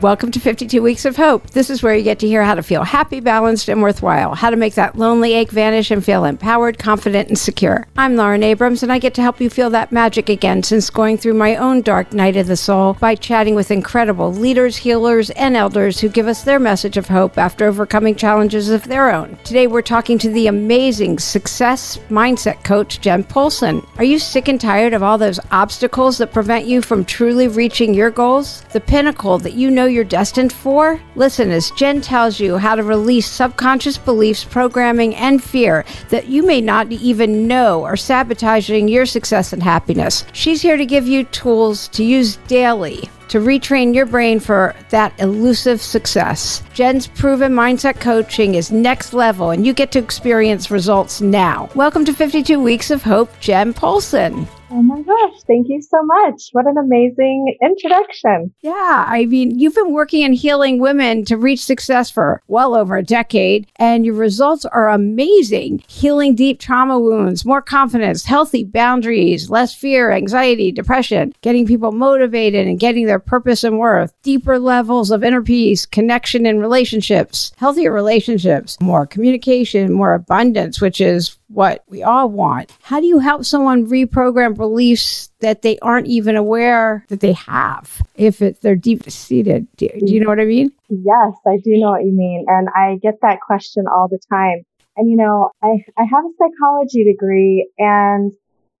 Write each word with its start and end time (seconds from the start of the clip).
Welcome 0.00 0.32
to 0.32 0.40
52 0.40 0.82
Weeks 0.82 1.04
of 1.04 1.16
Hope. 1.16 1.50
This 1.50 1.70
is 1.70 1.82
where 1.82 1.94
you 1.94 2.02
get 2.02 2.18
to 2.18 2.26
hear 2.26 2.42
how 2.42 2.56
to 2.56 2.62
feel 2.64 2.82
happy, 2.82 3.20
balanced, 3.20 3.68
and 3.68 3.80
worthwhile, 3.80 4.34
how 4.34 4.50
to 4.50 4.56
make 4.56 4.74
that 4.74 4.98
lonely 4.98 5.34
ache 5.34 5.50
vanish 5.50 5.90
and 5.90 6.04
feel 6.04 6.24
empowered, 6.24 6.78
confident, 6.78 7.28
and 7.28 7.38
secure. 7.38 7.86
I'm 7.96 8.16
Lauren 8.16 8.42
Abrams, 8.42 8.82
and 8.82 8.92
I 8.92 8.98
get 8.98 9.14
to 9.14 9.22
help 9.22 9.40
you 9.40 9.48
feel 9.48 9.70
that 9.70 9.92
magic 9.92 10.28
again 10.28 10.62
since 10.64 10.90
going 10.90 11.16
through 11.16 11.34
my 11.34 11.56
own 11.56 11.80
dark 11.80 12.12
night 12.12 12.36
of 12.36 12.48
the 12.48 12.56
soul 12.56 12.94
by 12.94 13.14
chatting 13.14 13.54
with 13.54 13.70
incredible 13.70 14.32
leaders, 14.32 14.76
healers, 14.76 15.30
and 15.30 15.56
elders 15.56 16.00
who 16.00 16.08
give 16.08 16.26
us 16.26 16.42
their 16.42 16.58
message 16.58 16.96
of 16.96 17.08
hope 17.08 17.38
after 17.38 17.64
overcoming 17.64 18.16
challenges 18.16 18.68
of 18.68 18.84
their 18.84 19.10
own. 19.10 19.38
Today, 19.44 19.68
we're 19.68 19.80
talking 19.80 20.18
to 20.18 20.28
the 20.28 20.48
amazing 20.48 21.18
success 21.18 21.98
mindset 22.10 22.62
coach, 22.64 23.00
Jen 23.00 23.24
Polson. 23.24 23.86
Are 23.96 24.04
you 24.04 24.18
sick 24.18 24.48
and 24.48 24.60
tired 24.60 24.92
of 24.92 25.02
all 25.04 25.16
those 25.16 25.40
obstacles 25.50 26.18
that 26.18 26.32
prevent 26.32 26.66
you 26.66 26.82
from 26.82 27.04
truly 27.04 27.48
reaching 27.48 27.94
your 27.94 28.10
goals? 28.10 28.62
The 28.72 28.80
pinnacle 28.80 29.38
that 29.38 29.54
you 29.54 29.70
know 29.70 29.93
you're 29.94 30.04
destined 30.04 30.52
for? 30.52 31.00
Listen 31.14 31.50
as 31.50 31.70
Jen 31.70 32.00
tells 32.00 32.40
you 32.40 32.58
how 32.58 32.74
to 32.74 32.82
release 32.82 33.30
subconscious 33.30 33.96
beliefs, 33.96 34.44
programming, 34.44 35.14
and 35.14 35.42
fear 35.42 35.84
that 36.10 36.26
you 36.26 36.44
may 36.44 36.60
not 36.60 36.90
even 36.92 37.46
know 37.46 37.84
are 37.84 37.96
sabotaging 37.96 38.88
your 38.88 39.06
success 39.06 39.52
and 39.52 39.62
happiness. 39.62 40.26
She's 40.32 40.60
here 40.60 40.76
to 40.76 40.84
give 40.84 41.06
you 41.06 41.24
tools 41.24 41.88
to 41.88 42.04
use 42.04 42.36
daily 42.48 43.08
to 43.28 43.40
retrain 43.40 43.94
your 43.94 44.06
brain 44.06 44.38
for 44.38 44.74
that 44.90 45.18
elusive 45.18 45.80
success. 45.80 46.62
Jen's 46.72 47.06
proven 47.06 47.52
mindset 47.52 48.00
coaching 48.00 48.54
is 48.54 48.70
next 48.70 49.12
level, 49.12 49.50
and 49.50 49.66
you 49.66 49.72
get 49.72 49.90
to 49.92 49.98
experience 49.98 50.70
results 50.70 51.20
now. 51.20 51.68
Welcome 51.74 52.04
to 52.04 52.12
52 52.12 52.60
Weeks 52.60 52.90
of 52.90 53.02
Hope, 53.02 53.30
Jen 53.40 53.72
Polson. 53.72 54.46
Oh 54.76 54.82
my 54.82 55.00
gosh, 55.02 55.40
thank 55.46 55.68
you 55.68 55.80
so 55.80 56.02
much. 56.02 56.48
What 56.50 56.66
an 56.66 56.76
amazing 56.76 57.56
introduction. 57.62 58.52
Yeah, 58.60 59.04
I 59.06 59.24
mean, 59.26 59.56
you've 59.56 59.76
been 59.76 59.92
working 59.92 60.22
in 60.22 60.32
healing 60.32 60.80
women 60.80 61.24
to 61.26 61.36
reach 61.36 61.64
success 61.64 62.10
for 62.10 62.42
well 62.48 62.74
over 62.74 62.96
a 62.96 63.04
decade, 63.04 63.68
and 63.76 64.04
your 64.04 64.16
results 64.16 64.64
are 64.64 64.88
amazing. 64.88 65.84
Healing 65.86 66.34
deep 66.34 66.58
trauma 66.58 66.98
wounds, 66.98 67.44
more 67.44 67.62
confidence, 67.62 68.24
healthy 68.24 68.64
boundaries, 68.64 69.48
less 69.48 69.72
fear, 69.72 70.10
anxiety, 70.10 70.72
depression, 70.72 71.32
getting 71.40 71.68
people 71.68 71.92
motivated 71.92 72.66
and 72.66 72.80
getting 72.80 73.06
their 73.06 73.20
purpose 73.20 73.62
and 73.62 73.78
worth, 73.78 74.12
deeper 74.24 74.58
levels 74.58 75.12
of 75.12 75.22
inner 75.22 75.42
peace, 75.42 75.86
connection 75.86 76.46
in 76.46 76.58
relationships, 76.58 77.52
healthier 77.58 77.92
relationships, 77.92 78.76
more 78.80 79.06
communication, 79.06 79.92
more 79.92 80.14
abundance, 80.14 80.80
which 80.80 81.00
is 81.00 81.38
what 81.54 81.84
we 81.88 82.02
all 82.02 82.28
want. 82.28 82.76
How 82.82 83.00
do 83.00 83.06
you 83.06 83.20
help 83.20 83.44
someone 83.44 83.86
reprogram 83.86 84.56
beliefs 84.56 85.30
that 85.40 85.62
they 85.62 85.78
aren't 85.78 86.08
even 86.08 86.36
aware 86.36 87.04
that 87.08 87.20
they 87.20 87.32
have 87.32 88.02
if 88.16 88.42
it, 88.42 88.60
they're 88.60 88.76
deep 88.76 89.08
seated? 89.10 89.68
Do, 89.76 89.88
do 89.88 90.12
you 90.12 90.20
know 90.20 90.28
what 90.28 90.40
I 90.40 90.44
mean? 90.44 90.72
Yes, 90.88 91.32
I 91.46 91.56
do 91.62 91.78
know 91.78 91.90
what 91.90 92.04
you 92.04 92.12
mean. 92.12 92.44
And 92.48 92.68
I 92.74 92.98
get 93.02 93.14
that 93.22 93.38
question 93.40 93.84
all 93.86 94.08
the 94.08 94.18
time. 94.30 94.64
And, 94.96 95.10
you 95.10 95.16
know, 95.16 95.50
I, 95.62 95.78
I 95.96 96.02
have 96.02 96.24
a 96.24 96.30
psychology 96.38 97.04
degree 97.04 97.70
and 97.78 98.32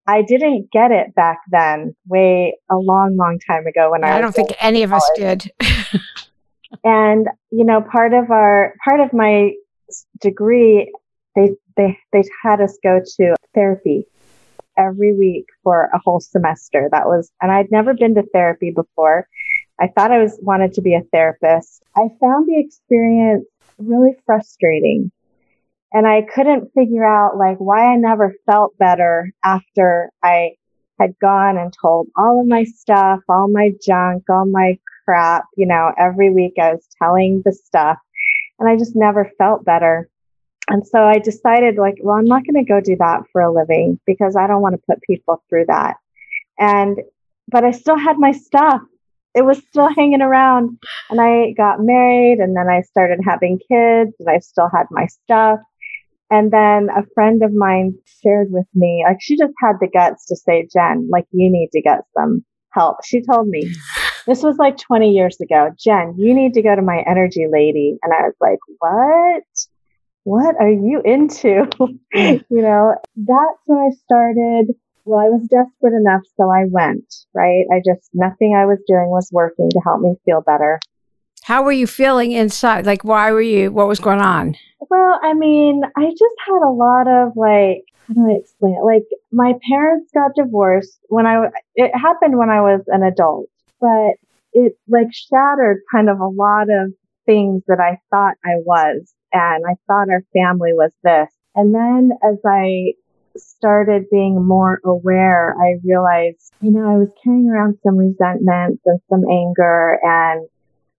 I 0.06 0.22
didn't 0.22 0.70
get 0.70 0.90
it 0.90 1.14
back 1.14 1.38
then, 1.50 1.94
way 2.06 2.58
a 2.70 2.76
long, 2.76 3.16
long 3.16 3.38
time 3.46 3.66
ago 3.66 3.90
when 3.92 4.04
I, 4.04 4.18
I 4.18 4.20
don't 4.20 4.34
think 4.34 4.52
any 4.60 4.82
of 4.82 4.92
us 4.92 5.08
did. 5.16 5.50
and, 6.84 7.26
you 7.50 7.64
know, 7.64 7.80
part 7.80 8.12
of 8.12 8.30
our, 8.30 8.74
part 8.86 9.00
of 9.00 9.12
my 9.12 9.52
degree 10.20 10.92
they 11.34 11.50
they 11.76 11.98
they 12.12 12.22
had 12.42 12.60
us 12.60 12.78
go 12.82 13.00
to 13.16 13.34
therapy 13.54 14.06
every 14.76 15.12
week 15.12 15.46
for 15.62 15.88
a 15.94 15.98
whole 16.04 16.20
semester. 16.20 16.88
That 16.90 17.06
was, 17.06 17.30
and 17.40 17.50
I'd 17.50 17.70
never 17.70 17.94
been 17.94 18.14
to 18.16 18.24
therapy 18.32 18.72
before. 18.74 19.28
I 19.80 19.88
thought 19.88 20.12
I 20.12 20.22
was 20.22 20.38
wanted 20.42 20.72
to 20.74 20.82
be 20.82 20.94
a 20.94 21.02
therapist. 21.12 21.82
I 21.96 22.08
found 22.20 22.48
the 22.48 22.60
experience 22.60 23.46
really 23.78 24.16
frustrating. 24.24 25.10
And 25.92 26.06
I 26.06 26.22
couldn't 26.22 26.72
figure 26.74 27.06
out 27.06 27.36
like 27.36 27.58
why 27.58 27.92
I 27.92 27.96
never 27.96 28.34
felt 28.46 28.76
better 28.78 29.32
after 29.44 30.10
I 30.22 30.50
had 31.00 31.18
gone 31.20 31.56
and 31.56 31.72
told 31.80 32.08
all 32.16 32.40
of 32.40 32.46
my 32.46 32.64
stuff, 32.64 33.20
all 33.28 33.48
my 33.48 33.70
junk, 33.84 34.24
all 34.28 34.46
my 34.46 34.78
crap, 35.04 35.44
you 35.56 35.66
know, 35.66 35.92
every 35.98 36.32
week 36.32 36.54
I 36.60 36.72
was 36.72 36.86
telling 37.00 37.42
the 37.44 37.52
stuff 37.52 37.98
and 38.58 38.68
I 38.68 38.76
just 38.76 38.96
never 38.96 39.30
felt 39.38 39.64
better. 39.64 40.08
And 40.68 40.86
so 40.86 41.04
I 41.04 41.18
decided, 41.18 41.76
like, 41.76 41.96
well, 42.00 42.16
I'm 42.16 42.24
not 42.24 42.42
going 42.44 42.64
to 42.64 42.68
go 42.68 42.80
do 42.80 42.96
that 42.98 43.22
for 43.32 43.42
a 43.42 43.52
living 43.52 44.00
because 44.06 44.34
I 44.36 44.46
don't 44.46 44.62
want 44.62 44.74
to 44.74 44.86
put 44.88 45.02
people 45.02 45.42
through 45.48 45.66
that. 45.66 45.96
And, 46.58 46.98
but 47.48 47.64
I 47.64 47.70
still 47.70 47.98
had 47.98 48.18
my 48.18 48.32
stuff. 48.32 48.80
It 49.34 49.44
was 49.44 49.58
still 49.58 49.92
hanging 49.94 50.22
around. 50.22 50.78
And 51.10 51.20
I 51.20 51.52
got 51.52 51.80
married 51.80 52.38
and 52.38 52.56
then 52.56 52.68
I 52.68 52.82
started 52.82 53.20
having 53.22 53.58
kids 53.58 54.14
and 54.18 54.28
I 54.28 54.38
still 54.38 54.70
had 54.72 54.86
my 54.90 55.06
stuff. 55.06 55.60
And 56.30 56.50
then 56.50 56.88
a 56.90 57.04
friend 57.14 57.42
of 57.42 57.52
mine 57.52 57.98
shared 58.22 58.50
with 58.50 58.66
me, 58.74 59.04
like, 59.06 59.18
she 59.20 59.36
just 59.36 59.52
had 59.62 59.74
the 59.80 59.88
guts 59.88 60.26
to 60.26 60.36
say, 60.36 60.66
Jen, 60.72 61.08
like, 61.10 61.26
you 61.32 61.50
need 61.50 61.68
to 61.72 61.82
get 61.82 62.00
some 62.16 62.44
help. 62.74 63.04
She 63.04 63.22
told 63.22 63.48
me, 63.48 63.72
this 64.26 64.42
was 64.42 64.56
like 64.56 64.76
20 64.76 65.12
years 65.12 65.40
ago, 65.40 65.70
Jen, 65.78 66.14
you 66.18 66.34
need 66.34 66.54
to 66.54 66.62
go 66.62 66.74
to 66.74 66.82
my 66.82 67.04
energy 67.06 67.46
lady. 67.50 67.98
And 68.02 68.12
I 68.12 68.22
was 68.22 68.34
like, 68.40 68.58
what? 68.78 69.42
What 70.24 70.56
are 70.58 70.70
you 70.70 71.00
into? 71.04 71.68
Mm. 71.78 71.98
you 72.50 72.62
know, 72.62 72.94
that's 73.16 73.60
when 73.66 73.78
I 73.78 73.90
started. 74.04 74.74
Well, 75.04 75.20
I 75.20 75.28
was 75.28 75.46
desperate 75.48 75.94
enough, 75.94 76.22
so 76.38 76.50
I 76.50 76.64
went, 76.70 77.04
right? 77.34 77.64
I 77.70 77.82
just, 77.84 78.08
nothing 78.14 78.56
I 78.56 78.64
was 78.64 78.78
doing 78.86 79.10
was 79.10 79.28
working 79.30 79.68
to 79.70 79.80
help 79.84 80.00
me 80.00 80.14
feel 80.24 80.40
better. 80.40 80.80
How 81.42 81.62
were 81.62 81.72
you 81.72 81.86
feeling 81.86 82.32
inside? 82.32 82.86
Like, 82.86 83.04
why 83.04 83.30
were 83.30 83.42
you, 83.42 83.70
what 83.70 83.86
was 83.86 84.00
going 84.00 84.20
on? 84.20 84.56
Well, 84.88 85.20
I 85.22 85.34
mean, 85.34 85.82
I 85.94 86.08
just 86.08 86.34
had 86.46 86.66
a 86.66 86.72
lot 86.72 87.06
of 87.06 87.36
like, 87.36 87.84
how 88.08 88.14
do 88.14 88.30
I 88.30 88.38
explain 88.40 88.76
it? 88.76 88.82
Like, 88.82 89.04
my 89.30 89.52
parents 89.68 90.10
got 90.14 90.30
divorced 90.34 90.98
when 91.08 91.26
I, 91.26 91.48
it 91.74 91.94
happened 91.94 92.38
when 92.38 92.48
I 92.48 92.62
was 92.62 92.80
an 92.86 93.02
adult, 93.02 93.50
but 93.82 94.12
it 94.54 94.78
like 94.88 95.08
shattered 95.12 95.82
kind 95.92 96.08
of 96.08 96.18
a 96.20 96.28
lot 96.28 96.70
of 96.70 96.94
things 97.26 97.62
that 97.68 97.80
I 97.80 97.98
thought 98.10 98.36
I 98.42 98.56
was 98.64 99.12
and 99.34 99.64
I 99.66 99.74
thought 99.86 100.10
our 100.10 100.24
family 100.32 100.72
was 100.72 100.92
this. 101.02 101.28
And 101.56 101.74
then 101.74 102.12
as 102.22 102.38
I 102.46 102.94
started 103.36 104.08
being 104.10 104.46
more 104.46 104.80
aware, 104.84 105.56
I 105.60 105.80
realized, 105.84 106.52
you 106.60 106.70
know, 106.70 106.88
I 106.88 106.98
was 106.98 107.08
carrying 107.22 107.50
around 107.50 107.78
some 107.82 107.96
resentment 107.96 108.80
and 108.86 109.00
some 109.10 109.24
anger 109.28 109.98
and 110.02 110.48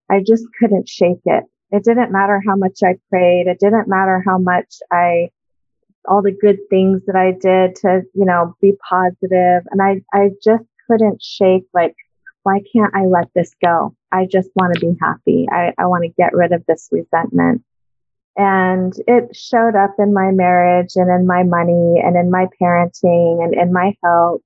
I 0.10 0.20
just 0.20 0.44
couldn't 0.60 0.90
shake 0.90 1.22
it. 1.26 1.46
It 1.72 1.84
didn't 1.84 2.12
matter 2.12 2.42
how 2.46 2.56
much 2.56 2.80
I 2.84 2.96
prayed. 3.10 3.48
It 3.48 3.60
didn't 3.60 3.88
matter 3.88 4.22
how 4.26 4.38
much 4.38 4.76
I, 4.92 5.30
all 6.08 6.22
the 6.22 6.32
good 6.32 6.60
things 6.70 7.02
that 7.08 7.16
I 7.16 7.32
did 7.32 7.76
to, 7.78 8.02
you 8.14 8.26
know, 8.26 8.56
be 8.62 8.74
positive. 8.88 9.64
And 9.72 9.82
I, 9.82 10.02
I 10.14 10.32
just 10.44 10.66
couldn't 10.88 11.24
shake 11.24 11.64
like, 11.74 11.96
why 12.44 12.60
can't 12.72 12.94
I 12.94 13.06
let 13.06 13.30
this 13.34 13.56
go? 13.64 13.96
I 14.12 14.28
just 14.30 14.50
want 14.56 14.74
to 14.76 14.80
be 14.80 14.96
happy. 15.02 15.48
I, 15.52 15.74
I 15.78 15.88
want 15.88 16.04
to 16.04 16.10
get 16.10 16.36
rid 16.36 16.52
of 16.52 16.64
this 16.68 16.90
resentment. 16.92 17.64
And 18.38 18.94
it 19.08 19.36
showed 19.36 19.76
up 19.76 19.96
in 19.98 20.14
my 20.14 20.32
marriage 20.32 20.96
and 20.96 21.10
in 21.10 21.26
my 21.26 21.44
money 21.44 22.02
and 22.04 22.18
in 22.18 22.30
my 22.30 22.48
parenting 22.62 23.44
and 23.44 23.54
in 23.54 23.72
my 23.72 23.96
health. 24.04 24.42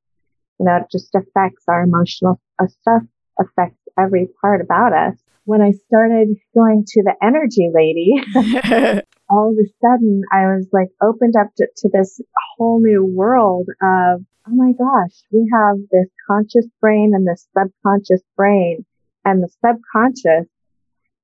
You 0.60 0.66
know, 0.66 0.78
it 0.78 0.92
just 0.92 1.16
affects 1.16 1.64
our 1.68 1.84
emotional 1.84 2.40
uh, 2.62 2.68
stuff, 2.68 3.04
affects 3.40 3.80
every 3.98 4.28
part 4.42 4.62
about 4.62 4.94
us. 4.94 5.18
When 5.46 5.62
I 5.62 5.72
started 5.88 6.36
going 6.54 6.84
to 6.88 7.04
the 7.04 7.16
energy 7.24 7.72
lady, 7.74 8.14
all 9.30 9.50
of 9.50 9.58
a 9.58 9.68
sudden 9.82 10.22
I 10.32 10.46
was 10.46 10.68
like 10.72 10.90
opened 11.02 11.34
up 11.40 11.48
to, 11.58 11.68
to 11.78 11.90
this 11.92 12.22
whole 12.58 12.80
new 12.80 13.04
world 13.04 13.70
of, 13.82 14.22
oh 14.48 14.56
my 14.56 14.74
gosh, 14.74 15.24
we 15.32 15.50
have 15.52 15.78
this 15.92 16.10
conscious 16.28 16.68
brain 16.80 17.14
and 17.16 17.28
this 17.28 17.48
subconscious 17.58 18.22
brain. 18.36 18.86
And 19.26 19.44
the 19.44 19.50
subconscious 19.66 20.48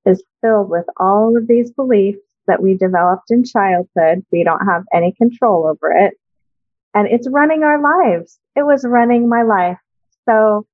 is 0.05 0.23
filled 0.41 0.69
with 0.69 0.85
all 0.97 1.35
of 1.37 1.47
these 1.47 1.71
beliefs 1.71 2.19
that 2.47 2.61
we 2.61 2.75
developed 2.75 3.31
in 3.31 3.43
childhood. 3.43 4.25
We 4.31 4.43
don't 4.43 4.65
have 4.65 4.83
any 4.93 5.11
control 5.13 5.67
over 5.67 5.91
it. 5.91 6.15
And 6.93 7.07
it's 7.07 7.29
running 7.29 7.63
our 7.63 7.81
lives. 7.81 8.39
It 8.55 8.63
was 8.63 8.85
running 8.85 9.27
my 9.27 9.43
life. 9.43 9.77
So 10.27 10.65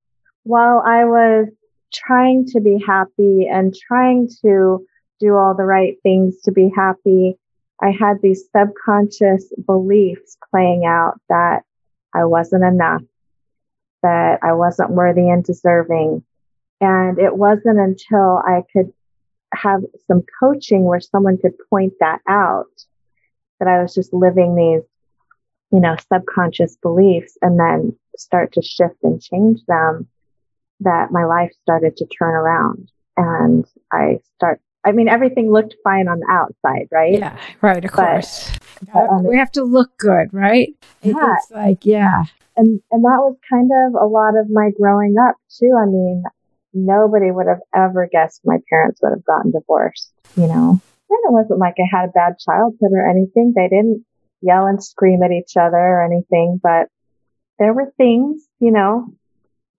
while 0.43 0.81
I 0.85 1.05
was 1.05 1.47
trying 1.93 2.45
to 2.47 2.61
be 2.61 2.81
happy 2.85 3.47
and 3.51 3.75
trying 3.75 4.29
to 4.43 4.85
do 5.19 5.35
all 5.35 5.55
the 5.55 5.65
right 5.65 5.97
things 6.03 6.41
to 6.41 6.51
be 6.51 6.71
happy, 6.75 7.37
I 7.81 7.91
had 7.91 8.21
these 8.21 8.47
subconscious 8.55 9.51
beliefs 9.65 10.37
playing 10.51 10.85
out 10.85 11.19
that 11.29 11.63
I 12.13 12.25
wasn't 12.25 12.63
enough, 12.63 13.01
that 14.03 14.39
I 14.43 14.53
wasn't 14.53 14.91
worthy 14.91 15.29
and 15.29 15.43
deserving. 15.43 16.23
And 16.79 17.19
it 17.19 17.35
wasn't 17.35 17.79
until 17.79 18.41
I 18.45 18.63
could 18.71 18.93
have 19.53 19.81
some 20.07 20.23
coaching 20.39 20.83
where 20.83 20.99
someone 21.01 21.37
could 21.37 21.53
point 21.69 21.93
that 21.99 22.19
out 22.27 22.65
that 23.59 23.67
I 23.67 23.81
was 23.81 23.93
just 23.93 24.13
living 24.13 24.55
these, 24.55 24.83
you 25.71 25.79
know, 25.79 25.95
subconscious 26.11 26.77
beliefs 26.81 27.37
and 27.41 27.59
then 27.59 27.95
start 28.17 28.53
to 28.53 28.61
shift 28.61 28.95
and 29.03 29.21
change 29.21 29.59
them 29.67 30.07
that 30.79 31.11
my 31.11 31.25
life 31.25 31.51
started 31.61 31.95
to 31.97 32.05
turn 32.07 32.33
around. 32.33 32.89
and 33.17 33.65
I 33.91 34.19
start. 34.35 34.61
I 34.83 34.93
mean, 34.93 35.07
everything 35.09 35.51
looked 35.51 35.75
fine 35.83 36.07
on 36.07 36.19
the 36.21 36.27
outside, 36.31 36.87
right? 36.91 37.13
Yeah, 37.19 37.37
right, 37.61 37.83
of 37.85 37.91
But- 37.91 38.05
course. 38.11 38.51
but 38.91 39.09
on 39.09 39.25
we 39.25 39.37
have 39.37 39.51
to 39.51 39.63
look 39.63 39.95
good, 39.97 40.33
right? 40.33 40.69
It- 41.03 41.15
Yeah. 41.15 41.35
It's 41.37 41.51
like, 41.51 41.85
yeah. 41.85 42.23
and 42.57 42.81
and 42.91 43.03
that 43.03 43.19
was 43.19 43.35
kind 43.47 43.69
of 43.71 44.01
a 44.01 44.05
lot 44.07 44.35
of 44.35 44.49
my 44.49 44.71
growing 44.79 45.17
up 45.19 45.35
too. 45.59 45.71
I 45.77 45.85
mean, 45.85 46.23
nobody 46.73 47.31
would 47.31 47.47
have 47.47 47.61
ever 47.75 48.07
guessed 48.11 48.41
my 48.45 48.57
parents 48.69 48.99
would 49.01 49.11
have 49.11 49.25
gotten 49.25 49.51
divorced. 49.51 50.11
You 50.35 50.47
know, 50.47 50.81
and 51.09 51.19
it 51.23 51.31
wasn't 51.31 51.59
like 51.59 51.75
I 51.79 51.87
had 51.89 52.09
a 52.09 52.11
bad 52.11 52.39
childhood 52.39 52.91
or 52.93 53.09
anything. 53.09 53.53
They 53.55 53.67
didn't 53.67 54.05
yell 54.41 54.65
and 54.65 54.83
scream 54.83 55.21
at 55.23 55.31
each 55.31 55.57
other 55.57 55.77
or 55.77 56.03
anything, 56.03 56.59
but 56.61 56.87
there 57.59 57.73
were 57.73 57.93
things, 57.97 58.47
you 58.59 58.71
know, 58.71 59.07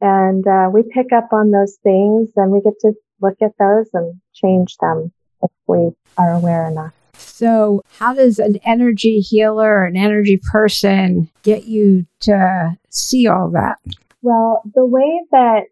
and 0.00 0.46
uh, 0.46 0.68
we 0.72 0.82
pick 0.82 1.12
up 1.12 1.32
on 1.32 1.50
those 1.50 1.78
things 1.82 2.30
and 2.36 2.50
we 2.50 2.60
get 2.60 2.78
to 2.80 2.92
look 3.20 3.36
at 3.42 3.52
those 3.58 3.88
and 3.94 4.20
change 4.34 4.76
them 4.80 5.12
if 5.42 5.50
we 5.66 5.90
are 6.18 6.32
aware 6.32 6.68
enough. 6.68 6.92
So, 7.14 7.82
how 7.98 8.14
does 8.14 8.38
an 8.38 8.58
energy 8.64 9.20
healer 9.20 9.78
or 9.78 9.84
an 9.84 9.96
energy 9.96 10.40
person 10.50 11.30
get 11.42 11.64
you 11.64 12.06
to 12.20 12.76
see 12.88 13.26
all 13.26 13.50
that? 13.50 13.78
Well, 14.22 14.62
the 14.74 14.84
way 14.84 15.20
that 15.30 15.66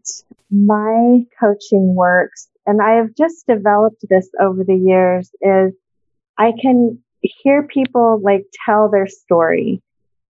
my 0.50 1.20
coaching 1.38 1.94
works, 1.94 2.48
and 2.66 2.82
I 2.82 2.92
have 2.96 3.14
just 3.16 3.46
developed 3.46 4.04
this 4.08 4.28
over 4.40 4.64
the 4.64 4.76
years, 4.76 5.30
is 5.40 5.72
I 6.38 6.52
can 6.60 6.98
hear 7.20 7.62
people 7.62 8.20
like 8.22 8.46
tell 8.66 8.90
their 8.90 9.06
story. 9.06 9.82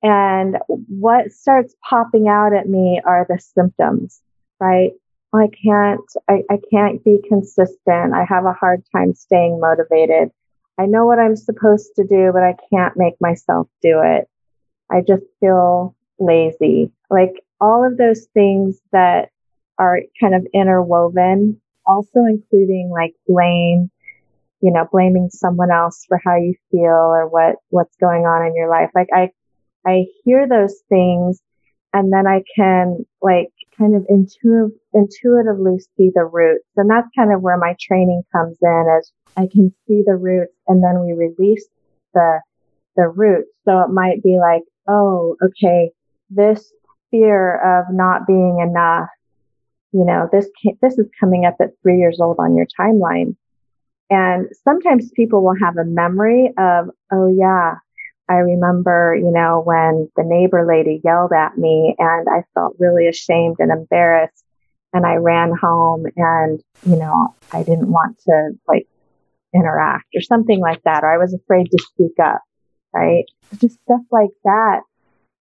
And 0.02 0.58
what 0.66 1.30
starts 1.30 1.74
popping 1.88 2.28
out 2.28 2.52
at 2.52 2.68
me 2.68 3.00
are 3.04 3.24
the 3.28 3.38
symptoms, 3.38 4.20
right? 4.58 4.90
Oh, 5.32 5.38
I 5.38 5.48
can't, 5.48 6.00
I, 6.28 6.42
I 6.50 6.58
can't 6.70 7.02
be 7.04 7.20
consistent. 7.26 8.14
I 8.14 8.24
have 8.28 8.44
a 8.44 8.52
hard 8.52 8.82
time 8.94 9.14
staying 9.14 9.60
motivated. 9.60 10.30
I 10.78 10.86
know 10.86 11.06
what 11.06 11.18
I'm 11.18 11.36
supposed 11.36 11.92
to 11.96 12.04
do, 12.04 12.30
but 12.32 12.42
I 12.42 12.56
can't 12.70 12.96
make 12.96 13.14
myself 13.20 13.68
do 13.80 14.00
it. 14.02 14.28
I 14.90 15.00
just 15.00 15.24
feel 15.40 15.94
lazy. 16.18 16.90
Like 17.08 17.32
all 17.60 17.86
of 17.86 17.96
those 17.96 18.26
things 18.34 18.80
that 18.90 19.30
are 19.82 19.98
kind 20.20 20.34
of 20.34 20.46
interwoven, 20.54 21.60
also 21.84 22.20
including 22.28 22.88
like 22.92 23.14
blame, 23.26 23.90
you 24.60 24.72
know, 24.72 24.86
blaming 24.92 25.28
someone 25.30 25.72
else 25.72 26.04
for 26.06 26.20
how 26.24 26.36
you 26.36 26.54
feel 26.70 27.10
or 27.10 27.28
what, 27.28 27.56
what's 27.70 27.96
going 27.96 28.22
on 28.22 28.46
in 28.46 28.54
your 28.54 28.70
life. 28.70 28.90
Like 28.94 29.08
I, 29.12 29.30
I 29.84 30.04
hear 30.22 30.46
those 30.48 30.80
things 30.88 31.42
and 31.92 32.12
then 32.12 32.28
I 32.28 32.44
can 32.54 33.04
like 33.20 33.48
kind 33.76 33.96
of 33.96 34.06
intuitive, 34.08 34.70
intuitively 34.94 35.80
see 35.96 36.12
the 36.14 36.24
roots. 36.24 36.68
And 36.76 36.88
that's 36.88 37.08
kind 37.18 37.34
of 37.34 37.42
where 37.42 37.58
my 37.58 37.74
training 37.80 38.22
comes 38.30 38.56
in 38.62 38.98
as 38.98 39.10
I 39.36 39.48
can 39.52 39.74
see 39.88 40.04
the 40.06 40.14
roots 40.14 40.54
and 40.68 40.80
then 40.82 41.04
we 41.04 41.12
release 41.12 41.66
the, 42.14 42.40
the 42.94 43.08
roots. 43.08 43.50
So 43.64 43.80
it 43.80 43.90
might 43.90 44.22
be 44.22 44.38
like, 44.38 44.62
oh, 44.88 45.34
okay, 45.42 45.90
this 46.30 46.72
fear 47.10 47.80
of 47.80 47.92
not 47.92 48.28
being 48.28 48.60
enough, 48.60 49.08
you 49.92 50.04
know, 50.04 50.28
this, 50.32 50.48
this 50.80 50.98
is 50.98 51.06
coming 51.20 51.44
up 51.44 51.56
at 51.60 51.70
three 51.82 51.98
years 51.98 52.18
old 52.20 52.36
on 52.38 52.56
your 52.56 52.66
timeline. 52.78 53.36
And 54.10 54.48
sometimes 54.64 55.10
people 55.12 55.42
will 55.42 55.56
have 55.62 55.76
a 55.76 55.84
memory 55.84 56.52
of, 56.58 56.90
oh 57.12 57.34
yeah, 57.34 57.76
I 58.28 58.34
remember, 58.34 59.16
you 59.18 59.30
know, 59.30 59.62
when 59.64 60.08
the 60.16 60.24
neighbor 60.24 60.66
lady 60.66 61.00
yelled 61.04 61.32
at 61.32 61.58
me 61.58 61.94
and 61.98 62.26
I 62.28 62.44
felt 62.54 62.76
really 62.78 63.08
ashamed 63.08 63.56
and 63.58 63.70
embarrassed 63.70 64.44
and 64.92 65.06
I 65.06 65.16
ran 65.16 65.52
home 65.54 66.04
and, 66.16 66.62
you 66.86 66.96
know, 66.96 67.34
I 67.52 67.62
didn't 67.62 67.90
want 67.90 68.18
to 68.26 68.52
like 68.68 68.86
interact 69.54 70.06
or 70.14 70.20
something 70.22 70.60
like 70.60 70.82
that, 70.84 71.04
or 71.04 71.12
I 71.12 71.18
was 71.18 71.34
afraid 71.34 71.70
to 71.70 71.78
speak 71.92 72.18
up, 72.22 72.42
right? 72.94 73.24
Just 73.60 73.80
stuff 73.82 74.02
like 74.10 74.30
that. 74.44 74.80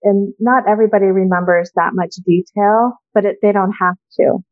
And 0.03 0.33
not 0.39 0.67
everybody 0.67 1.05
remembers 1.05 1.71
that 1.75 1.91
much 1.93 2.15
detail, 2.25 2.93
but 3.13 3.25
it, 3.25 3.37
they 3.41 3.51
don't 3.51 3.73
have 3.79 3.95
to 4.19 4.43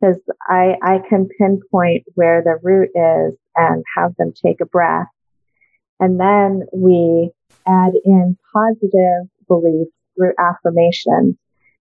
because 0.00 0.20
I, 0.48 0.74
I 0.82 0.98
can 1.08 1.28
pinpoint 1.38 2.04
where 2.14 2.42
the 2.42 2.58
root 2.62 2.88
is 2.94 3.36
and 3.54 3.84
have 3.96 4.14
them 4.16 4.32
take 4.32 4.60
a 4.60 4.66
breath. 4.66 5.08
And 5.98 6.18
then 6.18 6.62
we 6.72 7.30
add 7.66 7.92
in 8.04 8.36
positive 8.52 9.28
beliefs 9.46 9.92
through 10.16 10.32
affirmations 10.38 11.36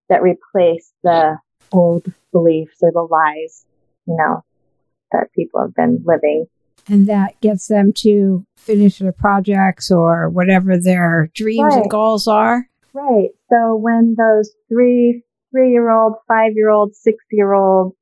that 0.08 0.22
replace 0.22 0.92
the 1.02 1.36
old 1.70 2.12
beliefs 2.32 2.76
or 2.82 2.90
the 2.92 3.02
lies, 3.02 3.64
you 4.06 4.16
know, 4.16 4.42
that 5.12 5.32
people 5.34 5.60
have 5.60 5.74
been 5.74 6.02
living. 6.04 6.46
And 6.88 7.06
that 7.06 7.40
gets 7.40 7.68
them 7.68 7.92
to 7.98 8.46
finish 8.56 8.98
their 8.98 9.12
projects 9.12 9.90
or 9.90 10.30
whatever 10.30 10.78
their 10.78 11.30
dreams 11.34 11.74
and 11.74 11.90
goals 11.90 12.26
are. 12.26 12.66
Right. 12.98 13.30
So 13.48 13.76
when 13.76 14.16
those 14.18 14.50
three, 14.68 15.22
three 15.52 15.70
year 15.70 15.90
old, 15.90 16.14
five 16.26 16.52
year 16.54 16.68
old, 16.68 16.96
six 16.96 17.24
year 17.30 17.52
old, 17.52 17.94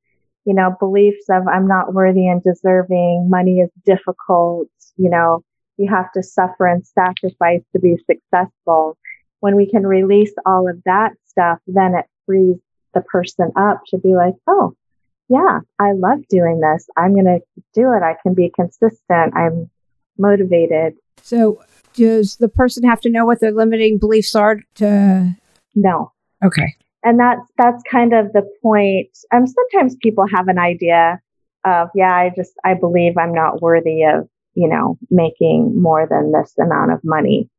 you 0.45 0.55
know, 0.55 0.75
beliefs 0.79 1.25
of 1.29 1.47
I'm 1.47 1.67
not 1.67 1.93
worthy 1.93 2.27
and 2.27 2.41
deserving, 2.41 3.27
money 3.29 3.59
is 3.59 3.69
difficult, 3.85 4.69
you 4.95 5.09
know, 5.09 5.43
you 5.77 5.87
have 5.89 6.11
to 6.13 6.23
suffer 6.23 6.65
and 6.65 6.85
sacrifice 6.85 7.61
to 7.73 7.79
be 7.79 7.97
successful. 8.09 8.97
When 9.39 9.55
we 9.55 9.69
can 9.69 9.85
release 9.85 10.33
all 10.47 10.67
of 10.67 10.81
that 10.85 11.11
stuff, 11.27 11.59
then 11.67 11.93
it 11.93 12.05
frees 12.25 12.57
the 12.95 13.01
person 13.01 13.51
up 13.55 13.81
to 13.89 13.99
be 13.99 14.15
like, 14.15 14.33
oh, 14.47 14.73
yeah, 15.29 15.59
I 15.79 15.91
love 15.91 16.27
doing 16.27 16.59
this. 16.59 16.87
I'm 16.97 17.13
going 17.13 17.25
to 17.25 17.39
do 17.75 17.93
it. 17.93 18.01
I 18.01 18.15
can 18.23 18.33
be 18.33 18.51
consistent. 18.55 19.35
I'm 19.35 19.69
motivated. 20.17 20.95
So, 21.21 21.61
does 21.97 22.37
the 22.37 22.47
person 22.47 22.83
have 22.83 23.01
to 23.01 23.09
know 23.09 23.25
what 23.25 23.39
their 23.41 23.51
limiting 23.51 23.97
beliefs 23.97 24.35
are 24.35 24.61
to? 24.75 25.35
No, 25.75 26.11
Okay. 26.43 26.75
and 27.03 27.19
that's 27.19 27.41
that's 27.57 27.83
kind 27.91 28.13
of 28.13 28.31
the 28.33 28.43
point 28.63 29.09
um 29.33 29.45
sometimes 29.45 29.95
people 30.01 30.25
have 30.33 30.47
an 30.47 30.57
idea 30.59 31.19
of 31.65 31.89
yeah 31.95 32.13
i 32.13 32.31
just 32.35 32.53
i 32.63 32.73
believe 32.73 33.17
i'm 33.17 33.33
not 33.33 33.61
worthy 33.61 34.03
of 34.03 34.27
you 34.55 34.67
know 34.67 34.97
making 35.11 35.79
more 35.81 36.07
than 36.09 36.31
this 36.31 36.53
amount 36.59 36.91
of 36.91 36.99
money 37.03 37.49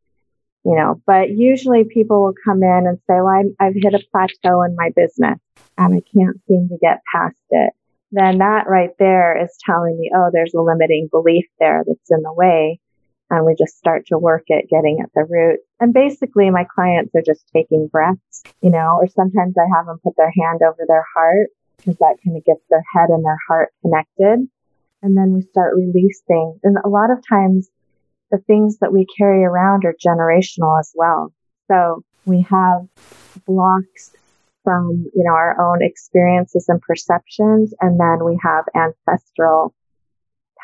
you 0.65 0.75
know 0.75 1.01
but 1.07 1.31
usually 1.31 1.85
people 1.85 2.23
will 2.25 2.35
come 2.45 2.63
in 2.63 2.87
and 2.89 2.99
say 3.07 3.15
well 3.21 3.29
I'm, 3.41 3.55
i've 3.61 3.75
hit 3.77 3.95
a 3.95 4.03
plateau 4.13 4.63
in 4.63 4.75
my 4.77 4.91
business 4.97 5.39
and 5.77 5.95
i 5.95 6.03
can't 6.15 6.37
seem 6.49 6.69
to 6.69 6.79
get 6.81 7.03
past 7.15 7.37
it 7.51 7.73
then 8.11 8.39
that 8.39 8.67
right 8.69 8.91
there 8.99 9.41
is 9.41 9.57
telling 9.65 9.97
me 9.99 10.11
oh 10.17 10.31
there's 10.33 10.55
a 10.55 10.61
limiting 10.61 11.09
belief 11.11 11.47
there 11.61 11.85
that's 11.87 12.11
in 12.11 12.23
the 12.23 12.33
way 12.33 12.81
and 13.31 13.45
we 13.45 13.55
just 13.59 13.77
start 13.77 14.07
to 14.07 14.19
work 14.19 14.45
at 14.51 14.69
getting 14.69 15.01
at 15.03 15.11
the 15.15 15.25
root. 15.29 15.61
And 15.81 15.93
basically, 15.93 16.51
my 16.51 16.65
clients 16.65 17.15
are 17.15 17.23
just 17.23 17.45
taking 17.55 17.89
breaths, 17.89 18.43
you 18.63 18.71
know, 18.71 18.99
or 19.01 19.09
sometimes 19.09 19.55
I 19.59 19.67
have 19.77 19.87
them 19.87 19.99
put 20.03 20.17
their 20.17 20.33
hand 20.37 20.61
over 20.63 20.85
their 20.87 21.05
heart 21.15 21.49
because 21.77 21.97
that 21.99 22.17
kind 22.25 22.37
of 22.37 22.45
gets 22.45 22.63
their 22.71 22.85
head 22.95 23.11
and 23.11 23.25
their 23.25 23.39
heart 23.49 23.71
connected. 23.83 24.49
And 25.03 25.17
then 25.17 25.33
we 25.33 25.43
start 25.43 25.77
releasing. 25.77 26.59
And 26.63 26.77
a 26.85 26.89
lot 26.89 27.11
of 27.11 27.19
times, 27.29 27.69
the 28.31 28.39
things 28.39 28.79
that 28.81 28.93
we 28.93 29.07
carry 29.17 29.45
around 29.45 29.85
are 29.85 29.95
generational 29.95 30.79
as 30.79 30.93
well. 30.95 31.33
So 31.71 32.05
we 32.27 32.43
have 32.43 32.87
blocks 33.47 34.15
from, 34.65 35.07
you 35.15 35.25
know, 35.25 35.33
our 35.33 35.59
own 35.61 35.83
experiences 35.83 36.67
and 36.69 36.81
perceptions. 36.83 37.73
And 37.81 37.99
then 37.99 38.25
we 38.25 38.39
have 38.43 38.65
ancestral 38.75 39.75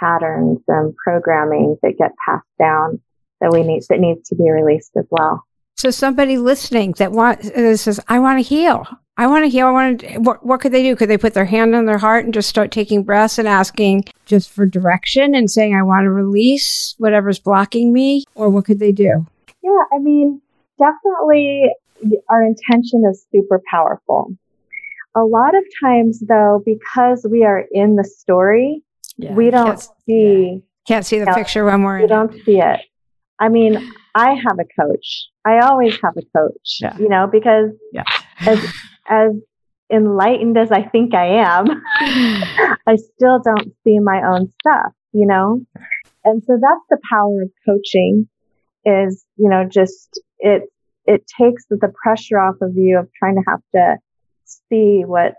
patterns 0.05 0.61
and 0.69 0.95
programming 0.97 1.77
that 1.83 1.95
get 1.99 2.13
passed 2.27 2.47
down 2.59 3.01
that 3.41 3.53
we 3.53 3.63
need 3.63 3.83
that 3.89 4.01
needs 4.01 4.29
to 4.29 4.35
be 4.35 4.51
released 4.51 4.93
as 4.97 5.07
well. 5.11 5.45
So, 5.77 5.91
somebody 5.91 6.39
listening 6.39 6.93
that 6.99 7.13
wants 7.13 7.49
uh, 7.51 7.77
says, 7.77 8.01
"I 8.09 8.19
want 8.19 8.39
to 8.39 8.43
heal. 8.43 8.87
I 9.17 9.27
want 9.27 9.45
to 9.45 9.49
heal. 9.49 9.67
I 9.67 9.73
want 9.73 10.01
to." 10.01 10.19
What, 10.19 10.45
what 10.47 10.61
could 10.61 10.73
they 10.73 10.83
do? 10.83 10.95
Could 10.95 11.11
they 11.11 11.19
put 11.19 11.35
their 11.35 11.45
hand 11.45 11.75
on 11.75 11.87
their 11.87 11.99
heart 11.99 12.25
and 12.25 12.33
just 12.33 12.49
start 12.49 12.71
taking 12.71 13.03
breaths 13.03 13.39
and 13.39 13.49
asking 13.49 14.05
just 14.27 14.51
for 14.51 14.67
direction 14.67 15.35
and 15.35 15.51
saying, 15.51 15.75
"I 15.75 15.83
want 15.83 16.05
to 16.05 16.11
release 16.11 16.95
whatever's 16.99 17.39
blocking 17.39 17.93
me," 17.93 18.25
or 18.35 18.49
what 18.51 18.67
could 18.67 18.79
they 18.79 18.93
do? 18.93 19.27
Yeah, 19.63 19.83
I 19.93 19.99
mean, 19.99 20.41
definitely 20.79 21.71
our 22.29 22.45
intention 22.45 23.03
is 23.11 23.27
super 23.33 23.61
powerful. 23.71 24.31
A 25.17 25.23
lot 25.23 25.57
of 25.57 25.65
times 25.83 26.21
though, 26.21 26.63
because 26.65 27.27
we 27.29 27.45
are 27.45 27.65
in 27.73 27.97
the 27.97 28.05
story, 28.05 28.83
we 29.19 29.51
don't 29.51 29.67
can't, 29.79 29.89
see 30.07 30.63
can't 30.87 31.07
see 31.07 31.19
the 31.19 31.27
Yeah. 31.27 31.35
picture 31.35 31.65
when 31.65 31.83
we're 31.83 32.01
we 32.03 32.07
don't 32.07 32.33
see 32.45 32.59
it. 32.61 32.81
I 33.39 33.49
mean, 33.49 33.93
I 34.15 34.35
have 34.35 34.59
a 34.59 34.83
coach. 34.83 35.27
I 35.45 35.59
always 35.61 35.95
have 36.03 36.15
a 36.17 36.23
coach, 36.39 36.79
Yeah. 36.81 36.97
you 36.99 37.09
know, 37.09 37.27
because 37.31 37.71
Yeah. 37.93 38.05
as 38.47 38.59
as 39.09 39.33
enlightened 39.93 40.57
as 40.57 40.73
I 40.73 40.83
think 40.83 41.15
I 41.15 41.27
am, 41.27 41.67
I 42.87 42.97
still 42.97 43.41
don't 43.45 43.73
see 43.85 43.99
my 43.99 44.23
own 44.27 44.53
stuff, 44.61 44.93
you 45.13 45.27
know? 45.27 45.61
And 46.25 46.43
so 46.45 46.59
that's 46.61 46.85
the 46.91 46.99
power 47.11 47.43
of 47.43 47.51
coaching 47.67 48.29
is, 48.87 49.25
you 49.37 49.49
know, 49.51 49.65
just 49.65 50.21
it 50.39 50.63
it 51.07 51.27
takes 51.39 51.67
the 51.69 51.93
pressure 52.03 52.39
off 52.39 52.57
of 52.63 52.73
you 52.77 52.99
of 52.99 53.09
trying 53.19 53.35
to 53.37 53.43
have 53.47 53.61
to 53.75 53.97
see 54.45 55.03
what 55.05 55.35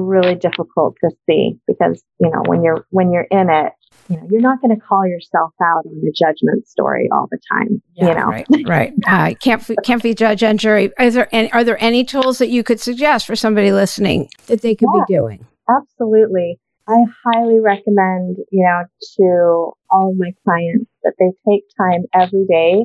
really 0.00 0.34
difficult 0.34 0.96
to 1.02 1.10
see 1.26 1.58
because, 1.66 2.02
you 2.20 2.30
know, 2.30 2.42
when 2.46 2.62
you're, 2.62 2.86
when 2.90 3.12
you're 3.12 3.26
in 3.30 3.50
it, 3.50 3.72
you 4.08 4.16
know, 4.16 4.26
you're 4.30 4.40
not 4.40 4.60
going 4.60 4.74
to 4.74 4.80
call 4.80 5.06
yourself 5.06 5.52
out 5.62 5.84
on 5.84 6.00
the 6.02 6.12
judgment 6.16 6.66
story 6.66 7.08
all 7.12 7.28
the 7.30 7.38
time. 7.52 7.82
Yeah, 7.94 8.08
you 8.08 8.14
know, 8.14 8.26
right, 8.26 8.46
right. 8.66 8.92
Uh, 9.06 9.34
can't 9.40 9.62
can't 9.84 10.02
be 10.02 10.14
judge 10.14 10.42
and 10.42 10.58
jury. 10.58 10.90
Is 10.98 11.14
there 11.14 11.28
any, 11.32 11.50
are 11.52 11.64
there 11.64 11.82
any 11.82 12.04
tools 12.04 12.38
that 12.38 12.48
you 12.48 12.62
could 12.62 12.80
suggest 12.80 13.26
for 13.26 13.36
somebody 13.36 13.72
listening 13.72 14.28
that 14.46 14.62
they 14.62 14.74
could 14.74 14.88
Yeah. 14.94 15.04
be 15.06 15.14
doing? 15.14 15.46
Absolutely. 15.68 16.58
I 16.86 17.04
highly 17.24 17.60
recommend, 17.60 18.38
you 18.50 18.64
know, 18.64 18.84
to 19.18 19.72
all 19.90 20.10
of 20.10 20.16
my 20.18 20.32
clients 20.44 20.90
that 21.02 21.14
they 21.18 21.32
take 21.50 21.64
time 21.78 22.04
every 22.14 22.46
day 22.46 22.84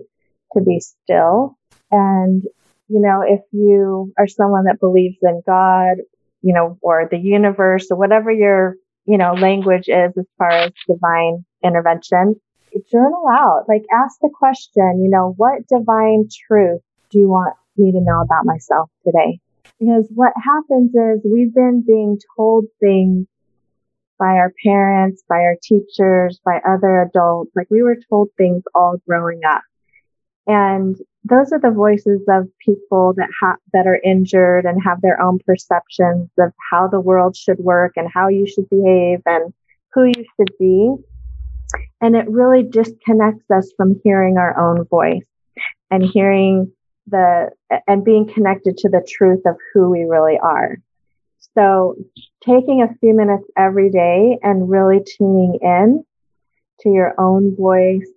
to 0.53 0.61
be 0.61 0.81
still. 0.81 1.57
And, 1.89 2.43
you 2.89 2.99
know, 2.99 3.23
if 3.25 3.41
you 3.51 4.11
are 4.17 4.27
someone 4.27 4.65
that 4.65 4.79
believes 4.81 5.17
in 5.21 5.41
God, 5.45 5.97
you 6.43 6.53
know, 6.53 6.77
or 6.81 7.07
the 7.09 7.17
universe 7.17 7.87
or 7.89 7.97
whatever 7.97 8.31
your, 8.31 8.75
you 9.05 9.17
know, 9.17 9.33
language 9.33 9.87
is 9.87 10.11
as 10.17 10.25
far 10.37 10.51
as 10.51 10.71
divine 10.87 11.45
intervention, 11.63 12.35
journal 12.91 13.25
out. 13.31 13.63
Like 13.67 13.83
ask 13.91 14.19
the 14.21 14.29
question, 14.33 15.01
you 15.01 15.09
know, 15.09 15.33
what 15.37 15.67
divine 15.67 16.27
truth 16.47 16.81
do 17.09 17.19
you 17.19 17.29
want 17.29 17.55
me 17.77 17.91
to 17.91 18.01
know 18.01 18.21
about 18.21 18.45
myself 18.45 18.89
today? 19.05 19.39
Because 19.79 20.05
what 20.13 20.33
happens 20.35 20.91
is 20.93 21.25
we've 21.25 21.53
been 21.53 21.83
being 21.85 22.19
told 22.37 22.65
things 22.79 23.25
by 24.19 24.35
our 24.35 24.53
parents, 24.63 25.23
by 25.27 25.37
our 25.37 25.55
teachers, 25.61 26.39
by 26.45 26.59
other 26.67 27.01
adults. 27.01 27.51
Like 27.55 27.67
we 27.69 27.81
were 27.81 27.97
told 28.09 28.29
things 28.37 28.63
all 28.75 28.97
growing 29.07 29.41
up. 29.47 29.61
And 30.45 30.97
those 31.25 31.51
are 31.53 31.59
the 31.59 31.71
voices 31.71 32.21
of 32.27 32.47
people 32.59 33.13
that 33.15 33.29
have, 33.41 33.57
that 33.71 33.87
are 33.87 33.99
injured 34.03 34.65
and 34.65 34.81
have 34.83 35.01
their 35.01 35.21
own 35.21 35.39
perceptions 35.45 36.29
of 36.37 36.51
how 36.71 36.87
the 36.87 36.99
world 36.99 37.35
should 37.35 37.59
work 37.59 37.93
and 37.95 38.09
how 38.13 38.27
you 38.27 38.45
should 38.45 38.69
behave 38.69 39.19
and 39.25 39.53
who 39.93 40.05
you 40.05 40.25
should 40.35 40.51
be. 40.59 40.93
And 42.01 42.15
it 42.15 42.29
really 42.29 42.63
disconnects 42.63 43.49
us 43.49 43.71
from 43.77 43.99
hearing 44.03 44.37
our 44.37 44.57
own 44.59 44.85
voice 44.85 45.23
and 45.89 46.03
hearing 46.03 46.71
the, 47.07 47.51
and 47.87 48.03
being 48.03 48.31
connected 48.31 48.77
to 48.77 48.89
the 48.89 49.05
truth 49.09 49.41
of 49.45 49.55
who 49.73 49.89
we 49.89 50.03
really 50.03 50.37
are. 50.37 50.77
So 51.55 51.95
taking 52.43 52.81
a 52.81 52.93
few 52.95 53.13
minutes 53.13 53.45
every 53.57 53.89
day 53.89 54.39
and 54.41 54.69
really 54.69 55.01
tuning 55.17 55.59
in 55.61 56.03
to 56.81 56.89
your 56.89 57.13
own 57.19 57.55
voice, 57.55 58.07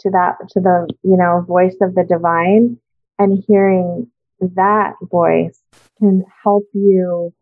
to 0.00 0.10
that, 0.10 0.36
to 0.50 0.60
the, 0.60 0.88
you 1.02 1.16
know, 1.16 1.44
voice 1.46 1.76
of 1.80 1.94
the 1.94 2.04
divine 2.04 2.78
and 3.18 3.42
hearing 3.46 4.10
that 4.40 4.94
voice 5.02 5.60
can 5.98 6.24
help 6.42 6.64
you 6.72 7.32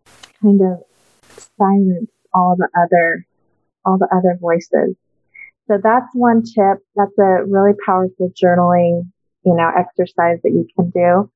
kind 0.42 0.60
of 0.60 0.82
silence 1.56 2.10
all 2.34 2.56
the 2.56 2.68
other, 2.76 3.26
all 3.84 3.98
the 3.98 4.08
other 4.14 4.36
voices. 4.40 4.96
So 5.68 5.78
that's 5.82 6.08
one 6.14 6.42
tip. 6.42 6.78
That's 6.96 7.18
a 7.18 7.44
really 7.46 7.72
powerful 7.84 8.30
journaling, 8.30 9.10
you 9.44 9.54
know, 9.54 9.70
exercise 9.76 10.38
that 10.42 10.50
you 10.50 10.66
can 10.74 10.90
do. 10.90 11.30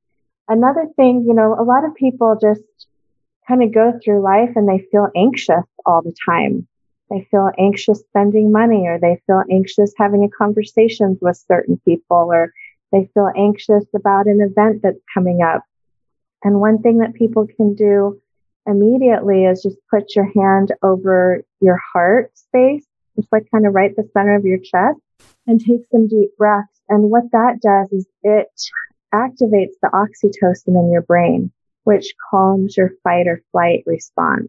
Another 0.49 0.87
thing, 0.97 1.25
you 1.27 1.35
know, 1.35 1.55
a 1.55 1.63
lot 1.65 1.85
of 1.85 1.95
people 1.95 2.37
just 2.41 2.63
kind 3.47 3.63
of 3.63 3.75
go 3.75 3.93
through 4.03 4.23
life 4.23 4.51
and 4.57 4.69
they 4.69 4.85
feel 4.91 5.09
anxious 5.17 5.65
all 5.87 6.03
the 6.03 6.15
time. 6.27 6.67
They 7.13 7.29
feel 7.31 7.51
anxious 7.59 8.01
spending 8.01 8.51
money 8.51 8.87
or 8.87 8.99
they 8.99 9.21
feel 9.27 9.43
anxious 9.51 9.93
having 9.99 10.25
a 10.25 10.31
conversations 10.31 11.19
with 11.21 11.37
certain 11.37 11.79
people 11.85 12.31
or 12.33 12.55
they 12.91 13.11
feel 13.13 13.31
anxious 13.37 13.85
about 13.95 14.27
an 14.27 14.41
event 14.41 14.81
that's 14.83 15.03
coming 15.13 15.43
up. 15.43 15.63
And 16.43 16.59
one 16.59 16.81
thing 16.81 16.99
that 16.99 17.13
people 17.13 17.47
can 17.47 17.75
do 17.75 18.19
immediately 18.67 19.45
is 19.45 19.63
just 19.63 19.77
put 19.91 20.17
your 20.17 20.25
hand 20.35 20.73
over 20.83 21.45
your 21.61 21.79
heart 21.93 22.33
space, 22.39 22.87
just 23.17 23.31
like 23.31 23.51
kind 23.51 23.67
of 23.67 23.75
right 23.75 23.95
the 23.95 24.09
center 24.15 24.35
of 24.35 24.47
your 24.47 24.59
chest 24.59 24.99
and 25.47 25.61
take 25.61 25.83
some 25.91 26.09
deep 26.09 26.31
breaths. 26.39 26.81
And 26.89 27.11
what 27.11 27.31
that 27.33 27.61
does 27.61 27.93
is 27.93 28.07
it 28.23 28.49
activates 29.13 29.77
the 29.83 29.91
oxytocin 29.93 30.81
in 30.81 30.91
your 30.91 31.03
brain, 31.03 31.53
which 31.85 32.15
calms 32.31 32.75
your 32.75 32.93
fight 33.05 33.27
or 33.27 33.43
flight 33.53 33.83
response. 33.85 34.49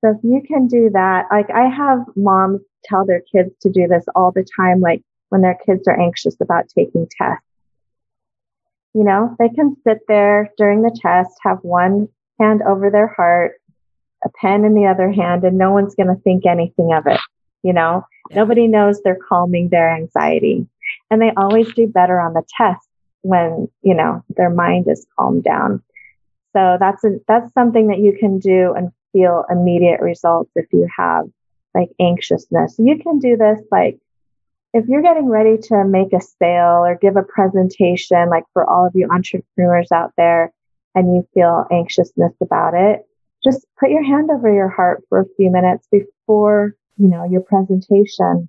So 0.00 0.10
if 0.10 0.16
you 0.22 0.42
can 0.46 0.66
do 0.66 0.90
that, 0.92 1.26
like 1.30 1.50
I 1.50 1.68
have 1.68 2.00
moms 2.16 2.60
tell 2.84 3.04
their 3.04 3.22
kids 3.32 3.50
to 3.60 3.70
do 3.70 3.86
this 3.86 4.04
all 4.14 4.32
the 4.32 4.46
time, 4.56 4.80
like 4.80 5.02
when 5.28 5.42
their 5.42 5.58
kids 5.66 5.86
are 5.86 6.00
anxious 6.00 6.36
about 6.40 6.68
taking 6.68 7.06
tests. 7.18 7.44
You 8.94 9.04
know, 9.04 9.36
they 9.38 9.48
can 9.48 9.76
sit 9.86 9.98
there 10.08 10.50
during 10.56 10.82
the 10.82 10.96
test, 11.00 11.30
have 11.42 11.58
one 11.62 12.08
hand 12.40 12.62
over 12.66 12.90
their 12.90 13.06
heart, 13.06 13.52
a 14.24 14.28
pen 14.40 14.64
in 14.64 14.74
the 14.74 14.86
other 14.86 15.12
hand, 15.12 15.44
and 15.44 15.56
no 15.58 15.70
one's 15.70 15.94
going 15.94 16.08
to 16.08 16.20
think 16.22 16.46
anything 16.46 16.92
of 16.92 17.06
it. 17.06 17.20
You 17.62 17.72
know, 17.72 18.04
Yeah. 18.30 18.36
nobody 18.36 18.66
knows 18.66 19.00
they're 19.02 19.18
calming 19.28 19.68
their 19.68 19.94
anxiety. 19.94 20.66
And 21.10 21.20
they 21.20 21.32
always 21.36 21.72
do 21.74 21.86
better 21.86 22.18
on 22.20 22.32
the 22.32 22.42
test 22.56 22.88
when, 23.22 23.68
you 23.82 23.94
know, 23.94 24.24
their 24.30 24.50
mind 24.50 24.86
is 24.88 25.06
calmed 25.16 25.44
down. 25.44 25.82
So 26.56 26.78
that's 26.80 27.04
a, 27.04 27.20
that's 27.28 27.52
something 27.52 27.88
that 27.88 27.98
you 27.98 28.16
can 28.18 28.38
do 28.38 28.72
and 28.74 28.90
feel 29.12 29.44
immediate 29.50 30.00
results 30.00 30.50
if 30.56 30.66
you 30.72 30.88
have 30.96 31.26
like 31.74 31.90
anxiousness. 32.00 32.76
You 32.78 32.98
can 32.98 33.18
do 33.18 33.36
this 33.36 33.60
like 33.70 33.98
if 34.72 34.86
you're 34.86 35.02
getting 35.02 35.28
ready 35.28 35.58
to 35.58 35.84
make 35.84 36.12
a 36.12 36.20
sale 36.20 36.84
or 36.84 36.98
give 37.00 37.16
a 37.16 37.22
presentation, 37.22 38.28
like 38.28 38.44
for 38.52 38.68
all 38.68 38.86
of 38.86 38.92
you 38.94 39.08
entrepreneurs 39.10 39.90
out 39.92 40.12
there, 40.16 40.52
and 40.94 41.14
you 41.14 41.26
feel 41.34 41.66
anxiousness 41.70 42.32
about 42.40 42.74
it, 42.74 43.06
just 43.44 43.66
put 43.78 43.90
your 43.90 44.04
hand 44.04 44.30
over 44.30 44.52
your 44.52 44.68
heart 44.68 45.02
for 45.08 45.20
a 45.20 45.34
few 45.36 45.50
minutes 45.50 45.86
before, 45.90 46.74
you 46.98 47.08
know, 47.08 47.24
your 47.24 47.40
presentation 47.40 48.48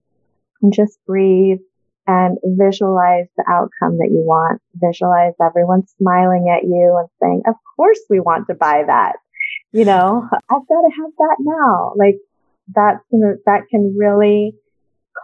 and 0.62 0.74
just 0.74 1.00
breathe 1.06 1.60
and 2.08 2.38
visualize 2.44 3.28
the 3.38 3.44
outcome 3.48 3.98
that 4.00 4.10
you 4.12 4.24
want. 4.26 4.62
Visualize 4.76 5.34
everyone 5.42 5.88
smiling 6.00 6.50
at 6.50 6.64
you 6.64 6.98
and 6.98 7.08
saying, 7.22 7.44
of 7.48 7.56
course 7.76 8.00
we 8.10 8.20
want 8.20 8.48
to 8.48 8.56
buy 8.56 8.84
that. 8.86 9.18
You 9.72 9.86
know, 9.86 10.28
I've 10.34 10.68
got 10.68 10.82
to 10.82 10.92
have 11.02 11.12
that 11.18 11.38
now. 11.40 11.94
Like 11.96 12.18
that's 12.76 13.04
gonna, 13.12 13.36
that 13.46 13.68
can 13.70 13.96
really 13.98 14.54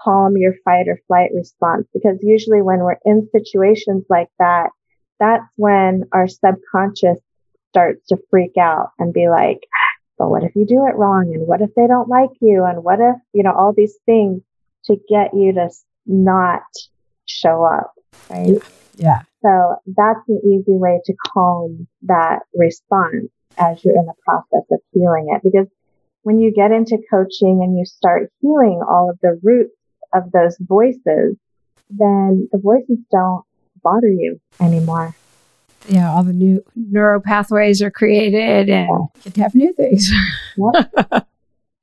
calm 0.04 0.38
your 0.38 0.54
fight 0.64 0.88
or 0.88 1.00
flight 1.08 1.32
response 1.34 1.88
because 1.94 2.18
usually 2.22 2.62
when 2.62 2.80
we're 2.80 2.98
in 3.06 3.30
situations 3.32 4.06
like 4.10 4.30
that, 4.40 4.70
that's 5.20 5.46
when 5.56 6.04
our 6.12 6.28
subconscious 6.28 7.20
starts 7.70 8.08
to 8.08 8.18
freak 8.30 8.58
out 8.58 8.92
and 9.00 9.14
be 9.14 9.28
like, 9.30 9.60
but 10.18 10.30
what 10.30 10.44
if 10.44 10.56
you 10.56 10.66
do 10.66 10.88
it 10.88 10.96
wrong? 10.96 11.34
And 11.34 11.46
what 11.46 11.62
if 11.62 11.74
they 11.76 11.88
don't 11.88 12.10
like 12.10 12.32
you? 12.40 12.64
And 12.64 12.84
what 12.84 13.00
if, 13.00 13.16
you 13.34 13.44
know, 13.44 13.54
all 13.54 13.74
these 13.74 13.98
things 14.06 14.42
to 14.86 14.96
get 15.10 15.34
you 15.34 15.54
to 15.54 15.70
not 16.06 16.64
show 17.26 17.64
up, 17.64 17.94
right? 18.30 18.58
Yeah. 18.96 19.22
So 19.44 19.76
that's 19.86 20.28
an 20.28 20.42
easy 20.44 20.76
way 20.76 21.02
to 21.06 21.14
calm 21.34 21.88
that 22.04 22.40
response 22.56 23.30
as 23.58 23.84
you're 23.84 23.96
in 23.96 24.06
the 24.06 24.14
process 24.26 24.66
of 24.72 24.80
healing 24.92 25.28
it. 25.36 25.42
Because 25.44 25.68
when 26.24 26.40
you 26.40 26.52
get 26.54 26.72
into 26.72 26.98
coaching 27.10 27.62
and 27.64 27.78
you 27.78 27.86
start 27.86 28.32
healing 28.42 28.82
all 28.88 29.10
of 29.10 29.18
the 29.22 29.40
roots 29.44 29.74
of 30.14 30.32
those 30.32 30.58
voices, 30.60 31.38
then 31.90 32.50
the 32.52 32.58
voices 32.58 32.98
don't 33.12 33.44
bother 33.82 34.08
you 34.08 34.40
anymore. 34.60 35.16
Yeah, 35.88 36.12
all 36.12 36.24
the 36.24 36.34
new 36.34 36.64
neural 36.76 37.22
pathways 37.22 37.82
are 37.82 37.92
created 37.92 38.70
and 38.70 38.90
you 38.90 39.10
get 39.24 39.34
to 39.36 39.42
have 39.42 39.56
new 39.56 39.74
things. 39.74 40.12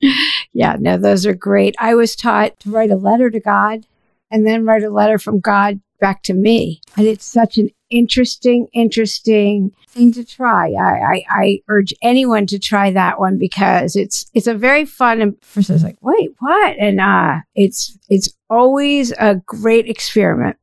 yeah, 0.52 0.76
no, 0.78 0.98
those 0.98 1.24
are 1.24 1.34
great. 1.34 1.74
I 1.78 1.94
was 1.94 2.14
taught 2.14 2.58
to 2.60 2.70
write 2.70 2.90
a 2.90 2.96
letter 2.96 3.30
to 3.30 3.40
God 3.40 3.86
and 4.30 4.46
then 4.46 4.66
write 4.66 4.82
a 4.82 4.90
letter 4.90 5.18
from 5.18 5.40
God 5.40 5.80
back 6.04 6.22
to 6.22 6.34
me. 6.34 6.82
And 6.98 7.06
it's 7.06 7.24
such 7.24 7.56
an 7.56 7.70
interesting, 7.88 8.68
interesting 8.74 9.72
thing 9.88 10.12
to 10.12 10.22
try. 10.22 10.70
I, 10.72 11.14
I, 11.14 11.24
I 11.30 11.60
urge 11.68 11.94
anyone 12.02 12.44
to 12.48 12.58
try 12.58 12.90
that 12.90 13.18
one 13.18 13.38
because 13.38 13.96
it's 13.96 14.26
it's 14.34 14.46
a 14.46 14.52
very 14.52 14.84
fun 14.84 15.22
and 15.22 15.34
first 15.42 15.70
I 15.70 15.72
was 15.72 15.82
like, 15.82 15.96
wait, 16.02 16.32
what? 16.40 16.76
And 16.78 17.00
uh 17.00 17.36
it's 17.54 17.96
it's 18.10 18.28
always 18.50 19.12
a 19.12 19.36
great 19.46 19.88
experiment. 19.88 20.58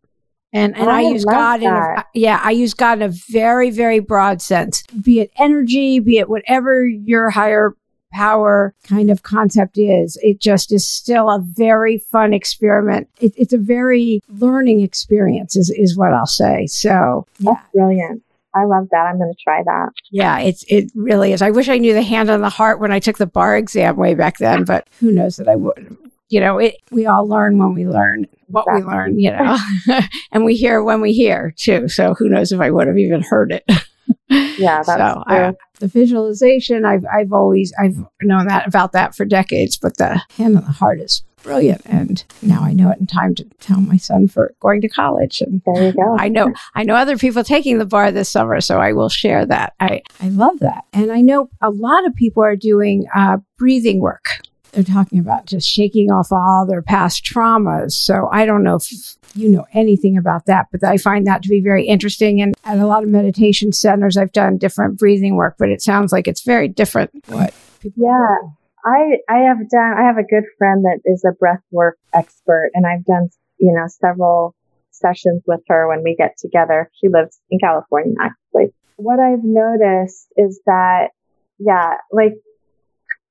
And 0.53 0.77
and 0.77 0.88
Oh, 0.88 0.91
I 0.91 1.00
I 1.00 1.10
use 1.10 1.25
God 1.25 1.63
in 1.63 1.74
a, 1.74 2.05
yeah, 2.13 2.39
I 2.43 2.51
use 2.51 2.75
God 2.75 3.00
in 3.00 3.10
a 3.10 3.13
very, 3.31 3.71
very 3.71 4.00
broad 4.00 4.43
sense. 4.43 4.83
Be 5.01 5.21
it 5.21 5.31
energy, 5.39 5.98
be 6.00 6.19
it 6.19 6.29
whatever 6.29 6.86
your 6.86 7.31
higher 7.31 7.75
power 8.12 8.74
kind 8.84 9.10
of 9.10 9.24
concept 9.24 9.77
is. 9.77 10.18
It 10.22 10.39
just 10.39 10.72
is 10.72 10.88
still 10.88 11.30
a 11.30 11.39
very 11.39 11.98
fun 11.98 12.34
experiment. 12.34 13.10
It, 13.20 13.34
it's 13.38 13.53
a 13.53 13.58
very 13.58 14.22
learning 14.30 14.82
experience, 14.82 15.56
is, 15.56 15.70
is 15.70 15.98
what 15.98 16.13
I'll 16.13 16.25
say. 16.25 16.68
So, 16.68 17.25
yeah, 17.39 17.53
That's 17.53 17.68
brilliant. 17.74 18.24
I 18.53 18.65
love 18.65 18.89
that. 18.91 19.06
I'm 19.06 19.18
going 19.18 19.32
to 19.34 19.44
try 19.44 19.63
that. 19.63 19.89
yeah, 20.12 20.39
it's 20.39 20.65
it 20.68 20.91
really 20.94 21.32
is. 21.32 21.41
I 21.41 21.51
wish 21.51 21.70
I 21.70 21.77
knew 21.77 21.94
the 21.94 22.01
hand 22.01 22.30
on 22.30 22.41
the 22.41 22.50
heart 22.50 22.82
when 22.82 22.91
I 22.91 23.00
took 23.00 23.18
the 23.18 23.25
bar 23.25 23.56
exam 23.58 23.96
way 23.96 24.13
back 24.13 24.39
then, 24.39 24.65
but 24.65 24.88
who 25.00 25.12
knows 25.12 25.38
that 25.38 25.48
I 25.48 25.56
would. 25.56 25.96
You 26.27 26.41
know, 26.41 26.58
it, 26.58 26.75
we 26.91 27.06
all 27.06 27.25
learn 27.27 27.58
when 27.58 27.74
we 27.74 27.88
learn 27.88 28.27
what 28.48 28.65
we 28.74 28.82
learn, 28.84 29.20
you 29.20 29.32
know, 29.32 29.58
and 30.32 30.44
we 30.44 30.56
hear 30.56 30.84
when 30.84 31.01
we 31.01 31.13
hear 31.13 31.53
too. 31.58 31.88
So 31.88 32.13
who 32.13 32.30
knows 32.30 32.51
if 32.51 32.60
I 32.60 32.72
would 32.72 32.88
have 32.88 32.98
even 32.98 33.22
heard 33.22 33.51
it. 33.51 33.63
Yeah, 34.30 34.84
that's 34.84 34.88
so. 34.88 35.24
I, 35.27 35.53
the 35.80 35.88
visualization, 35.88 36.86
I've 36.86 37.06
I've 37.06 37.34
always 37.34 37.74
I've 37.82 37.98
known 38.22 38.48
that 38.48 38.68
about 38.68 38.91
that 38.94 39.15
for 39.15 39.25
decades, 39.25 39.77
but 39.77 39.98
the 39.98 40.22
hand 40.38 40.58
on 40.58 40.63
the 40.63 40.72
heart 40.72 41.00
is 41.00 41.24
brilliant, 41.44 41.82
and 41.86 42.24
now 42.41 42.62
I 42.62 42.74
know 42.74 42.91
it 42.91 43.00
in 43.00 43.08
time 43.08 43.36
to 43.36 43.44
tell 43.60 43.82
my 43.82 43.98
son 43.98 44.27
for 44.27 44.53
going 44.60 44.82
to 44.82 44.89
college. 44.89 45.41
And 45.41 45.62
there 45.65 45.88
you 45.88 45.94
go. 45.94 46.18
I 46.18 46.30
know 46.30 46.53
I 46.75 46.84
know 46.84 46.96
other 46.96 47.18
people 47.18 47.44
taking 47.44 47.77
the 47.77 47.86
bar 47.86 48.12
this 48.12 48.30
summer, 48.30 48.62
so 48.62 48.80
I 48.80 48.94
will 48.94 49.10
share 49.10 49.46
that. 49.46 49.74
I 49.80 50.01
I 50.20 50.30
love 50.30 50.60
that, 50.60 50.86
and 50.94 51.12
I 51.12 51.22
know 51.22 51.50
a 51.62 51.70
lot 51.70 52.06
of 52.06 52.15
people 52.15 52.44
are 52.44 52.56
doing 52.56 53.08
uh, 53.15 53.38
breathing 53.58 54.00
work. 54.00 54.41
They're 54.72 54.84
talking 54.84 55.20
about 55.20 55.46
just 55.46 55.68
shaking 55.68 56.12
off 56.12 56.32
all 56.32 56.65
their 56.65 56.82
past 56.82 57.25
traumas. 57.25 57.91
So 57.91 58.30
I 58.32 58.46
don't 58.46 58.63
know 58.63 58.75
if 58.75 59.18
you 59.33 59.50
know 59.50 59.65
anything 59.73 60.17
about 60.17 60.45
that, 60.45 60.67
but 60.71 60.83
I 60.83 60.97
find 60.97 61.25
that 61.27 61.43
to 61.43 61.50
be 61.50 61.61
very 61.61 61.85
interesting. 61.85 62.41
And 62.41 62.53
at 62.65 62.79
a 62.79 62.85
lot 62.85 63.03
of 63.03 63.09
meditation 63.09 63.71
centers, 63.71 64.17
I've 64.17 64.31
done 64.31 64.57
different 64.57 64.97
breathing 64.97 65.35
work, 65.35 65.55
but 65.57 65.69
it 65.69 65.81
sounds 65.81 66.11
like 66.11 66.27
it's 66.27 66.41
very 66.41 66.67
different. 66.67 67.11
What 67.27 67.53
Yeah. 67.95 68.38
I 68.83 69.17
I 69.29 69.39
have 69.47 69.69
done. 69.69 69.93
I 69.97 70.03
have 70.03 70.17
a 70.17 70.23
good 70.23 70.43
friend 70.57 70.83
that 70.85 71.01
is 71.05 71.23
a 71.23 71.33
breath 71.33 71.61
work 71.71 71.97
expert, 72.13 72.71
and 72.73 72.85
I've 72.88 73.05
done 73.05 73.29
you 73.59 73.73
know 73.73 73.85
several 73.88 74.55
sessions 74.89 75.43
with 75.47 75.61
her 75.67 75.88
when 75.88 76.03
we 76.03 76.15
get 76.15 76.38
together. 76.38 76.89
She 77.00 77.07
lives 77.07 77.39
in 77.50 77.59
California, 77.59 78.15
actually. 78.19 78.73
What 78.97 79.19
I've 79.19 79.43
noticed 79.43 80.27
is 80.38 80.61
that, 80.65 81.09
yeah, 81.57 81.95
like 82.11 82.33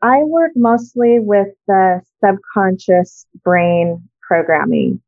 I 0.02 0.24
work 0.24 0.52
mostly 0.56 1.18
with 1.20 1.48
the 1.66 2.00
subconscious 2.24 3.26
brain 3.44 4.08
programming, 4.26 5.00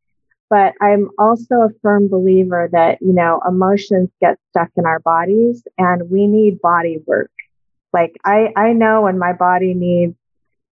but 0.53 0.75
I'm 0.83 1.09
also 1.19 1.55
a 1.63 1.71
firm 1.81 2.09
believer 2.09 2.69
that, 2.73 2.99
you 3.01 3.15
know, 3.15 3.41
emotions 3.49 4.11
get 4.21 4.37
stuck 4.51 4.69
in 4.77 4.85
our 4.85 5.01
bodies 5.01 5.67
and 5.79 6.11
we 6.11 6.27
need 6.27 6.61
body 6.61 6.99
work. 7.07 7.31
Like 7.95 8.17
I, 8.27 8.49
I 8.55 8.75
know 8.75 9.01
when 9.01 9.19
my 9.19 9.33
body 9.33 9.73
needs 9.73 10.15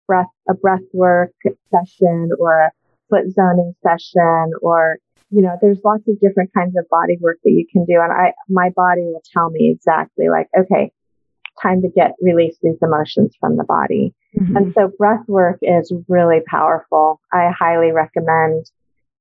breath, 0.06 0.26
a 0.50 0.52
breath 0.52 0.84
work 0.92 1.32
session 1.70 2.28
or 2.38 2.60
a 2.60 2.70
foot 3.08 3.32
zoning 3.32 3.74
session 3.82 4.52
or, 4.60 4.98
you 5.30 5.40
know, 5.40 5.56
there's 5.62 5.80
lots 5.82 6.06
of 6.08 6.20
different 6.20 6.52
kinds 6.52 6.76
of 6.76 6.86
body 6.90 7.16
work 7.18 7.38
that 7.42 7.50
you 7.50 7.64
can 7.72 7.86
do. 7.86 8.02
And 8.02 8.12
I, 8.12 8.34
my 8.50 8.68
body 8.76 9.00
will 9.00 9.22
tell 9.32 9.48
me 9.48 9.70
exactly 9.74 10.28
like, 10.28 10.48
okay, 10.58 10.92
time 11.62 11.80
to 11.80 11.88
get 11.88 12.16
release 12.20 12.58
these 12.62 12.76
emotions 12.82 13.34
from 13.40 13.56
the 13.56 13.64
body. 13.64 14.14
Mhm. 14.38 14.56
And 14.56 14.74
so 14.74 14.92
breath 14.98 15.26
work 15.26 15.58
is 15.62 15.90
really 16.06 16.40
powerful. 16.46 17.18
I 17.32 17.50
highly 17.58 17.92
recommend 17.92 18.66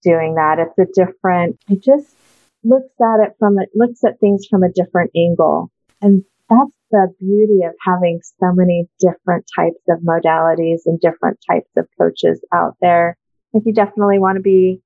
doing 0.03 0.35
that. 0.35 0.57
It's 0.59 0.77
a 0.77 0.91
different, 0.93 1.59
it 1.69 1.83
just 1.83 2.15
looks 2.63 2.93
at 3.01 3.25
it 3.25 3.33
from, 3.39 3.57
it 3.59 3.69
looks 3.75 4.03
at 4.03 4.19
things 4.19 4.45
from 4.49 4.63
a 4.63 4.71
different 4.71 5.11
angle. 5.15 5.71
And 6.01 6.23
that's 6.49 6.71
the 6.91 7.13
beauty 7.19 7.59
of 7.65 7.73
having 7.85 8.19
so 8.39 8.51
many 8.53 8.87
different 8.99 9.45
types 9.55 9.81
of 9.89 9.99
modalities 9.99 10.79
and 10.85 10.99
different 10.99 11.39
types 11.49 11.69
of 11.77 11.87
coaches 11.99 12.41
out 12.53 12.75
there. 12.81 13.17
Like 13.53 13.63
you 13.65 13.73
definitely 13.73 14.19
want 14.19 14.37
to 14.37 14.41
be 14.41 14.81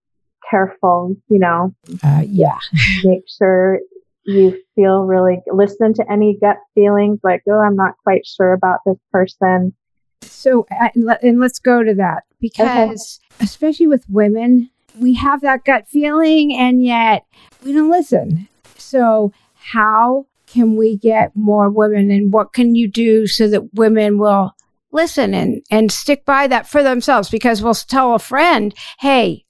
careful, 0.49 1.15
you 1.29 1.39
know, 1.39 1.73
Uh, 2.03 2.23
yeah. 2.27 2.59
make 3.03 3.23
sure 3.27 3.79
you 4.25 4.57
feel 4.75 5.03
really 5.03 5.41
listen 5.51 5.93
to 5.93 6.11
any 6.11 6.37
gut 6.39 6.57
feelings 6.75 7.19
like, 7.23 7.43
oh, 7.49 7.59
I'm 7.59 7.75
not 7.75 7.95
quite 8.03 8.25
sure 8.25 8.53
about 8.53 8.79
this 8.85 8.97
person. 9.11 9.73
So, 10.21 10.65
and 10.69 11.05
let- 11.05 11.23
and 11.23 11.39
let's 11.39 11.59
go 11.59 11.83
to 11.83 11.93
that 11.95 12.23
because, 12.39 13.19
especially 13.41 13.87
with 13.87 14.05
women, 14.09 14.69
we 14.99 15.13
have 15.15 15.41
that 15.41 15.65
gut 15.65 15.87
feeling 15.87 16.55
and 16.55 16.83
yet 16.83 17.25
we 17.63 17.73
don't 17.73 17.89
listen. 17.89 18.47
So, 18.77 19.31
how 19.55 20.27
can 20.47 20.75
we 20.75 20.97
get 20.97 21.35
more 21.35 21.69
women 21.69 22.11
and 22.11 22.31
what 22.31 22.53
can 22.53 22.75
you 22.75 22.87
do 22.87 23.25
so 23.27 23.47
that 23.47 23.73
women 23.73 24.17
will 24.17 24.55
listen 24.91 25.33
and, 25.33 25.63
and 25.71 25.91
stick 25.91 26.25
by 26.25 26.47
that 26.47 26.67
for 26.67 26.83
themselves? 26.83 27.29
Because 27.29 27.61
we'll 27.61 27.73
tell 27.73 28.13
a 28.13 28.19
friend, 28.19 28.73
hey, 28.99 29.45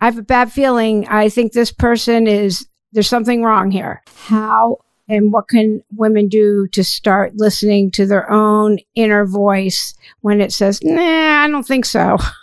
I 0.00 0.06
have 0.06 0.18
a 0.18 0.22
bad 0.22 0.52
feeling. 0.52 1.06
I 1.08 1.28
think 1.28 1.52
this 1.52 1.72
person 1.72 2.26
is, 2.26 2.66
there's 2.92 3.08
something 3.08 3.42
wrong 3.42 3.70
here. 3.70 4.02
How 4.16 4.78
and 5.08 5.32
what 5.32 5.48
can 5.48 5.82
women 5.96 6.28
do 6.28 6.66
to 6.68 6.84
start 6.84 7.34
listening 7.36 7.90
to 7.92 8.06
their 8.06 8.30
own 8.30 8.78
inner 8.94 9.24
voice 9.26 9.94
when 10.20 10.40
it 10.40 10.52
says, 10.52 10.80
nah, 10.82 11.44
I 11.44 11.48
don't 11.48 11.66
think 11.66 11.84
so? 11.84 12.18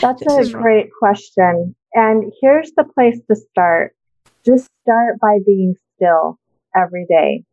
That's 0.00 0.22
This 0.24 0.48
a 0.50 0.52
wrong. 0.52 0.62
great 0.62 0.90
question. 0.98 1.74
And 1.92 2.32
here's 2.40 2.72
the 2.76 2.84
place 2.84 3.18
to 3.30 3.36
start. 3.36 3.94
Just 4.44 4.68
start 4.82 5.18
by 5.20 5.38
being 5.46 5.74
still 5.96 6.38
every 6.76 7.06
day 7.08 7.44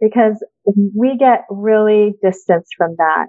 because 0.00 0.44
we 0.64 1.16
get 1.16 1.44
really 1.50 2.14
distanced 2.22 2.74
from 2.76 2.96
that. 2.98 3.26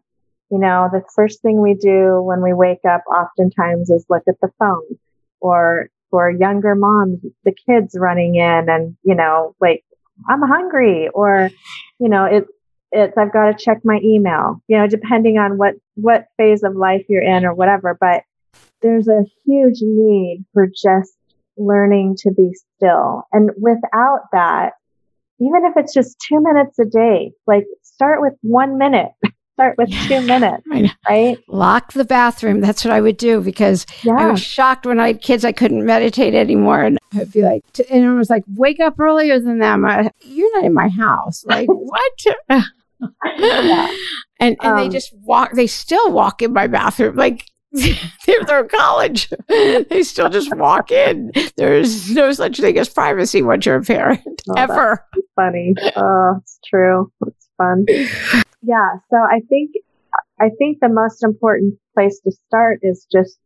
You 0.50 0.60
know, 0.60 0.90
the 0.92 1.04
first 1.16 1.42
thing 1.42 1.62
we 1.62 1.74
do 1.76 2.22
when 2.22 2.42
we 2.42 2.54
wake 2.54 2.86
up 2.90 3.04
oftentimes 3.08 3.90
is 3.90 4.06
look 4.10 4.24
at 4.28 4.36
the 4.42 4.50
phone 4.60 4.98
or 5.40 5.90
for 6.10 6.32
younger 6.32 6.74
moms, 6.74 7.20
the 7.44 7.54
kids 7.68 7.96
running 8.00 8.36
in 8.36 8.70
and, 8.70 8.96
you 9.04 9.14
know, 9.14 9.56
like, 9.60 9.84
I'm 10.28 10.42
hungry 10.42 11.10
or, 11.14 11.52
you 12.00 12.10
know, 12.10 12.26
it, 12.26 12.48
it's, 12.92 13.18
I've 13.18 13.34
got 13.34 13.52
to 13.52 13.64
check 13.64 13.80
my 13.84 14.00
email, 14.04 14.62
you 14.68 14.78
know, 14.78 14.88
depending 14.88 15.38
on 15.38 15.58
what, 15.58 15.76
what 15.96 16.28
phase 16.38 16.64
of 16.64 16.76
life 16.76 17.06
you're 17.10 17.24
in 17.24 17.46
or 17.46 17.54
whatever. 17.54 17.98
But 18.00 18.24
there's 18.82 19.08
a 19.08 19.24
huge 19.46 19.82
need 19.82 20.46
for 20.54 20.68
just 20.68 21.14
learning 21.58 22.16
to 22.20 22.32
be 22.32 22.52
still. 22.76 23.24
And 23.32 23.52
without 23.58 24.22
that, 24.32 24.74
even 25.40 25.66
if 25.66 25.74
it's 25.78 25.94
just 25.94 26.18
two 26.20 26.42
minutes 26.42 26.80
a 26.80 26.86
day, 26.86 27.32
like 27.46 27.66
start 27.84 28.22
with 28.22 28.34
one 28.42 28.78
minute, 28.78 29.12
start 29.54 29.78
with 29.78 29.92
two 30.08 30.22
minutes, 30.22 30.64
right? 31.08 31.38
Lock 31.48 31.94
the 31.94 32.06
bathroom. 32.06 32.62
That's 32.62 32.84
what 32.84 32.94
I 32.94 33.02
would 33.02 33.18
do 33.18 33.42
because 33.42 33.86
I 34.10 34.32
was 34.32 34.42
shocked 34.42 34.86
when 34.86 35.00
I 35.00 35.08
had 35.08 35.22
kids. 35.22 35.46
I 35.46 35.52
couldn't 35.52 35.86
meditate 35.86 36.34
anymore, 36.34 36.82
and 36.84 36.98
I'd 37.14 37.32
be 37.32 37.44
like, 37.44 37.64
and 37.90 38.06
I 38.06 38.14
was 38.14 38.30
like, 38.30 38.44
wake 38.56 38.80
up 38.80 39.00
earlier 39.00 39.40
than 39.40 39.60
them. 39.60 39.86
I, 39.86 40.12
You're 40.22 40.56
not 40.56 40.66
in 40.66 40.74
my 40.74 40.90
house. 40.90 41.44
Like 41.46 41.68
what? 41.72 42.12
Yeah. 43.38 43.94
And 44.40 44.56
and 44.62 44.78
they 44.78 44.84
Um, 44.86 44.92
just 44.92 45.12
walk. 45.24 45.54
They 45.54 45.66
still 45.66 46.12
walk 46.12 46.44
in 46.44 46.54
my 46.54 46.68
bathroom. 46.68 47.16
Like 47.16 47.44
they're, 47.72 48.44
they're 48.46 48.60
in 48.62 48.70
college. 48.70 49.30
they 49.50 50.04
still 50.04 50.30
just 50.30 50.56
walk 50.56 50.92
in. 50.92 51.32
There's 51.56 52.12
no 52.14 52.32
such 52.32 52.60
thing 52.60 52.78
as 52.78 52.88
privacy 52.88 53.42
once 53.42 53.66
you're 53.66 53.78
a 53.78 53.82
parent 53.82 54.22
Oh, 54.50 54.54
ever. 54.56 55.04
funny. 55.36 55.74
Oh, 55.96 56.36
it's 56.40 56.60
true. 56.70 57.12
It's 57.26 57.50
fun. 57.58 57.86
Yeah. 58.62 58.90
So 59.10 59.18
I 59.18 59.40
think, 59.50 59.72
I 60.40 60.50
think 60.58 60.80
the 60.82 60.90
most 60.90 61.24
important 61.24 61.76
place 61.96 62.20
to 62.22 62.32
start 62.32 62.80
is 62.84 63.08
just 63.12 63.40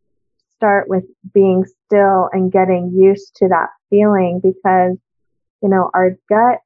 start 0.56 0.90
with 0.90 1.04
being 1.34 1.64
still 1.86 2.28
and 2.34 2.52
getting 2.52 2.92
used 2.96 3.36
to 3.38 3.48
that 3.50 3.70
feeling 3.90 4.40
because, 4.44 4.98
you 5.62 5.70
know, 5.70 5.90
our 5.94 6.18
gut, 6.28 6.60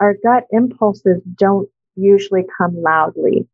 our 0.00 0.14
gut 0.24 0.44
impulses 0.50 1.20
don't 1.38 1.68
usually 1.96 2.44
come 2.56 2.80
loudly. 2.80 3.48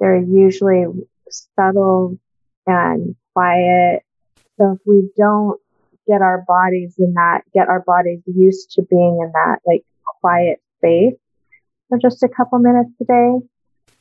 They're 0.00 0.16
usually 0.16 0.84
subtle 1.30 2.18
and 2.66 3.14
quiet. 3.34 4.02
So 4.58 4.72
if 4.72 4.80
we 4.86 5.10
don't 5.16 5.60
get 6.06 6.22
our 6.22 6.44
bodies 6.46 6.94
in 6.98 7.14
that, 7.14 7.42
get 7.52 7.68
our 7.68 7.80
bodies 7.80 8.20
used 8.26 8.72
to 8.72 8.82
being 8.82 9.20
in 9.22 9.30
that 9.32 9.58
like 9.66 9.84
quiet 10.20 10.60
space 10.78 11.14
for 11.88 11.98
just 11.98 12.22
a 12.22 12.28
couple 12.28 12.58
minutes 12.58 12.90
a 13.00 13.04
day, 13.04 13.46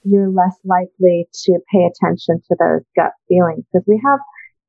you're 0.03 0.30
less 0.30 0.58
likely 0.63 1.27
to 1.34 1.60
pay 1.71 1.86
attention 1.86 2.41
to 2.47 2.56
those 2.60 2.82
gut 2.95 3.12
feelings 3.27 3.65
because 3.71 3.86
we 3.88 4.01
have, 4.03 4.19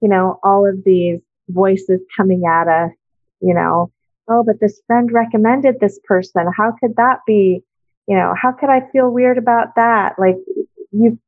you 0.00 0.08
know, 0.08 0.38
all 0.42 0.66
of 0.66 0.84
these 0.84 1.20
voices 1.48 2.00
coming 2.16 2.44
at 2.46 2.68
us, 2.68 2.92
you 3.40 3.54
know, 3.54 3.90
oh, 4.28 4.42
but 4.44 4.60
this 4.60 4.80
friend 4.86 5.10
recommended 5.12 5.80
this 5.80 5.98
person. 6.04 6.46
How 6.56 6.72
could 6.80 6.96
that 6.96 7.20
be? 7.26 7.62
You 8.08 8.16
know, 8.16 8.34
how 8.40 8.52
could 8.52 8.70
I 8.70 8.80
feel 8.90 9.10
weird 9.10 9.36
about 9.36 9.74
that? 9.76 10.14
Like 10.18 10.36
you 10.92 11.18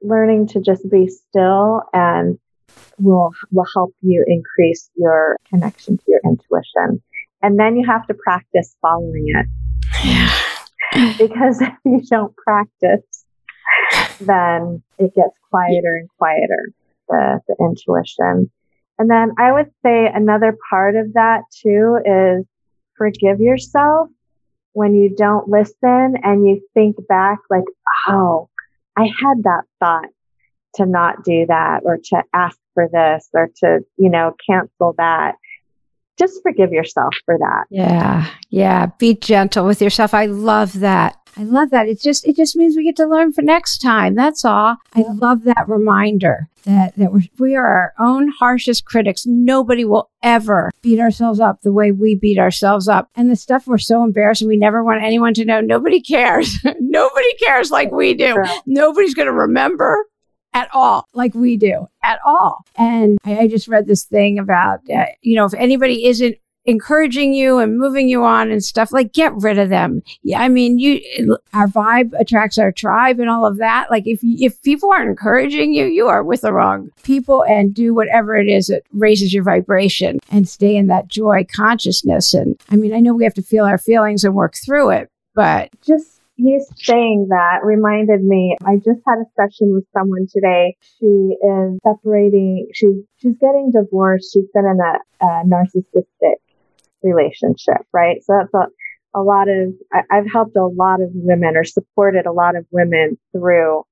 learning 0.00 0.46
to 0.48 0.60
just 0.60 0.88
be 0.90 1.08
still 1.08 1.82
and 1.92 2.38
will 2.98 3.32
will 3.50 3.66
help 3.74 3.94
you 4.00 4.24
increase 4.26 4.90
your 4.96 5.36
connection 5.48 5.98
to 5.98 6.04
your 6.08 6.20
intuition. 6.24 7.02
And 7.42 7.58
then 7.58 7.76
you 7.76 7.86
have 7.86 8.06
to 8.06 8.14
practice 8.14 8.74
following 8.80 9.26
it 9.28 9.46
because 11.18 11.60
if 11.60 11.72
you 11.84 12.00
don't 12.08 12.34
practice, 12.36 13.24
then 14.20 14.82
it 14.98 15.14
gets 15.14 15.34
quieter 15.50 15.96
and 15.96 16.08
quieter, 16.18 16.72
the, 17.08 17.40
the 17.48 17.56
intuition. 17.60 18.50
And 18.98 19.10
then 19.10 19.32
I 19.38 19.52
would 19.52 19.70
say 19.84 20.06
another 20.06 20.56
part 20.70 20.96
of 20.96 21.12
that 21.14 21.42
too 21.50 21.98
is 22.04 22.46
forgive 22.96 23.40
yourself 23.40 24.08
when 24.72 24.94
you 24.94 25.14
don't 25.14 25.48
listen 25.48 26.16
and 26.22 26.46
you 26.46 26.62
think 26.74 26.96
back 27.08 27.38
like, 27.50 27.64
oh, 28.08 28.48
I 28.96 29.02
had 29.04 29.42
that 29.44 29.62
thought 29.80 30.08
to 30.76 30.86
not 30.86 31.24
do 31.24 31.46
that 31.46 31.82
or 31.84 31.98
to 31.98 32.22
ask 32.32 32.58
for 32.74 32.88
this 32.90 33.28
or 33.34 33.50
to, 33.56 33.80
you 33.98 34.08
know, 34.08 34.34
cancel 34.48 34.94
that. 34.96 35.36
just 36.18 36.42
forgive 36.42 36.72
yourself 36.72 37.14
for 37.24 37.38
that. 37.38 37.64
Yeah. 37.70 38.28
Yeah. 38.50 38.86
Be 38.98 39.14
gentle 39.14 39.66
with 39.66 39.82
yourself. 39.82 40.14
I 40.14 40.26
love 40.26 40.80
that. 40.80 41.16
I 41.36 41.44
love 41.44 41.70
that. 41.70 41.88
It 41.88 42.00
just 42.00 42.26
it 42.26 42.36
just 42.36 42.56
means 42.56 42.76
we 42.76 42.84
get 42.84 42.96
to 42.96 43.06
learn 43.06 43.32
for 43.32 43.42
next 43.42 43.78
time. 43.78 44.14
That's 44.14 44.44
all. 44.44 44.76
I 44.94 45.02
love 45.08 45.44
that 45.44 45.68
reminder 45.68 46.48
that 46.64 46.94
that 46.96 47.12
we're, 47.12 47.22
we 47.38 47.56
are 47.56 47.66
our 47.66 47.94
own 47.98 48.28
harshest 48.28 48.84
critics. 48.84 49.24
Nobody 49.26 49.84
will 49.84 50.10
ever 50.22 50.70
beat 50.82 51.00
ourselves 51.00 51.40
up 51.40 51.62
the 51.62 51.72
way 51.72 51.90
we 51.92 52.14
beat 52.14 52.38
ourselves 52.38 52.88
up. 52.88 53.08
And 53.14 53.30
the 53.30 53.36
stuff 53.36 53.66
we're 53.66 53.78
so 53.78 54.04
embarrassed 54.04 54.42
and 54.42 54.48
we 54.48 54.56
never 54.56 54.84
want 54.84 55.02
anyone 55.02 55.34
to 55.34 55.44
know. 55.44 55.60
Nobody 55.60 56.00
cares. 56.00 56.58
Nobody 56.80 57.34
cares 57.44 57.70
like 57.70 57.90
we 57.92 58.14
do. 58.14 58.36
Nobody's 58.66 59.14
going 59.14 59.26
to 59.26 59.32
remember 59.32 60.06
at 60.54 60.68
all 60.72 61.06
like 61.14 61.34
we 61.34 61.56
do 61.56 61.86
at 62.02 62.18
all. 62.26 62.64
And 62.76 63.18
I, 63.24 63.38
I 63.38 63.48
just 63.48 63.68
read 63.68 63.86
this 63.86 64.04
thing 64.04 64.38
about, 64.38 64.80
uh, 64.90 65.06
you 65.22 65.36
know, 65.36 65.46
if 65.46 65.54
anybody 65.54 66.06
isn't 66.06 66.36
encouraging 66.64 67.34
you 67.34 67.58
and 67.58 67.78
moving 67.78 68.08
you 68.08 68.24
on 68.24 68.50
and 68.50 68.62
stuff 68.62 68.92
like 68.92 69.12
get 69.12 69.32
rid 69.34 69.58
of 69.58 69.68
them. 69.68 70.02
Yeah 70.22 70.40
i 70.40 70.48
mean 70.48 70.78
you 70.78 71.00
our 71.52 71.66
vibe 71.66 72.18
attracts 72.18 72.58
our 72.58 72.72
tribe 72.72 73.18
and 73.18 73.28
all 73.28 73.46
of 73.46 73.58
that. 73.58 73.90
Like 73.90 74.06
if 74.06 74.20
if 74.22 74.60
people 74.62 74.90
aren't 74.90 75.10
encouraging 75.10 75.72
you 75.72 75.86
you 75.86 76.06
are 76.06 76.22
with 76.22 76.42
the 76.42 76.52
wrong 76.52 76.90
people 77.02 77.44
and 77.44 77.74
do 77.74 77.94
whatever 77.94 78.36
it 78.36 78.48
is 78.48 78.66
that 78.68 78.82
raises 78.92 79.32
your 79.32 79.44
vibration 79.44 80.18
and 80.30 80.48
stay 80.48 80.76
in 80.76 80.86
that 80.88 81.08
joy 81.08 81.46
consciousness. 81.54 82.34
And 82.34 82.60
i 82.70 82.76
mean 82.76 82.94
i 82.94 83.00
know 83.00 83.14
we 83.14 83.24
have 83.24 83.34
to 83.34 83.42
feel 83.42 83.64
our 83.64 83.78
feelings 83.78 84.24
and 84.24 84.34
work 84.34 84.54
through 84.64 84.90
it 84.90 85.10
but 85.34 85.70
just 85.84 86.20
you 86.36 86.64
saying 86.76 87.26
that 87.28 87.60
reminded 87.62 88.24
me. 88.24 88.56
I 88.64 88.76
just 88.76 89.00
had 89.06 89.18
a 89.18 89.24
session 89.36 89.74
with 89.74 89.84
someone 89.92 90.26
today. 90.32 90.76
She 90.98 91.06
is 91.06 91.78
separating 91.84 92.68
she's 92.72 92.96
she's 93.18 93.36
getting 93.38 93.70
divorced. 93.72 94.32
She's 94.32 94.48
been 94.52 94.64
in 94.64 94.78
a, 94.80 95.24
a 95.24 95.44
narcissistic 95.44 96.36
relationship, 97.02 97.86
right? 97.92 98.22
So 98.24 98.34
that's 98.38 98.54
a, 98.54 99.18
a 99.18 99.22
lot 99.22 99.48
of, 99.48 99.72
I, 99.92 100.02
I've 100.10 100.30
helped 100.30 100.56
a 100.56 100.66
lot 100.66 101.00
of 101.00 101.10
women 101.12 101.56
or 101.56 101.64
supported 101.64 102.26
a 102.26 102.32
lot 102.32 102.56
of 102.56 102.66
women 102.70 103.18
through 103.32 103.84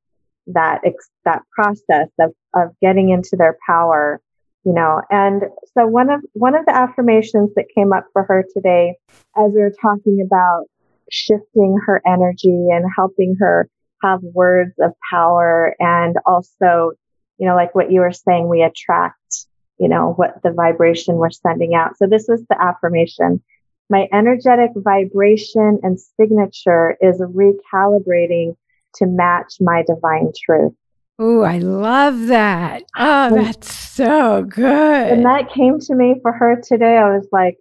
that, 0.49 0.81
ex, 0.85 1.09
that 1.25 1.43
process 1.55 2.09
of, 2.19 2.33
of 2.55 2.69
getting 2.81 3.11
into 3.11 3.37
their 3.37 3.57
power, 3.67 4.21
you 4.65 4.73
know, 4.73 5.01
and 5.11 5.43
so 5.77 5.87
one 5.87 6.11
of, 6.11 6.21
one 6.33 6.55
of 6.55 6.67
the 6.67 6.75
affirmations 6.75 7.51
that 7.57 7.67
came 7.75 7.93
up 7.93 8.05
for 8.13 8.25
her 8.25 8.45
today, 8.55 8.97
as 9.37 9.53
we 9.55 9.61
were 9.61 9.75
talking 9.81 10.27
about 10.27 10.65
shifting 11.11 11.79
her 11.87 12.01
energy 12.07 12.69
and 12.71 12.85
helping 12.97 13.37
her 13.41 13.69
have 14.03 14.21
words 14.23 14.73
of 14.81 14.93
power 15.11 15.75
and 15.79 16.17
also, 16.27 16.93
you 17.39 17.47
know, 17.47 17.55
like 17.55 17.75
what 17.75 17.91
you 17.91 18.01
were 18.01 18.13
saying, 18.13 18.49
we 18.49 18.63
attract 18.63 19.47
you 19.81 19.89
know, 19.89 20.13
what 20.17 20.43
the 20.43 20.53
vibration 20.53 21.17
we're 21.17 21.31
sending 21.31 21.75
out. 21.75 21.97
So 21.97 22.07
this 22.07 22.27
was 22.29 22.45
the 22.49 22.63
affirmation. 22.63 23.43
My 23.89 24.07
energetic 24.13 24.71
vibration 24.77 25.81
and 25.83 25.99
signature 25.99 26.97
is 27.01 27.21
recalibrating 27.21 28.57
to 28.97 29.07
match 29.07 29.55
my 29.59 29.83
divine 29.83 30.33
truth. 30.45 30.75
Oh, 31.19 31.43
I 31.43 31.59
love 31.59 32.27
that. 32.27 32.83
Oh, 32.97 33.35
that's 33.35 33.75
so 33.75 34.45
good. 34.45 34.65
And 34.65 35.25
that 35.25 35.51
came 35.53 35.81
to 35.81 35.95
me 35.95 36.17
for 36.23 36.33
her 36.33 36.61
today. 36.63 36.99
I 36.99 37.17
was 37.17 37.27
like, 37.33 37.59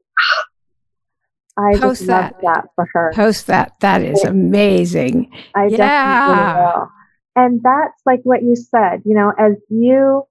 I 1.58 1.72
Post 1.74 1.82
just 1.82 2.08
that. 2.08 2.44
love 2.44 2.56
that 2.56 2.66
for 2.76 2.90
her. 2.94 3.12
Post 3.16 3.48
that. 3.48 3.74
That 3.80 4.02
is 4.02 4.24
amazing. 4.24 5.32
I 5.56 5.68
yeah. 5.68 5.78
definitely 5.78 6.64
will. 6.64 6.92
And 7.36 7.64
that's 7.64 8.02
like 8.06 8.22
what 8.24 8.44
you 8.44 8.56
said, 8.56 9.04
you 9.06 9.14
know, 9.14 9.34
as 9.38 9.56
you 9.70 10.26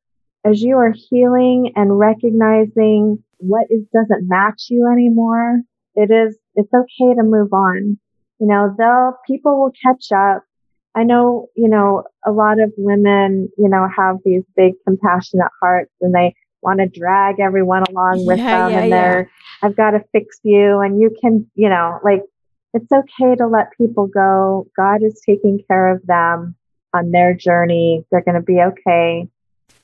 as 0.44 0.62
you 0.62 0.76
are 0.76 0.92
healing 0.92 1.72
and 1.76 1.98
recognizing 1.98 3.22
what 3.38 3.66
is 3.70 3.84
doesn't 3.92 4.28
match 4.28 4.66
you 4.68 4.88
anymore, 4.90 5.60
it 5.94 6.10
is 6.10 6.36
it's 6.54 6.72
okay 6.72 7.14
to 7.14 7.22
move 7.22 7.52
on. 7.52 7.98
You 8.40 8.46
know, 8.46 8.74
they'll 8.76 9.14
people 9.26 9.60
will 9.60 9.72
catch 9.82 10.12
up. 10.12 10.44
I 10.94 11.04
know, 11.04 11.48
you 11.56 11.68
know, 11.68 12.04
a 12.26 12.32
lot 12.32 12.60
of 12.60 12.72
women, 12.76 13.48
you 13.58 13.68
know, 13.68 13.88
have 13.96 14.16
these 14.24 14.42
big 14.56 14.74
compassionate 14.86 15.50
hearts 15.60 15.92
and 16.00 16.14
they 16.14 16.34
want 16.62 16.80
to 16.80 16.88
drag 16.88 17.38
everyone 17.40 17.84
along 17.88 18.26
with 18.26 18.38
yeah, 18.38 18.68
them 18.68 18.72
yeah, 18.72 18.80
and 18.80 18.92
they're 18.92 19.20
yeah. 19.20 19.68
I've 19.68 19.76
got 19.76 19.92
to 19.92 20.04
fix 20.12 20.38
you 20.42 20.80
and 20.80 21.00
you 21.00 21.14
can, 21.20 21.48
you 21.54 21.68
know, 21.68 21.98
like 22.04 22.22
it's 22.74 22.90
okay 22.92 23.34
to 23.36 23.46
let 23.46 23.72
people 23.76 24.06
go. 24.06 24.66
God 24.76 25.02
is 25.02 25.20
taking 25.24 25.60
care 25.68 25.88
of 25.94 26.04
them 26.06 26.56
on 26.94 27.10
their 27.10 27.34
journey. 27.34 28.04
They're 28.10 28.22
going 28.22 28.34
to 28.34 28.42
be 28.42 28.60
okay 28.60 29.28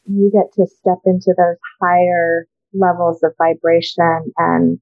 you 0.07 0.31
get 0.33 0.53
to 0.55 0.67
step 0.67 0.99
into 1.05 1.35
those 1.37 1.57
higher 1.81 2.47
levels 2.73 3.23
of 3.23 3.33
vibration 3.39 4.33
and 4.39 4.81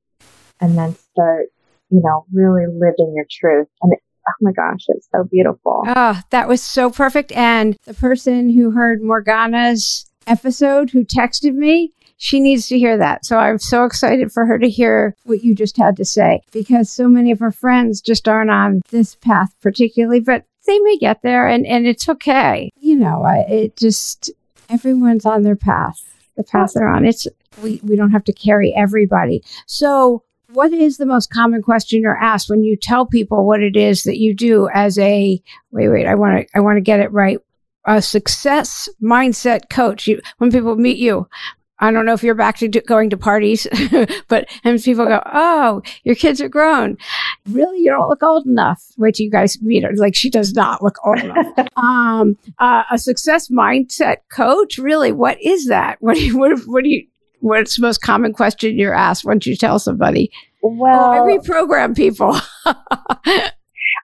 and 0.61 0.79
then 0.79 0.95
start 1.13 1.47
you 1.91 2.01
know 2.03 2.25
really 2.33 2.67
living 2.67 3.13
your 3.15 3.27
truth 3.31 3.69
and 3.83 3.93
oh 4.29 4.33
my 4.41 4.53
gosh 4.53 4.85
it's 4.89 5.09
so 5.15 5.25
beautiful 5.25 5.83
oh 5.87 6.21
that 6.31 6.49
was 6.49 6.63
so 6.63 6.91
perfect 6.91 7.33
and 7.33 7.77
the 7.85 7.95
person 7.95 8.49
who 8.51 8.71
heard 8.71 9.03
morgana's 9.03 10.07
episode 10.27 10.91
who 10.91 11.05
texted 11.05 11.55
me 11.55 11.93
she 12.23 12.39
needs 12.39 12.69
to 12.69 12.79
hear 12.79 12.97
that. 12.99 13.25
So 13.25 13.37
I'm 13.37 13.59
so 13.59 13.85
excited 13.85 14.31
for 14.31 14.47
her 14.47 14.57
to 14.57 14.71
hear 14.71 15.17
what 15.25 15.43
you 15.43 15.57
just 15.57 15.77
had 15.77 15.97
to 15.97 16.05
say 16.05 16.41
because 16.53 16.89
so 16.89 17.09
many 17.09 17.33
of 17.33 17.41
her 17.41 17.51
friends 17.51 18.01
just 18.01 18.29
aren't 18.29 18.49
on 18.49 18.81
this 18.91 19.17
path 19.17 19.53
particularly, 19.61 20.21
but 20.21 20.45
they 20.65 20.79
may 20.79 20.97
get 20.99 21.23
there 21.23 21.49
and, 21.49 21.67
and 21.67 21.85
it's 21.85 22.09
okay. 22.09 22.71
You 22.77 22.95
know, 22.95 23.25
I, 23.25 23.39
it 23.49 23.77
just, 23.77 24.31
everyone's 24.73 25.27
on 25.27 25.43
their 25.43 25.57
path, 25.57 26.03
the 26.37 26.45
path 26.45 26.73
they're 26.75 26.89
on. 26.89 27.05
It's 27.05 27.27
we, 27.63 27.81
we 27.83 27.97
don't 27.97 28.11
have 28.11 28.25
to 28.25 28.33
carry 28.33 28.75
everybody. 28.75 29.45
So 29.67 30.25
what 30.53 30.73
is 30.73 30.97
the 30.97 31.07
most 31.07 31.31
common 31.31 31.63
question 31.63 32.01
you're 32.01 32.17
asked 32.17 32.51
when 32.51 32.63
you 32.63 32.77
tell 32.77 33.07
people 33.07 33.47
what 33.47 33.63
it 33.63 33.77
is 33.77 34.03
that 34.03 34.19
you 34.19 34.35
do 34.35 34.69
as 34.75 34.99
a 34.99 35.43
wait 35.71 35.89
wait 35.89 36.07
I 36.07 36.15
want 36.15 36.47
to 36.47 36.57
I 36.57 36.61
want 36.61 36.77
to 36.77 36.83
get 36.83 37.01
it 37.01 37.11
right 37.13 37.39
a 37.85 38.01
success 38.01 38.89
mindset 39.03 39.71
coach 39.71 40.07
you, 40.07 40.21
when 40.39 40.53
people 40.53 40.77
meet 40.77 40.99
you 40.99 41.27
I 41.83 41.91
don't 41.91 42.07
know 42.07 42.13
if 42.13 42.23
you're 42.23 42.37
back 42.37 42.59
to 42.59 42.69
do, 42.69 42.81
going 42.81 43.11
to 43.11 43.17
parties, 43.17 43.67
but 44.29 44.49
and 44.63 44.81
people 44.81 45.05
go, 45.05 45.21
"Oh, 45.27 45.83
your 46.05 46.15
kids 46.15 46.41
are 46.41 46.49
grown. 46.49 46.97
Really, 47.51 47.81
you 47.81 47.91
don't 47.91 48.09
look 48.09 48.23
old 48.23 48.47
enough." 48.47 48.81
Wait 48.99 49.17
till 49.17 49.25
you 49.25 49.33
guys 49.33 49.61
meet 49.61 49.83
her. 49.83 49.91
Like 49.97 50.15
she 50.15 50.31
does 50.31 50.55
not 50.55 50.81
look 50.81 50.95
old 51.05 51.19
enough. 51.19 51.47
um, 51.77 52.39
uh, 52.61 52.85
a 52.89 52.99
success 52.99 53.49
mindset 53.49 54.19
coach. 54.31 54.79
Really, 54.79 55.11
what 55.11 55.43
is 55.43 55.67
that? 55.67 55.97
What 55.99 56.15
do 56.15 56.25
you, 56.25 56.39
what, 56.39 56.61
what 56.67 56.85
do 56.85 56.89
you? 56.89 57.05
What's 57.41 57.75
the 57.75 57.83
most 57.83 58.01
common 58.01 58.33
question 58.33 58.79
you're 58.79 58.95
asked 58.95 59.25
once 59.25 59.45
you 59.45 59.57
tell 59.57 59.81
somebody? 59.81 60.31
Well, 60.63 61.05
oh, 61.05 61.13
I 61.13 61.19
reprogram 61.19 61.97
people. 61.97 62.39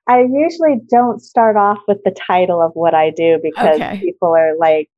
I 0.09 0.23
usually 0.23 0.81
don't 0.91 1.23
start 1.23 1.57
off 1.57 1.79
with 1.87 1.99
the 2.05 2.17
title 2.27 2.61
of 2.61 2.73
what 2.75 2.95
I 2.95 3.11
do 3.11 3.39
because 3.41 3.77
okay. 3.77 4.01
people 4.01 4.35
are 4.35 4.57
like, 4.59 4.91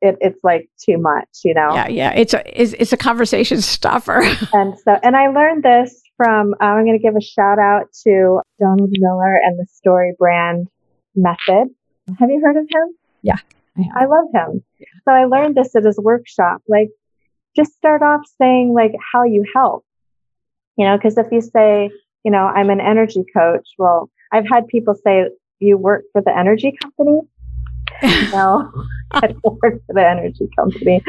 it, 0.00 0.16
it's 0.20 0.42
like 0.42 0.68
too 0.78 0.98
much, 0.98 1.28
you 1.44 1.54
know? 1.54 1.74
Yeah, 1.74 1.88
yeah. 1.88 2.12
It's 2.12 2.34
a, 2.34 2.60
it's, 2.60 2.72
it's 2.74 2.92
a 2.92 2.96
conversation 2.96 3.60
stuffer. 3.62 4.22
and 4.52 4.78
so, 4.78 4.98
and 5.02 5.16
I 5.16 5.28
learned 5.28 5.62
this 5.62 6.02
from, 6.16 6.54
uh, 6.60 6.64
I'm 6.64 6.84
going 6.84 6.98
to 6.98 7.02
give 7.02 7.16
a 7.16 7.20
shout 7.20 7.58
out 7.58 7.92
to 8.04 8.40
Donald 8.58 8.90
Miller 8.92 9.36
and 9.36 9.58
the 9.58 9.66
Story 9.66 10.14
Brand 10.18 10.68
Method. 11.14 11.68
Have 12.18 12.30
you 12.30 12.40
heard 12.42 12.56
of 12.56 12.64
him? 12.64 12.94
Yeah. 13.22 13.38
I, 13.76 14.02
I 14.02 14.06
love 14.06 14.26
him. 14.34 14.62
So 15.04 15.12
I 15.12 15.24
learned 15.24 15.56
this 15.56 15.74
at 15.76 15.84
his 15.84 15.98
workshop. 15.98 16.62
Like, 16.68 16.88
just 17.56 17.72
start 17.74 18.02
off 18.02 18.20
saying 18.40 18.72
like 18.74 18.92
how 19.12 19.24
you 19.24 19.44
help, 19.54 19.84
you 20.76 20.86
know, 20.86 20.96
because 20.96 21.18
if 21.18 21.26
you 21.32 21.40
say, 21.40 21.90
you 22.24 22.30
know, 22.30 22.44
I'm 22.44 22.70
an 22.70 22.80
energy 22.80 23.24
coach, 23.34 23.68
well, 23.78 24.10
I've 24.32 24.46
had 24.48 24.68
people 24.68 24.94
say, 24.94 25.24
you 25.58 25.76
work 25.76 26.04
for 26.12 26.22
the 26.22 26.36
energy 26.36 26.72
company. 26.80 27.20
no, 28.32 28.70
I 28.74 28.99
don't 29.12 29.44
work 29.62 29.82
for 29.86 29.94
the 29.94 30.08
energy 30.08 30.48
company. 30.56 31.02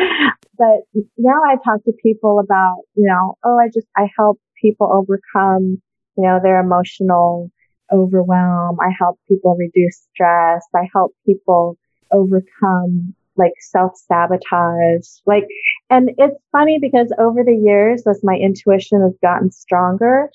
But 0.57 1.01
now 1.17 1.41
I 1.45 1.55
talk 1.63 1.83
to 1.85 1.93
people 2.03 2.39
about, 2.39 2.83
you 2.95 3.07
know, 3.07 3.37
oh, 3.43 3.57
I 3.59 3.67
just, 3.67 3.87
I 3.97 4.09
help 4.17 4.39
people 4.61 4.91
overcome, 4.91 5.81
you 6.17 6.23
know, 6.23 6.39
their 6.41 6.59
emotional 6.59 7.51
overwhelm. 7.91 8.77
I 8.79 8.89
help 8.97 9.19
people 9.27 9.55
reduce 9.55 10.07
stress. 10.13 10.63
I 10.75 10.87
help 10.93 11.13
people 11.25 11.77
overcome 12.11 13.15
like 13.37 13.53
self 13.59 13.93
sabotage. 13.95 15.07
Like, 15.25 15.47
and 15.89 16.11
it's 16.17 16.37
funny 16.51 16.79
because 16.79 17.11
over 17.17 17.43
the 17.43 17.55
years, 17.55 18.05
as 18.07 18.21
my 18.23 18.35
intuition 18.35 19.01
has 19.01 19.13
gotten 19.21 19.51
stronger, 19.51 20.29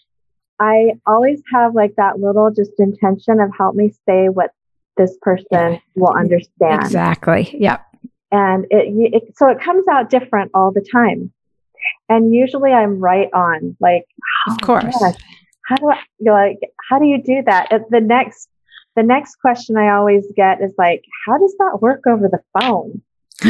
I 0.58 0.92
always 1.06 1.42
have 1.52 1.74
like 1.74 1.96
that 1.96 2.18
little 2.18 2.50
just 2.50 2.72
intention 2.78 3.40
of 3.40 3.50
help 3.56 3.74
me 3.74 3.92
say 4.08 4.28
what 4.28 4.50
this 4.96 5.16
person 5.22 5.80
will 5.94 6.14
understand. 6.14 6.82
Exactly. 6.82 7.54
Yep. 7.58 7.84
And 8.32 8.64
it, 8.70 9.14
it, 9.14 9.36
so 9.36 9.48
it 9.48 9.60
comes 9.60 9.86
out 9.88 10.10
different 10.10 10.50
all 10.54 10.72
the 10.72 10.84
time. 10.92 11.32
And 12.08 12.34
usually 12.34 12.72
I'm 12.72 12.98
right 12.98 13.28
on, 13.32 13.76
like, 13.80 14.04
oh, 14.48 14.52
of 14.52 14.60
course. 14.60 14.96
Gosh, 14.98 15.14
how 15.66 15.76
do 15.76 15.90
I, 15.90 15.98
you're 16.18 16.34
like, 16.34 16.58
how 16.88 16.98
do 16.98 17.06
you 17.06 17.22
do 17.22 17.42
that? 17.46 17.68
The 17.90 18.00
next, 18.00 18.48
the 18.96 19.02
next 19.02 19.36
question 19.36 19.76
I 19.76 19.90
always 19.90 20.24
get 20.34 20.60
is 20.60 20.72
like, 20.78 21.04
how 21.26 21.38
does 21.38 21.54
that 21.58 21.78
work 21.80 22.02
over 22.08 22.28
the 22.28 22.40
phone? 22.60 23.02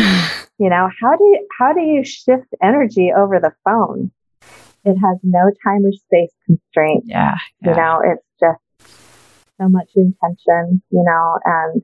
you 0.58 0.68
know, 0.68 0.90
how 1.00 1.16
do 1.16 1.24
you, 1.24 1.46
how 1.58 1.72
do 1.72 1.80
you 1.80 2.04
shift 2.04 2.48
energy 2.62 3.12
over 3.16 3.40
the 3.40 3.52
phone? 3.64 4.10
it 4.86 4.96
has 4.96 5.18
no 5.22 5.50
time 5.64 5.84
or 5.84 5.92
space 5.92 6.32
constraint. 6.46 7.04
Yeah. 7.06 7.34
You 7.62 7.74
know, 7.74 8.00
it's 8.04 8.24
just 8.40 8.60
so 9.60 9.68
much 9.68 9.88
intention, 9.96 10.82
you 10.90 11.04
know, 11.04 11.38
and 11.44 11.82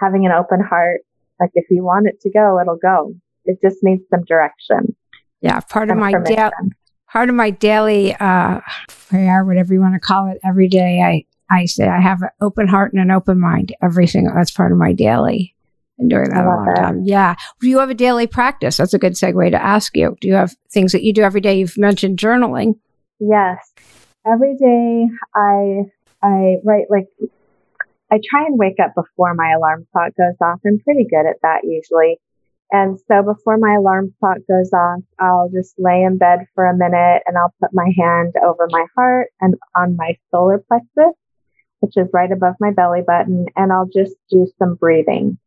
having 0.00 0.26
an 0.26 0.32
open 0.32 0.60
heart. 0.60 1.00
Like 1.38 1.50
if 1.54 1.66
you 1.70 1.84
want 1.84 2.06
it 2.06 2.20
to 2.22 2.30
go, 2.30 2.58
it'll 2.60 2.76
go. 2.76 3.14
It 3.44 3.58
just 3.62 3.78
needs 3.82 4.02
some 4.10 4.24
direction. 4.24 4.94
Yeah. 5.40 5.60
Part 5.60 5.90
of 5.90 5.96
my 5.96 6.12
da- 6.12 6.50
part 7.10 7.28
of 7.28 7.34
my 7.34 7.50
daily 7.50 8.14
uh 8.14 8.60
prayer, 9.08 9.44
whatever 9.44 9.72
you 9.72 9.80
want 9.80 9.94
to 9.94 10.00
call 10.00 10.30
it, 10.30 10.38
every 10.44 10.68
day 10.68 11.00
I 11.00 11.24
I 11.54 11.64
say 11.64 11.88
I 11.88 12.00
have 12.00 12.22
an 12.22 12.28
open 12.40 12.68
heart 12.68 12.92
and 12.92 13.00
an 13.00 13.10
open 13.10 13.40
mind. 13.40 13.74
Every 13.82 14.06
single 14.06 14.34
that's 14.34 14.50
part 14.50 14.72
of 14.72 14.78
my 14.78 14.92
daily. 14.92 15.54
Been 15.98 16.08
doing 16.08 16.30
that 16.30 16.44
a 16.44 16.46
long 16.46 16.64
that. 16.66 16.80
time. 16.80 17.02
Yeah. 17.04 17.34
Do 17.60 17.68
you 17.68 17.78
have 17.78 17.90
a 17.90 17.94
daily 17.94 18.26
practice? 18.26 18.76
That's 18.76 18.94
a 18.94 18.98
good 18.98 19.14
segue 19.14 19.50
to 19.50 19.62
ask 19.62 19.96
you. 19.96 20.16
Do 20.20 20.28
you 20.28 20.34
have 20.34 20.54
things 20.70 20.92
that 20.92 21.02
you 21.02 21.12
do 21.12 21.22
every 21.22 21.40
day? 21.40 21.58
You've 21.58 21.76
mentioned 21.76 22.18
journaling. 22.18 22.74
Yes. 23.18 23.58
Every 24.26 24.56
day 24.56 25.06
I 25.34 25.84
I 26.22 26.56
write 26.64 26.86
like 26.90 27.08
I 28.10 28.20
try 28.28 28.44
and 28.44 28.58
wake 28.58 28.80
up 28.82 28.94
before 28.94 29.34
my 29.34 29.52
alarm 29.52 29.86
clock 29.92 30.12
goes 30.18 30.36
off. 30.42 30.60
I'm 30.66 30.80
pretty 30.80 31.04
good 31.04 31.26
at 31.26 31.40
that 31.42 31.60
usually. 31.64 32.18
And 32.72 32.98
so 33.08 33.22
before 33.22 33.56
my 33.56 33.74
alarm 33.74 34.14
clock 34.18 34.38
goes 34.48 34.72
off, 34.72 35.00
I'll 35.18 35.48
just 35.48 35.74
lay 35.78 36.02
in 36.02 36.18
bed 36.18 36.40
for 36.54 36.66
a 36.66 36.76
minute 36.76 37.22
and 37.26 37.36
I'll 37.36 37.54
put 37.60 37.70
my 37.72 37.90
hand 37.96 38.34
over 38.44 38.68
my 38.70 38.86
heart 38.96 39.28
and 39.40 39.54
on 39.76 39.96
my 39.96 40.16
solar 40.30 40.58
plexus, 40.58 41.14
which 41.80 41.96
is 41.96 42.08
right 42.12 42.30
above 42.30 42.54
my 42.60 42.70
belly 42.70 43.02
button. 43.04 43.46
And 43.56 43.72
I'll 43.72 43.88
just 43.92 44.14
do 44.30 44.50
some 44.58 44.74
breathing. 44.74 45.38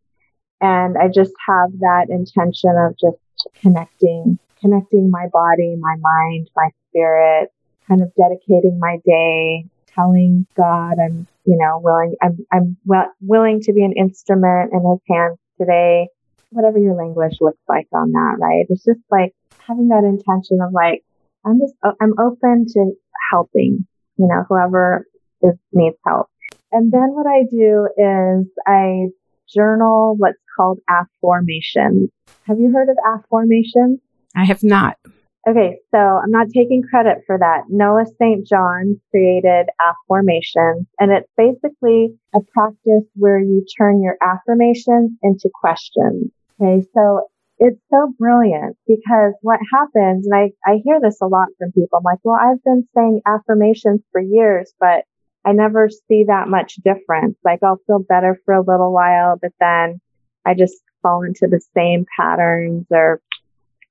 And 0.60 0.98
I 0.98 1.08
just 1.08 1.34
have 1.48 1.72
that 1.80 2.08
intention 2.10 2.76
of 2.78 2.98
just 2.98 3.18
connecting, 3.62 4.40
connecting 4.60 5.10
my 5.10 5.28
body, 5.32 5.76
my 5.78 5.96
mind, 6.00 6.50
my 6.56 6.70
spirit, 6.90 7.50
kind 7.88 8.02
of 8.02 8.12
dedicating 8.16 8.80
my 8.80 9.00
day, 9.06 9.66
telling 9.96 10.46
God 10.56 10.96
I'm, 11.04 11.28
you 11.46 11.58
know, 11.58 11.80
willing, 11.84 12.16
I'm, 12.22 12.38
I'm 12.52 12.78
well, 12.86 13.12
willing 13.22 13.62
to 13.62 13.74
be 13.74 13.84
an 13.84 13.94
instrument 13.98 14.72
in 14.74 14.80
his 14.80 15.00
hands 15.10 15.38
today, 15.60 16.08
whatever 16.50 16.78
your 16.78 16.96
language 16.96 17.38
looks 17.42 17.62
like 17.68 17.88
on 17.94 18.12
that, 18.12 18.38
right? 18.40 18.66
It's 18.70 18.84
just 18.84 19.00
like 19.12 19.34
having 19.68 19.90
that 19.90 20.04
intention 20.04 20.60
of 20.62 20.74
like, 20.74 21.04
I'm 21.46 21.60
just, 21.60 21.74
I'm 21.84 22.14
open 22.20 22.66
to 22.74 22.92
helping, 23.32 23.86
you 24.18 24.28
know, 24.28 24.44
whoever 24.48 25.06
is, 25.42 25.56
needs 25.72 25.98
help. 26.06 26.28
And 26.72 26.92
then 26.92 27.10
what 27.14 27.28
I 27.28 27.44
do 27.50 27.88
is 27.98 28.48
I 28.66 29.08
journal 29.54 30.16
what's 30.18 30.40
called 30.56 30.80
afformations. 30.90 32.08
Have 32.44 32.60
you 32.60 32.72
heard 32.72 32.90
of 32.90 32.98
afformations? 33.06 33.98
I 34.36 34.46
have 34.46 34.64
not. 34.64 34.98
Okay, 35.46 35.78
so 35.92 35.98
I'm 35.98 36.32
not 36.32 36.48
taking 36.54 36.84
credit 36.84 37.18
for 37.28 37.38
that. 37.38 37.64
Noah 37.68 38.06
St. 38.18 38.48
John 38.48 39.00
created 39.12 39.66
afformations, 39.82 40.86
and 41.00 41.12
it's 41.12 41.30
basically 41.36 42.16
a 42.34 42.40
practice 42.54 43.04
where 43.16 43.40
you 43.40 43.66
turn 43.78 44.02
your 44.02 44.16
affirmations 44.22 45.12
into 45.22 45.50
questions. 45.54 46.32
Okay, 46.62 46.88
so 46.94 47.28
it's 47.60 47.80
so 47.90 48.14
brilliant 48.18 48.78
because 48.88 49.34
what 49.42 49.60
happens, 49.72 50.26
and 50.26 50.34
I, 50.34 50.52
I 50.66 50.80
hear 50.84 51.02
this 51.02 51.20
a 51.22 51.28
lot 51.28 51.50
from 51.60 51.74
people. 51.74 51.98
I'm 51.98 52.04
like, 52.04 52.20
well, 52.24 52.40
I've 52.40 52.64
been 52.64 52.88
saying 52.96 53.22
affirmations 53.26 54.00
for 54.14 54.22
years, 54.22 54.74
but 54.80 55.04
I 55.46 55.52
never 55.52 55.90
see 56.08 56.24
that 56.26 56.48
much 56.48 56.76
difference. 56.76 57.38
Like 57.44 57.60
I'll 57.64 57.82
feel 57.86 58.00
better 58.00 58.40
for 58.46 58.54
a 58.54 58.62
little 58.62 58.94
while, 58.94 59.38
but 59.42 59.52
then 59.60 60.00
I 60.46 60.54
just 60.54 60.82
fall 61.02 61.24
into 61.24 61.48
the 61.48 61.62
same 61.76 62.06
patterns 62.18 62.86
or 62.90 63.22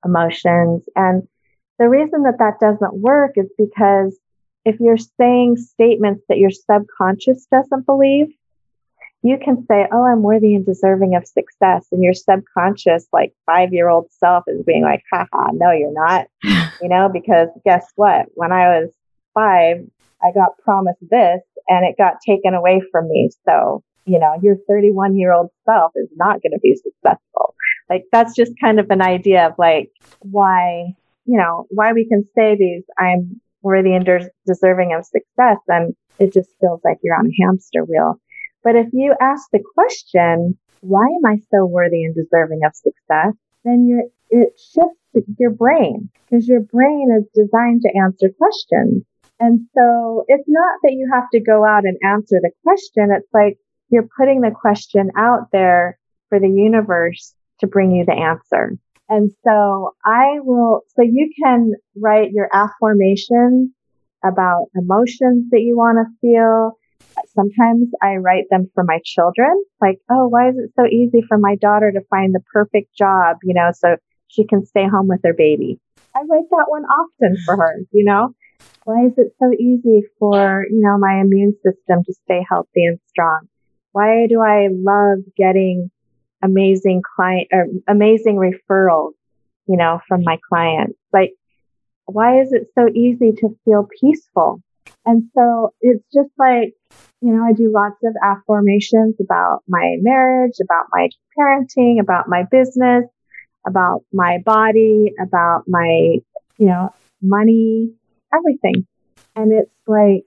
emotions. 0.04 0.82
And 0.96 1.28
the 1.82 1.88
reason 1.88 2.22
that 2.22 2.38
that 2.38 2.60
doesn't 2.60 2.94
work 2.94 3.32
is 3.34 3.50
because 3.58 4.16
if 4.64 4.78
you're 4.78 4.96
saying 4.96 5.56
statements 5.56 6.22
that 6.28 6.38
your 6.38 6.52
subconscious 6.52 7.48
doesn't 7.50 7.86
believe, 7.86 8.28
you 9.24 9.36
can 9.36 9.66
say, 9.66 9.88
Oh, 9.90 10.04
I'm 10.04 10.22
worthy 10.22 10.54
and 10.54 10.64
deserving 10.64 11.16
of 11.16 11.26
success. 11.26 11.88
And 11.90 12.00
your 12.00 12.14
subconscious, 12.14 13.08
like 13.12 13.32
five 13.46 13.72
year 13.72 13.88
old 13.88 14.06
self 14.12 14.44
is 14.46 14.62
being 14.64 14.82
like, 14.82 15.02
haha, 15.12 15.50
no, 15.52 15.72
you're 15.72 15.92
not. 15.92 16.26
you 16.44 16.88
know, 16.88 17.10
because 17.12 17.48
guess 17.64 17.84
what? 17.96 18.26
When 18.34 18.52
I 18.52 18.78
was 18.80 18.90
five, 19.34 19.78
I 20.22 20.30
got 20.30 20.58
promised 20.58 21.00
this 21.00 21.40
and 21.66 21.84
it 21.84 21.96
got 21.98 22.18
taken 22.24 22.54
away 22.54 22.80
from 22.92 23.08
me. 23.08 23.30
So, 23.44 23.82
you 24.04 24.20
know, 24.20 24.36
your 24.40 24.54
31 24.68 25.18
year 25.18 25.32
old 25.32 25.50
self 25.64 25.90
is 25.96 26.08
not 26.14 26.42
going 26.42 26.52
to 26.52 26.60
be 26.62 26.76
successful. 26.76 27.56
Like 27.90 28.04
that's 28.12 28.36
just 28.36 28.52
kind 28.60 28.78
of 28.78 28.88
an 28.90 29.02
idea 29.02 29.48
of 29.48 29.54
like 29.58 29.90
why, 30.20 30.94
you 31.24 31.38
know, 31.38 31.66
why 31.70 31.92
we 31.92 32.06
can 32.08 32.24
say 32.34 32.56
these, 32.58 32.84
I'm 32.98 33.40
worthy 33.62 33.94
and 33.94 34.04
des- 34.04 34.30
deserving 34.46 34.94
of 34.94 35.04
success. 35.04 35.58
And 35.68 35.94
it 36.18 36.32
just 36.32 36.50
feels 36.60 36.80
like 36.84 36.98
you're 37.02 37.16
on 37.16 37.26
a 37.26 37.44
hamster 37.44 37.84
wheel. 37.84 38.20
But 38.64 38.76
if 38.76 38.88
you 38.92 39.14
ask 39.20 39.48
the 39.52 39.62
question, 39.74 40.58
why 40.80 41.04
am 41.04 41.26
I 41.26 41.36
so 41.50 41.64
worthy 41.64 42.04
and 42.04 42.14
deserving 42.14 42.60
of 42.64 42.74
success? 42.74 43.34
Then 43.64 43.86
you're, 43.88 44.04
it 44.30 44.52
shifts 44.58 45.28
your 45.38 45.50
brain 45.50 46.10
because 46.24 46.48
your 46.48 46.60
brain 46.60 47.08
is 47.18 47.28
designed 47.34 47.82
to 47.82 47.98
answer 47.98 48.28
questions. 48.36 49.04
And 49.38 49.66
so 49.74 50.24
it's 50.28 50.48
not 50.48 50.78
that 50.82 50.92
you 50.92 51.10
have 51.12 51.28
to 51.32 51.40
go 51.40 51.64
out 51.64 51.84
and 51.84 51.98
answer 52.04 52.38
the 52.40 52.52
question. 52.64 53.10
It's 53.10 53.32
like 53.34 53.58
you're 53.90 54.08
putting 54.16 54.40
the 54.40 54.52
question 54.52 55.10
out 55.16 55.50
there 55.52 55.98
for 56.28 56.38
the 56.38 56.48
universe 56.48 57.34
to 57.60 57.66
bring 57.66 57.92
you 57.92 58.04
the 58.04 58.12
answer. 58.12 58.76
And 59.12 59.30
so 59.44 59.94
I 60.06 60.40
will, 60.40 60.80
so 60.96 61.02
you 61.02 61.30
can 61.44 61.72
write 62.00 62.30
your 62.32 62.48
affirmations 62.50 63.68
about 64.24 64.68
emotions 64.74 65.50
that 65.50 65.60
you 65.60 65.76
want 65.76 65.98
to 65.98 66.06
feel. 66.22 66.78
Sometimes 67.34 67.90
I 68.00 68.16
write 68.16 68.44
them 68.48 68.70
for 68.74 68.84
my 68.84 69.00
children, 69.04 69.50
like, 69.82 69.98
oh, 70.10 70.28
why 70.28 70.48
is 70.48 70.54
it 70.56 70.70
so 70.74 70.86
easy 70.86 71.20
for 71.28 71.36
my 71.36 71.56
daughter 71.56 71.92
to 71.92 72.00
find 72.08 72.34
the 72.34 72.40
perfect 72.54 72.96
job, 72.96 73.36
you 73.42 73.52
know, 73.52 73.70
so 73.74 73.96
she 74.28 74.46
can 74.46 74.64
stay 74.64 74.88
home 74.88 75.08
with 75.08 75.20
her 75.24 75.34
baby? 75.36 75.78
I 76.16 76.20
write 76.20 76.48
that 76.50 76.68
one 76.68 76.84
often 76.84 77.36
for 77.44 77.56
her, 77.58 77.80
you 77.90 78.06
know? 78.06 78.34
Why 78.84 79.04
is 79.04 79.12
it 79.18 79.34
so 79.38 79.52
easy 79.52 80.04
for, 80.18 80.64
you 80.70 80.80
know, 80.80 80.96
my 80.96 81.20
immune 81.20 81.52
system 81.62 82.02
to 82.06 82.14
stay 82.24 82.46
healthy 82.48 82.86
and 82.86 82.98
strong? 83.08 83.40
Why 83.90 84.26
do 84.26 84.40
I 84.40 84.68
love 84.72 85.18
getting 85.36 85.90
amazing 86.42 87.02
client 87.16 87.48
or 87.52 87.66
amazing 87.88 88.36
referrals, 88.36 89.12
you 89.66 89.76
know, 89.76 90.00
from 90.08 90.22
my 90.24 90.38
clients? 90.48 90.98
Like, 91.12 91.32
why 92.06 92.40
is 92.40 92.52
it 92.52 92.68
so 92.74 92.88
easy 92.88 93.32
to 93.32 93.56
feel 93.64 93.88
peaceful? 94.00 94.62
And 95.04 95.30
so 95.34 95.72
it's 95.80 96.04
just 96.12 96.30
like, 96.38 96.74
you 97.20 97.32
know, 97.32 97.44
I 97.44 97.52
do 97.52 97.72
lots 97.72 97.96
of 98.04 98.14
affirmations 98.22 99.16
about 99.20 99.60
my 99.68 99.96
marriage, 100.00 100.54
about 100.62 100.86
my 100.92 101.08
parenting, 101.38 102.00
about 102.00 102.28
my 102.28 102.44
business, 102.50 103.04
about 103.66 104.02
my 104.12 104.38
body, 104.44 105.12
about 105.20 105.62
my, 105.66 106.18
you 106.58 106.66
know, 106.66 106.94
money, 107.20 107.92
everything. 108.34 108.86
And 109.34 109.52
it's 109.52 109.70
like 109.86 110.24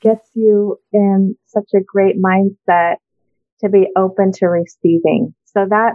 gets 0.00 0.28
you 0.34 0.78
in 0.92 1.36
such 1.46 1.70
a 1.74 1.80
great 1.80 2.16
mindset 2.20 2.96
to 3.60 3.68
be 3.68 3.88
open 3.96 4.32
to 4.32 4.46
receiving. 4.46 5.34
So 5.58 5.66
that, 5.70 5.94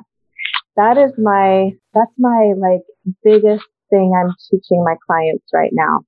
that 0.75 0.97
is 0.97 1.13
my, 1.17 1.71
that's 1.93 2.11
my 2.17 2.53
like 2.57 2.81
biggest 3.23 3.63
thing 3.89 4.11
I'm 4.13 4.33
teaching 4.49 4.83
my 4.83 4.95
clients 5.07 5.45
right 5.53 5.71
now. 5.71 6.01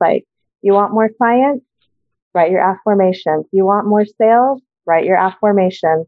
Like, 0.00 0.24
you 0.62 0.72
want 0.72 0.94
more 0.94 1.10
clients? 1.18 1.66
Write 2.32 2.50
your 2.50 2.62
affirmations. 2.62 3.44
You 3.52 3.66
want 3.66 3.86
more 3.86 4.06
sales? 4.06 4.62
Write 4.86 5.04
your 5.04 5.18
affirmations. 5.18 6.06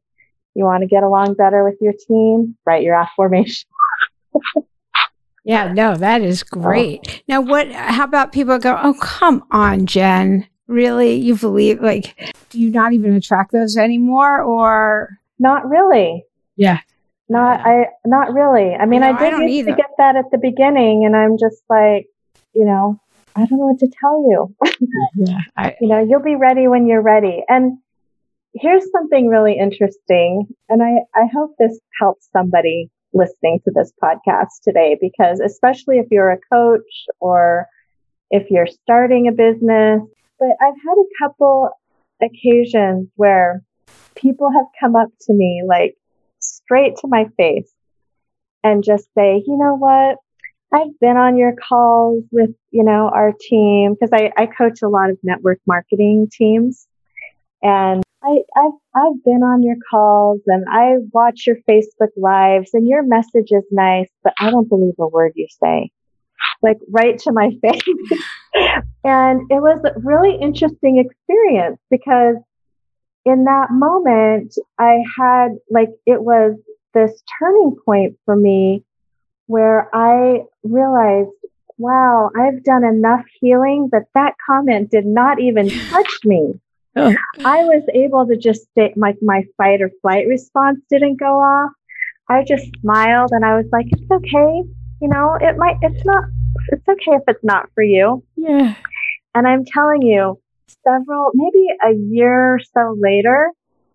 You 0.54 0.64
want 0.64 0.82
to 0.82 0.88
get 0.88 1.02
along 1.02 1.34
better 1.34 1.64
with 1.64 1.76
your 1.82 1.92
team? 2.08 2.56
Write 2.64 2.82
your 2.82 2.94
affirmations. 2.94 3.66
Yeah, 5.44 5.72
no, 5.72 5.94
that 5.94 6.22
is 6.22 6.42
great. 6.42 7.22
Now, 7.28 7.40
what, 7.40 7.70
how 7.70 8.02
about 8.02 8.32
people 8.32 8.58
go, 8.58 8.76
oh, 8.82 8.94
come 9.00 9.44
on, 9.52 9.86
Jen. 9.86 10.44
Really? 10.66 11.14
You 11.14 11.36
believe, 11.36 11.80
like, 11.80 12.34
do 12.50 12.60
you 12.60 12.68
not 12.68 12.92
even 12.94 13.14
attract 13.14 13.52
those 13.52 13.76
anymore 13.76 14.42
or? 14.42 15.20
Not 15.38 15.68
really. 15.68 16.24
Yeah. 16.56 16.80
Not, 17.28 17.60
I, 17.66 17.86
not 18.04 18.32
really. 18.32 18.74
I 18.74 18.86
mean, 18.86 19.00
no, 19.00 19.08
I 19.08 19.18
did 19.18 19.34
I 19.34 19.46
used 19.46 19.68
to 19.68 19.74
get 19.74 19.90
that 19.98 20.16
at 20.16 20.30
the 20.30 20.38
beginning 20.38 21.04
and 21.04 21.16
I'm 21.16 21.38
just 21.38 21.62
like, 21.68 22.06
you 22.54 22.64
know, 22.64 23.00
I 23.34 23.44
don't 23.46 23.58
know 23.58 23.66
what 23.66 23.80
to 23.80 23.90
tell 24.00 24.24
you. 24.28 24.54
yeah. 25.16 25.40
I, 25.56 25.76
you 25.80 25.88
know, 25.88 25.98
you'll 26.02 26.22
be 26.22 26.36
ready 26.36 26.68
when 26.68 26.86
you're 26.86 27.02
ready. 27.02 27.42
And 27.48 27.78
here's 28.54 28.90
something 28.90 29.28
really 29.28 29.58
interesting. 29.58 30.46
And 30.68 30.82
I, 30.82 31.00
I 31.14 31.26
hope 31.32 31.54
this 31.58 31.78
helps 32.00 32.28
somebody 32.32 32.90
listening 33.12 33.60
to 33.64 33.72
this 33.74 33.92
podcast 34.02 34.62
today 34.62 34.96
because 35.00 35.40
especially 35.40 35.98
if 35.98 36.06
you're 36.10 36.30
a 36.30 36.38
coach 36.52 37.06
or 37.20 37.66
if 38.30 38.50
you're 38.50 38.66
starting 38.66 39.28
a 39.28 39.32
business, 39.32 40.02
but 40.38 40.48
I've 40.60 40.74
had 40.86 40.94
a 40.94 41.24
couple 41.24 41.70
occasions 42.22 43.08
where 43.16 43.62
people 44.14 44.50
have 44.50 44.66
come 44.80 44.96
up 44.96 45.08
to 45.22 45.34
me 45.34 45.62
like 45.66 45.96
straight 46.46 46.96
to 46.98 47.08
my 47.08 47.26
face 47.36 47.72
and 48.62 48.84
just 48.84 49.08
say, 49.14 49.42
you 49.46 49.56
know 49.56 49.76
what? 49.76 50.18
I've 50.72 50.98
been 51.00 51.16
on 51.16 51.36
your 51.36 51.54
calls 51.68 52.24
with, 52.32 52.50
you 52.70 52.82
know, 52.82 53.08
our 53.12 53.32
team 53.38 53.94
because 53.94 54.10
I, 54.12 54.32
I 54.36 54.46
coach 54.46 54.82
a 54.82 54.88
lot 54.88 55.10
of 55.10 55.18
network 55.22 55.60
marketing 55.66 56.28
teams. 56.30 56.86
And 57.62 58.02
I, 58.22 58.38
I've, 58.56 58.72
I've 58.94 59.24
been 59.24 59.42
on 59.42 59.62
your 59.62 59.76
calls 59.88 60.40
and 60.46 60.64
I 60.70 60.96
watch 61.12 61.46
your 61.46 61.56
Facebook 61.68 62.10
lives 62.16 62.70
and 62.74 62.88
your 62.88 63.02
message 63.04 63.50
is 63.50 63.64
nice, 63.70 64.08
but 64.24 64.34
I 64.40 64.50
don't 64.50 64.68
believe 64.68 64.94
a 64.98 65.06
word 65.06 65.32
you 65.36 65.46
say. 65.62 65.90
Like 66.62 66.78
right 66.90 67.18
to 67.20 67.32
my 67.32 67.50
face. 67.62 67.82
and 69.04 69.42
it 69.50 69.62
was 69.62 69.80
a 69.84 69.98
really 70.00 70.36
interesting 70.40 70.98
experience 70.98 71.78
because 71.90 72.36
in 73.26 73.44
that 73.44 73.72
moment, 73.72 74.54
I 74.78 75.02
had 75.18 75.58
like, 75.68 75.90
it 76.06 76.22
was 76.22 76.56
this 76.94 77.22
turning 77.38 77.76
point 77.84 78.16
for 78.24 78.36
me 78.36 78.84
where 79.46 79.94
I 79.94 80.44
realized, 80.62 81.30
wow, 81.76 82.30
I've 82.38 82.62
done 82.62 82.84
enough 82.84 83.24
healing 83.40 83.88
that 83.90 84.04
that 84.14 84.34
comment 84.46 84.92
did 84.92 85.04
not 85.04 85.40
even 85.40 85.68
touch 85.90 86.20
me. 86.24 86.54
Oh. 86.94 87.14
I 87.44 87.64
was 87.64 87.82
able 87.92 88.26
to 88.28 88.36
just 88.36 88.62
stay, 88.70 88.94
my, 88.96 89.14
my 89.20 89.42
fight 89.56 89.82
or 89.82 89.90
flight 90.00 90.28
response 90.28 90.78
didn't 90.88 91.18
go 91.18 91.40
off. 91.40 91.72
I 92.28 92.44
just 92.44 92.64
smiled 92.80 93.30
and 93.32 93.44
I 93.44 93.56
was 93.56 93.66
like, 93.72 93.86
it's 93.88 94.10
okay. 94.10 94.62
You 95.02 95.08
know, 95.08 95.36
it 95.40 95.58
might, 95.58 95.76
it's 95.82 96.04
not, 96.04 96.24
it's 96.68 96.88
okay 96.88 97.16
if 97.16 97.22
it's 97.26 97.44
not 97.44 97.68
for 97.74 97.82
you. 97.82 98.24
Yeah. 98.36 98.76
And 99.34 99.46
I'm 99.48 99.64
telling 99.64 100.02
you, 100.02 100.40
several, 100.84 101.30
maybe 101.34 101.66
a 101.84 101.94
year 102.12 102.54
or 102.54 102.58
so 102.58 102.96
later, 102.98 103.50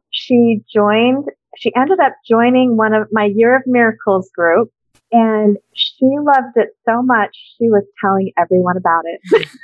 she 0.10 0.62
joined, 0.74 1.26
she 1.58 1.74
ended 1.76 2.00
up 2.00 2.14
joining 2.28 2.78
one 2.78 2.94
of 2.94 3.08
my 3.12 3.26
Year 3.26 3.56
of 3.56 3.64
Miracles 3.66 4.30
group 4.36 4.72
and 5.12 5.58
she 5.74 6.06
loved 6.06 6.56
it 6.56 6.70
so 6.88 7.02
much, 7.02 7.36
she 7.58 7.70
was 7.70 7.84
telling 8.02 8.32
everyone 8.38 8.78
about 8.78 9.04
it. 9.06 9.48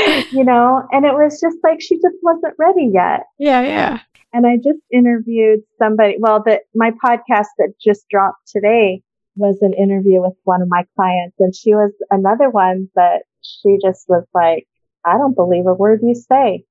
you 0.32 0.44
know, 0.44 0.86
and 0.90 1.04
it 1.04 1.12
was 1.12 1.40
just 1.40 1.58
like 1.62 1.80
she 1.80 1.96
just 1.96 2.16
wasn't 2.22 2.54
ready 2.58 2.90
yet. 2.92 3.24
Yeah, 3.38 3.62
yeah. 3.62 4.00
And 4.32 4.46
I 4.46 4.56
just 4.56 4.80
interviewed 4.90 5.60
somebody, 5.78 6.16
well, 6.18 6.42
that 6.46 6.62
my 6.74 6.90
podcast 6.90 7.48
that 7.58 7.74
just 7.80 8.08
dropped 8.08 8.48
today 8.48 9.02
was 9.36 9.58
an 9.60 9.74
interview 9.74 10.22
with 10.22 10.34
one 10.44 10.62
of 10.62 10.68
my 10.68 10.84
clients 10.96 11.36
and 11.38 11.54
she 11.54 11.74
was 11.74 11.92
another 12.10 12.48
one 12.48 12.88
that 12.94 13.22
she 13.42 13.78
just 13.82 14.08
was 14.08 14.24
like, 14.34 14.66
I 15.04 15.18
don't 15.18 15.34
believe 15.34 15.66
a 15.66 15.74
word 15.74 16.00
you 16.02 16.14
say. 16.14 16.64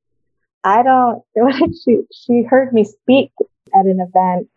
I 0.63 0.83
don't, 0.83 1.23
what 1.33 1.55
did 1.55 1.75
she, 1.83 2.01
she 2.13 2.43
heard 2.43 2.73
me 2.73 2.83
speak 2.83 3.31
at 3.73 3.85
an 3.85 3.99
event 3.99 4.49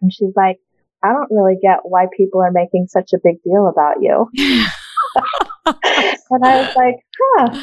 and 0.00 0.12
she's 0.12 0.34
like, 0.36 0.58
I 1.02 1.12
don't 1.12 1.30
really 1.30 1.58
get 1.60 1.80
why 1.82 2.06
people 2.16 2.40
are 2.40 2.52
making 2.52 2.86
such 2.88 3.12
a 3.12 3.18
big 3.22 3.42
deal 3.42 3.66
about 3.66 4.00
you. 4.00 4.30
and 5.66 6.44
I 6.44 6.62
was 6.62 6.72
like, 6.76 6.96
huh, 7.20 7.60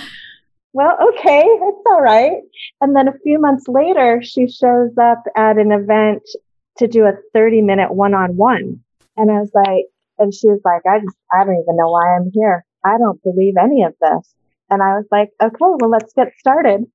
well, 0.73 0.97
okay, 1.09 1.43
it's 1.45 1.83
all 1.87 2.01
right. 2.01 2.41
And 2.81 2.95
then 2.95 3.07
a 3.07 3.17
few 3.23 3.39
months 3.39 3.67
later, 3.67 4.21
she 4.21 4.47
shows 4.47 4.91
up 5.01 5.23
at 5.35 5.57
an 5.57 5.71
event 5.71 6.21
to 6.77 6.87
do 6.87 7.05
a 7.05 7.13
30 7.33 7.61
minute 7.61 7.93
one 7.93 8.13
on 8.13 8.35
one. 8.35 8.83
And 9.17 9.31
I 9.31 9.39
was 9.39 9.51
like, 9.53 9.85
and 10.17 10.33
she 10.33 10.47
was 10.47 10.61
like, 10.65 10.81
I 10.85 10.99
just, 10.99 11.15
I 11.33 11.43
don't 11.43 11.61
even 11.61 11.77
know 11.77 11.91
why 11.91 12.15
I'm 12.15 12.31
here. 12.33 12.65
I 12.85 12.97
don't 12.97 13.21
believe 13.23 13.55
any 13.59 13.83
of 13.83 13.93
this. 14.01 14.33
And 14.69 14.81
I 14.83 14.95
was 14.95 15.05
like, 15.11 15.29
okay, 15.41 15.55
well, 15.59 15.89
let's 15.89 16.13
get 16.13 16.33
started. 16.39 16.85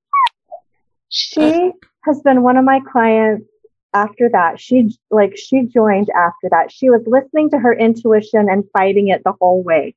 She 1.09 1.73
has 2.05 2.21
been 2.23 2.43
one 2.43 2.57
of 2.57 2.65
my 2.65 2.81
clients 2.81 3.47
after 3.95 4.29
that. 4.33 4.61
She 4.61 4.97
like 5.11 5.37
she 5.37 5.63
joined 5.63 6.09
after 6.11 6.49
that. 6.51 6.73
She 6.73 6.91
was 6.91 7.03
listening 7.07 7.51
to 7.51 7.59
her 7.59 7.73
intuition 7.73 8.49
and 8.51 8.65
fighting 8.77 9.09
it 9.09 9.23
the 9.25 9.33
whole 9.41 9.63
way. 9.63 9.95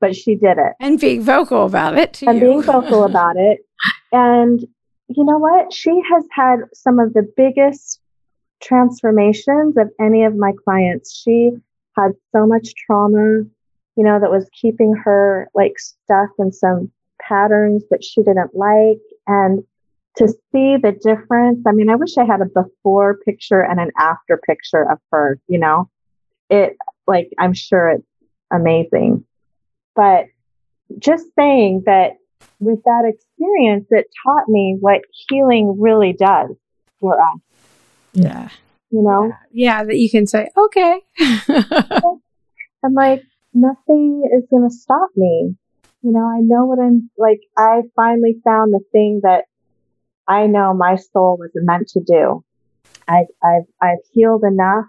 But 0.00 0.14
she 0.14 0.34
did 0.34 0.58
it. 0.58 0.74
And 0.78 1.00
being 1.00 1.22
vocal 1.22 1.64
about 1.64 1.96
it. 1.96 2.22
and 2.22 2.38
you. 2.38 2.46
being 2.46 2.62
vocal 2.62 3.04
about 3.04 3.36
it. 3.36 3.60
And 4.12 4.60
you 5.08 5.24
know 5.24 5.38
what? 5.38 5.72
She 5.72 6.02
has 6.10 6.24
had 6.30 6.56
some 6.74 6.98
of 6.98 7.14
the 7.14 7.26
biggest 7.36 8.00
transformations 8.62 9.76
of 9.76 9.90
any 10.00 10.24
of 10.24 10.36
my 10.36 10.52
clients. 10.64 11.14
She 11.14 11.52
had 11.96 12.12
so 12.34 12.46
much 12.46 12.74
trauma, 12.74 13.44
you 13.96 14.04
know, 14.04 14.20
that 14.20 14.30
was 14.30 14.48
keeping 14.60 14.94
her 15.04 15.48
like 15.54 15.78
stuck 15.78 16.30
in 16.38 16.52
some 16.52 16.90
patterns 17.20 17.84
that 17.90 18.04
she 18.04 18.22
didn't 18.22 18.54
like. 18.54 19.00
And 19.26 19.64
to 20.16 20.28
see 20.28 20.76
the 20.76 20.92
difference. 21.02 21.62
I 21.66 21.72
mean, 21.72 21.90
I 21.90 21.96
wish 21.96 22.16
I 22.16 22.24
had 22.24 22.40
a 22.40 22.46
before 22.46 23.18
picture 23.24 23.60
and 23.60 23.78
an 23.78 23.90
after 23.98 24.40
picture 24.46 24.90
of 24.90 24.98
her, 25.12 25.38
you 25.46 25.58
know, 25.58 25.90
it 26.48 26.76
like, 27.06 27.30
I'm 27.38 27.52
sure 27.52 27.90
it's 27.90 28.06
amazing. 28.50 29.24
But 29.94 30.26
just 30.98 31.26
saying 31.38 31.82
that 31.86 32.12
with 32.60 32.82
that 32.84 33.04
experience, 33.04 33.86
it 33.90 34.06
taught 34.24 34.48
me 34.48 34.76
what 34.80 35.02
healing 35.28 35.76
really 35.78 36.14
does 36.14 36.50
for 37.00 37.20
us. 37.20 37.38
Yeah. 38.12 38.48
You 38.90 39.02
know? 39.02 39.26
Yeah, 39.52 39.78
yeah 39.78 39.84
that 39.84 39.96
you 39.96 40.10
can 40.10 40.26
say, 40.26 40.48
okay. 40.56 41.00
I'm 42.84 42.94
like, 42.94 43.22
nothing 43.56 44.28
is 44.36 44.44
going 44.50 44.68
to 44.68 44.74
stop 44.74 45.10
me. 45.16 45.56
You 46.02 46.12
know, 46.12 46.26
I 46.28 46.40
know 46.40 46.66
what 46.66 46.78
I'm 46.78 47.10
like. 47.16 47.40
I 47.56 47.80
finally 47.96 48.36
found 48.44 48.72
the 48.72 48.84
thing 48.92 49.20
that 49.22 49.44
I 50.28 50.46
know 50.46 50.74
my 50.74 50.96
soul 50.96 51.38
was 51.38 51.50
meant 51.54 51.88
to 51.88 52.00
do. 52.00 52.44
I've, 53.08 53.26
I've, 53.42 53.66
I've 53.80 54.04
healed 54.12 54.44
enough 54.44 54.84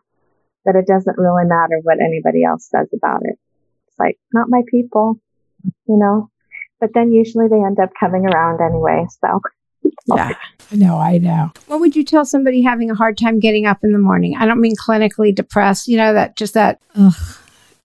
that 0.66 0.76
it 0.76 0.86
doesn't 0.86 1.18
really 1.18 1.46
matter 1.46 1.80
what 1.82 1.98
anybody 2.02 2.44
else 2.44 2.70
says 2.70 2.88
about 2.94 3.22
it. 3.24 3.40
It's 3.88 4.00
like, 4.00 4.20
not 4.34 4.50
my 4.50 4.62
people, 4.70 5.20
you 5.64 5.98
know? 5.98 6.30
But 6.80 6.90
then 6.94 7.12
usually 7.12 7.48
they 7.48 7.56
end 7.56 7.80
up 7.80 7.90
coming 8.00 8.26
around 8.26 8.60
anyway. 8.62 9.06
So, 9.22 9.42
yeah, 10.16 10.34
I 10.72 10.76
know, 10.76 10.98
I 11.00 11.18
know. 11.18 11.52
What 11.68 11.80
would 11.80 11.96
you 11.96 12.04
tell 12.04 12.26
somebody 12.26 12.62
having 12.62 12.92
a 12.92 12.96
hard 12.96 13.18
time 13.18 13.40
getting 13.40 13.66
up 13.66 13.84
in 13.84 13.94
the 13.94 14.00
morning? 14.00 14.36
I 14.38 14.46
don't 14.46 14.62
mean 14.62 14.76
clinically 14.76 15.34
depressed, 15.34 15.88
you 15.88 15.98
know, 15.98 16.14
that 16.14 16.36
just 16.36 16.54
that, 16.54 16.80
ugh, 16.96 17.14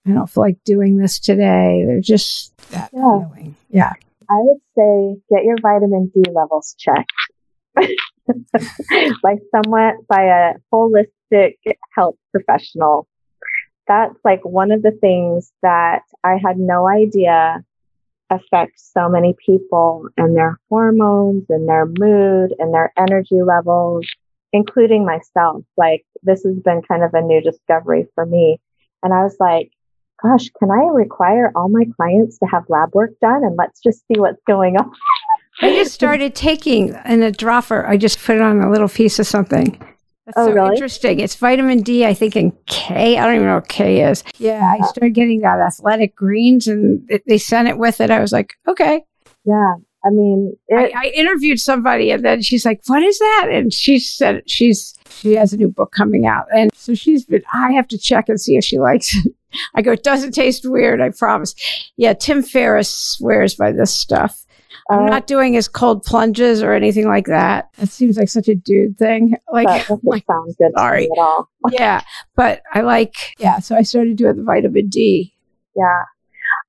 I 0.07 0.11
don't 0.11 0.29
feel 0.29 0.43
like 0.43 0.63
doing 0.65 0.99
this 0.99 1.19
today. 1.19 1.85
They're 1.87 2.01
just 2.01 2.57
that 2.71 2.91
yeah. 2.93 3.01
feeling. 3.01 3.57
Yeah. 3.71 3.93
I 4.29 4.39
would 4.39 4.61
say 4.77 5.21
get 5.31 5.45
your 5.45 5.57
vitamin 5.61 6.11
D 6.13 6.25
levels 6.33 6.75
checked. 6.79 7.13
by 9.23 9.37
somewhat 9.55 10.07
by 10.09 10.25
a 10.25 10.55
holistic 10.73 11.55
health 11.95 12.17
professional. 12.31 13.07
That's 13.89 14.19
like 14.25 14.45
one 14.45 14.71
of 14.71 14.83
the 14.83 14.93
things 14.93 15.53
that 15.63 16.03
I 16.23 16.39
had 16.43 16.59
no 16.59 16.89
idea 16.89 17.65
affects 18.31 18.91
so 18.95 19.09
many 19.09 19.35
people 19.45 20.09
and 20.17 20.37
their 20.37 20.59
hormones 20.71 21.45
and 21.49 21.69
their 21.69 21.87
mood 21.87 22.55
and 22.59 22.73
their 22.73 22.93
energy 22.97 23.43
levels, 23.43 24.07
including 24.53 25.05
myself. 25.05 25.65
Like 25.77 26.05
this 26.23 26.43
has 26.45 26.57
been 26.57 26.83
kind 26.83 27.03
of 27.03 27.15
a 27.15 27.21
new 27.21 27.41
discovery 27.41 28.07
for 28.15 28.25
me. 28.25 28.61
And 29.03 29.13
I 29.13 29.25
was 29.25 29.37
like, 29.41 29.71
gosh, 30.23 30.51
can 30.59 30.71
I 30.71 30.85
require 30.93 31.53
all 31.55 31.69
my 31.69 31.85
clients 31.97 32.39
to 32.39 32.47
have 32.47 32.65
lab 32.69 32.95
work 32.95 33.11
done 33.21 33.45
and 33.45 33.57
let's 33.57 33.81
just 33.81 34.07
see 34.07 34.19
what's 34.19 34.43
going 34.47 34.77
on? 34.77 34.91
I 35.61 35.71
just 35.71 35.93
started 35.93 36.35
taking 36.35 36.95
in 37.05 37.23
a 37.23 37.31
dropper. 37.31 37.87
I 37.87 37.97
just 37.97 38.19
put 38.23 38.37
it 38.37 38.43
on 38.43 38.61
a 38.61 38.71
little 38.71 38.89
piece 38.89 39.19
of 39.19 39.27
something. 39.27 39.79
That's 40.27 40.39
oh, 40.39 40.47
so 40.47 40.53
really? 40.53 40.75
interesting. 40.75 41.21
It's 41.21 41.35
vitamin 41.35 41.83
D, 41.83 42.07
I 42.07 42.15
think, 42.15 42.37
and 42.37 42.53
K. 42.67 43.19
I 43.19 43.25
don't 43.25 43.35
even 43.35 43.47
know 43.49 43.57
what 43.57 43.69
K 43.69 44.03
is. 44.03 44.23
Yeah, 44.39 44.63
I 44.63 44.85
started 44.87 45.15
getting 45.15 45.41
that 45.41 45.59
athletic 45.59 46.15
greens 46.15 46.69
and 46.69 47.05
it, 47.11 47.23
they 47.27 47.39
sent 47.39 47.69
it 47.69 47.77
with 47.77 48.01
it. 48.01 48.11
I 48.11 48.21
was 48.21 48.33
like, 48.33 48.55
okay. 48.69 49.05
Yeah. 49.45 49.75
I 50.05 50.11
mean, 50.11 50.57
it, 50.69 50.93
I, 50.95 51.07
I, 51.07 51.11
interviewed 51.11 51.61
somebody 51.61 52.11
and 52.11 52.25
then 52.25 52.43
she's 52.43 52.65
like, 52.65 52.81
what 52.87 53.03
is 53.03 53.19
that? 53.21 53.49
And 53.53 53.73
she 53.73 54.01
said 54.01 54.43
she's, 54.49 54.99
she 55.11 55.35
has 55.35 55.53
a 55.53 55.57
new 55.57 55.69
book 55.69 55.93
coming 55.93 56.27
out. 56.27 56.47
And 56.53 56.75
so 56.75 56.95
she's 56.95 57.25
been, 57.25 57.43
I 57.53 57.73
have 57.73 57.87
to 57.89 57.99
check 57.99 58.29
and 58.29 58.41
see 58.41 58.57
if 58.57 58.65
she 58.65 58.79
likes 58.79 59.15
it. 59.15 59.33
I 59.75 59.83
go, 59.83 59.93
it 59.93 60.03
doesn't 60.03 60.33
taste 60.33 60.69
weird. 60.69 61.01
I 61.01 61.11
promise. 61.11 61.55
Yeah. 61.97 62.15
Tim 62.15 62.43
Ferriss 62.43 62.91
swears 62.91 63.55
by 63.55 63.73
this 63.73 63.93
stuff. 63.93 64.45
I'm 64.91 65.05
uh, 65.05 65.07
not 65.07 65.27
doing 65.27 65.53
his 65.53 65.69
cold 65.69 66.05
plunges 66.05 66.63
or 66.63 66.73
anything 66.73 67.07
like 67.07 67.27
that. 67.27 67.69
It 67.79 67.89
seems 67.89 68.17
like 68.17 68.29
such 68.29 68.49
a 68.49 68.55
dude 68.55 68.99
thing. 68.99 69.37
Like, 69.53 69.67
that 69.87 69.99
like 70.03 70.25
sound 70.27 70.55
good 70.57 70.73
sorry. 70.75 71.05
at 71.05 71.19
all. 71.19 71.51
yeah, 71.73 72.01
but 72.35 72.63
I 72.73 72.81
like 72.81 73.15
yeah. 73.39 73.59
So 73.59 73.77
I 73.77 73.83
started 73.83 74.17
doing 74.17 74.37
the 74.37 74.43
vitamin 74.43 74.89
D. 74.89 75.35
Yeah, 75.77 76.05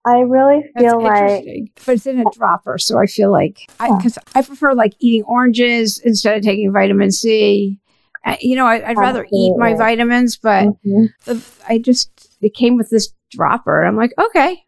I 0.05 0.20
really 0.20 0.66
feel 0.78 1.01
like, 1.01 1.72
but 1.86 1.95
it's 1.95 2.05
in 2.05 2.20
a 2.20 2.26
dropper, 2.34 2.78
so 2.78 2.99
I 2.99 3.05
feel 3.05 3.32
like 3.32 3.60
because 3.80 4.18
I, 4.36 4.39
I, 4.39 4.41
prefer 4.41 4.74
like 4.74 4.95
eating 4.99 5.24
oranges 5.24 5.97
instead 5.99 6.36
of 6.36 6.43
taking 6.43 6.74
vitamin 6.74 7.12
C. 7.12 7.80
Uh, 8.26 8.36
you 8.41 8.58
know, 8.58 8.66
I, 8.66 8.86
would 8.86 8.97
rather 8.97 9.26
eat 9.32 9.53
my 9.58 9.76
vitamins, 9.76 10.36
but 10.36 10.66
mm-hmm. 10.66 11.05
the, 11.24 11.41
I 11.70 11.78
just 11.78 12.33
it 12.46 12.54
came 12.54 12.78
with 12.78 12.89
this 12.89 13.14
dropper. 13.32 13.84
I'm 13.84 13.98
like, 13.98 14.14
okay, 14.20 14.64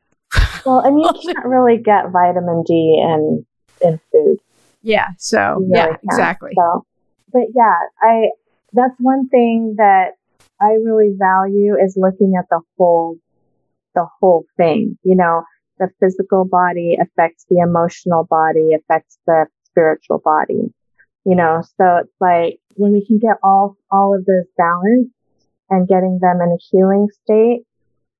well, 0.65 0.79
and 0.79 0.99
you 0.99 1.09
can't 1.33 1.45
really 1.45 1.77
get 1.77 2.11
vitamin 2.11 2.63
D 2.65 3.01
in 3.03 3.45
in 3.81 3.99
food. 4.11 4.37
Yeah. 4.81 5.09
So 5.17 5.57
really 5.59 5.71
yeah, 5.73 5.95
exactly. 6.03 6.51
So, 6.55 6.85
but 7.33 7.43
yeah, 7.55 7.75
I 8.01 8.29
that's 8.73 8.95
one 8.99 9.29
thing 9.29 9.75
that 9.77 10.11
I 10.61 10.73
really 10.83 11.15
value 11.17 11.75
is 11.75 11.97
looking 11.97 12.33
at 12.37 12.45
the 12.49 12.61
whole 12.77 13.17
the 13.93 14.07
whole 14.19 14.45
thing. 14.57 14.97
You 15.03 15.15
know, 15.15 15.43
the 15.79 15.89
physical 15.99 16.45
body 16.45 16.97
affects 17.01 17.45
the 17.49 17.59
emotional 17.59 18.25
body, 18.25 18.73
affects 18.73 19.17
the 19.25 19.47
spiritual 19.63 20.21
body. 20.23 20.73
You 21.25 21.35
know, 21.35 21.63
so 21.77 22.01
it's 22.03 22.13
like 22.21 22.59
when 22.75 22.93
we 22.93 23.03
can 23.05 23.17
get 23.17 23.37
all, 23.41 23.77
all 23.89 24.13
of 24.13 24.25
those 24.25 24.45
balanced 24.57 25.11
and 25.71 25.87
getting 25.87 26.19
them 26.21 26.39
in 26.39 26.51
a 26.51 26.61
healing 26.69 27.07
state, 27.23 27.64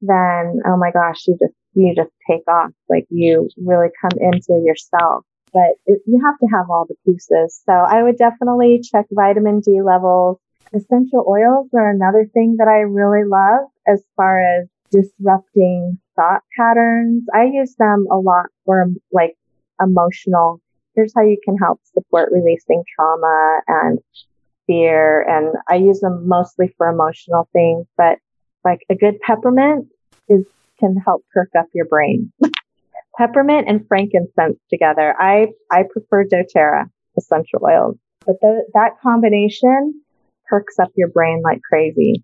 then, 0.07 0.61
oh 0.65 0.77
my 0.77 0.91
gosh, 0.91 1.27
you 1.27 1.37
just, 1.39 1.53
you 1.73 1.93
just 1.95 2.11
take 2.29 2.47
off. 2.47 2.71
Like 2.89 3.05
you 3.09 3.49
really 3.57 3.89
come 4.01 4.17
into 4.19 4.61
yourself. 4.63 5.25
But 5.53 5.79
it, 5.85 6.01
you 6.05 6.21
have 6.25 6.37
to 6.39 6.47
have 6.53 6.69
all 6.69 6.85
the 6.87 6.95
pieces. 7.05 7.61
So 7.65 7.71
I 7.71 8.03
would 8.03 8.17
definitely 8.17 8.81
check 8.83 9.05
vitamin 9.11 9.61
D 9.61 9.81
levels. 9.81 10.37
Essential 10.73 11.25
oils 11.27 11.69
are 11.73 11.89
another 11.89 12.29
thing 12.33 12.57
that 12.57 12.67
I 12.67 12.81
really 12.81 13.25
love 13.25 13.69
as 13.87 14.03
far 14.17 14.39
as 14.41 14.67
disrupting 14.91 15.99
thought 16.15 16.41
patterns. 16.57 17.23
I 17.33 17.45
use 17.45 17.75
them 17.77 18.07
a 18.11 18.17
lot 18.17 18.47
for 18.65 18.87
like 19.11 19.35
emotional. 19.81 20.61
Here's 20.95 21.13
how 21.15 21.23
you 21.23 21.37
can 21.43 21.57
help 21.57 21.79
support 21.93 22.29
releasing 22.31 22.83
trauma 22.95 23.59
and 23.67 23.99
fear. 24.67 25.21
And 25.21 25.55
I 25.69 25.75
use 25.75 25.99
them 25.99 26.27
mostly 26.27 26.73
for 26.77 26.87
emotional 26.87 27.49
things, 27.53 27.85
but 27.97 28.19
like 28.63 28.81
a 28.89 28.95
good 28.95 29.19
peppermint 29.21 29.87
is, 30.29 30.45
can 30.79 30.95
help 30.97 31.23
perk 31.33 31.49
up 31.57 31.67
your 31.73 31.85
brain. 31.85 32.31
peppermint 33.17 33.67
and 33.67 33.87
frankincense 33.87 34.59
together. 34.69 35.15
I, 35.19 35.47
I 35.71 35.83
prefer 35.89 36.25
doTERRA 36.25 36.85
essential 37.17 37.59
oils, 37.63 37.97
but 38.25 38.35
the, 38.41 38.63
that 38.73 38.99
combination 39.01 40.01
perks 40.47 40.79
up 40.79 40.91
your 40.95 41.09
brain 41.09 41.41
like 41.43 41.61
crazy. 41.67 42.23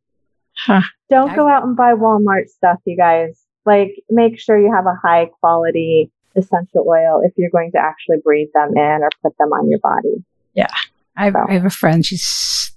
Huh. 0.58 0.82
Don't 1.10 1.36
go 1.36 1.48
out 1.48 1.64
and 1.64 1.76
buy 1.76 1.94
Walmart 1.94 2.50
stuff, 2.50 2.80
you 2.86 2.98
guys. 2.98 3.40
Like, 3.66 3.92
make 4.10 4.40
sure 4.40 4.60
you 4.60 4.74
have 4.74 4.86
a 4.86 5.00
high 5.02 5.30
quality 5.40 6.12
essential 6.36 6.86
oil 6.88 7.22
if 7.24 7.34
you're 7.38 7.50
going 7.50 7.72
to 7.72 7.78
actually 7.78 8.18
breathe 8.24 8.50
them 8.54 8.72
in 8.76 9.02
or 9.02 9.10
put 9.22 9.38
them 9.38 9.50
on 9.50 9.70
your 9.70 9.80
body. 9.80 10.24
Yeah. 10.54 10.68
I 11.16 11.26
have, 11.26 11.34
so. 11.34 11.46
I 11.48 11.54
have 11.54 11.66
a 11.66 11.70
friend. 11.70 12.06
She's 12.06 12.72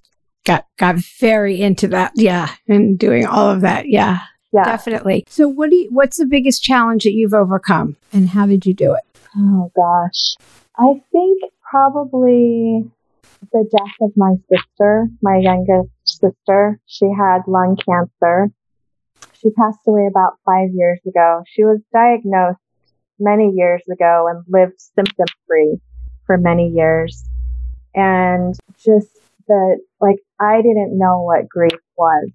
got, 0.44 0.66
got 0.78 0.96
very 1.20 1.60
into 1.60 1.88
that. 1.88 2.12
Yeah. 2.16 2.50
And 2.68 2.98
doing 2.98 3.26
all 3.26 3.50
of 3.50 3.62
that. 3.62 3.88
Yeah. 3.88 4.20
Yeah. 4.54 4.62
Definitely. 4.62 5.24
So 5.28 5.48
what 5.48 5.70
do 5.70 5.76
you, 5.76 5.88
what's 5.90 6.16
the 6.16 6.26
biggest 6.26 6.62
challenge 6.62 7.02
that 7.02 7.12
you've 7.12 7.34
overcome 7.34 7.96
and 8.12 8.28
how 8.28 8.46
did 8.46 8.64
you 8.64 8.72
do 8.72 8.94
it? 8.94 9.02
Oh 9.36 9.72
gosh. 9.74 10.36
I 10.78 11.02
think 11.10 11.42
probably 11.68 12.88
the 13.52 13.68
death 13.70 13.94
of 14.00 14.12
my 14.16 14.34
sister, 14.48 15.08
my 15.22 15.38
youngest 15.38 15.90
sister. 16.04 16.78
She 16.86 17.06
had 17.06 17.40
lung 17.48 17.76
cancer. 17.84 18.52
She 19.32 19.50
passed 19.50 19.80
away 19.88 20.06
about 20.08 20.38
five 20.46 20.70
years 20.72 21.00
ago. 21.04 21.42
She 21.48 21.64
was 21.64 21.80
diagnosed 21.92 22.60
many 23.18 23.50
years 23.50 23.82
ago 23.92 24.28
and 24.30 24.44
lived 24.48 24.80
symptom 24.80 25.26
free 25.48 25.80
for 26.26 26.38
many 26.38 26.68
years. 26.68 27.24
And 27.94 28.54
just 28.84 29.18
the, 29.48 29.78
like, 30.00 30.18
I 30.40 30.62
didn't 30.62 30.96
know 30.96 31.22
what 31.22 31.48
grief 31.48 31.80
was 31.96 32.30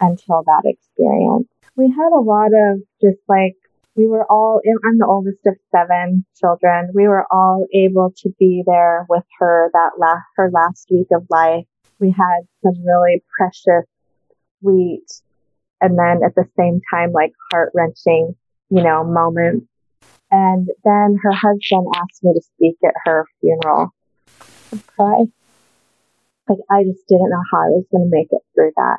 until 0.00 0.42
that 0.46 0.62
experience. 0.64 1.48
We 1.76 1.90
had 1.90 2.12
a 2.16 2.20
lot 2.20 2.52
of 2.54 2.80
just 3.02 3.20
like 3.28 3.54
we 3.96 4.06
were 4.06 4.30
all, 4.30 4.60
I'm 4.84 4.98
the 4.98 5.06
oldest 5.06 5.38
of 5.46 5.56
seven 5.70 6.24
children. 6.38 6.90
We 6.94 7.08
were 7.08 7.26
all 7.30 7.66
able 7.74 8.12
to 8.18 8.30
be 8.38 8.62
there 8.66 9.06
with 9.08 9.24
her 9.38 9.70
that 9.72 9.92
last, 9.98 10.24
her 10.36 10.50
last 10.50 10.88
week 10.90 11.08
of 11.12 11.26
life. 11.30 11.64
We 11.98 12.10
had 12.10 12.46
some 12.62 12.84
really 12.84 13.22
precious, 13.38 13.88
sweet, 14.60 15.06
and 15.80 15.98
then 15.98 16.20
at 16.24 16.34
the 16.34 16.44
same 16.58 16.80
time, 16.90 17.12
like 17.12 17.32
heart 17.50 17.72
wrenching, 17.74 18.36
you 18.68 18.82
know, 18.82 19.02
moments. 19.02 19.66
And 20.30 20.68
then 20.84 21.18
her 21.22 21.32
husband 21.32 21.86
asked 21.96 22.22
me 22.22 22.34
to 22.34 22.42
speak 22.42 22.76
at 22.84 22.94
her 23.04 23.26
funeral. 23.40 23.94
I 24.72 24.78
cry. 24.94 25.24
Like 26.48 26.58
I 26.70 26.84
just 26.84 27.06
didn't 27.08 27.30
know 27.30 27.42
how 27.50 27.58
I 27.58 27.68
was 27.70 27.84
going 27.90 28.04
to 28.04 28.10
make 28.10 28.28
it 28.30 28.42
through 28.54 28.72
that. 28.76 28.98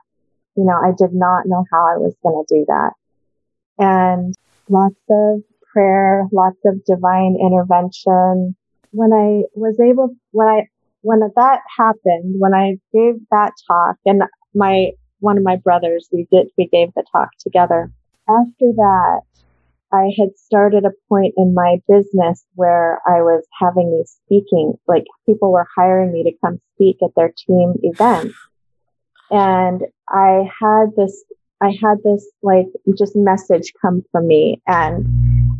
You 0.58 0.66
know, 0.66 0.76
I 0.84 0.92
did 0.98 1.14
not 1.14 1.46
know 1.46 1.64
how 1.72 1.78
I 1.78 1.98
was 1.98 2.16
going 2.24 2.44
to 2.44 2.56
do 2.56 2.66
that. 2.68 2.92
And 3.78 4.36
lots 4.70 4.96
of 5.10 5.42
prayer, 5.72 6.28
lots 6.34 6.58
of 6.66 6.84
divine 6.86 7.38
intervention. 7.40 8.56
When 8.92 9.14
I 9.14 9.44
was 9.54 9.80
able, 9.80 10.16
when 10.32 10.48
I, 10.48 10.68
when 11.02 11.20
that 11.20 11.60
happened, 11.78 12.36
when 12.40 12.54
I 12.54 12.78
gave 12.92 13.16
that 13.30 13.52
talk 13.68 13.98
and 14.06 14.24
my, 14.56 14.92
one 15.20 15.38
of 15.38 15.44
my 15.44 15.58
brothers, 15.58 16.10
we 16.12 16.28
did, 16.32 16.48
we 16.58 16.68
gave 16.68 16.90
the 16.96 17.04
talk 17.12 17.30
together. 17.40 17.92
After 18.28 18.74
that, 18.76 19.22
I 19.94 20.12
had 20.20 20.38
started 20.38 20.86
a 20.86 20.92
point 21.08 21.36
in 21.38 21.54
my 21.54 21.78
business 21.88 22.44
where 22.56 23.00
I 23.08 23.22
was 23.22 23.46
having 23.58 23.92
these 23.92 24.18
speaking, 24.26 24.74
like 24.88 25.06
people 25.26 25.52
were 25.52 25.68
hiring 25.76 26.12
me 26.12 26.24
to 26.24 26.38
come 26.44 26.60
speak 26.76 26.98
at 27.04 27.12
their 27.16 27.32
team 27.48 27.76
events. 27.84 28.36
And 29.32 29.82
I 30.10 30.50
had 30.62 30.96
this 30.96 31.24
I 31.62 31.76
had 31.82 31.98
this 32.04 32.26
like 32.44 32.68
just 32.98 33.16
message 33.16 33.74
come 33.82 34.04
from 34.12 34.28
me. 34.28 34.62
And 34.68 35.08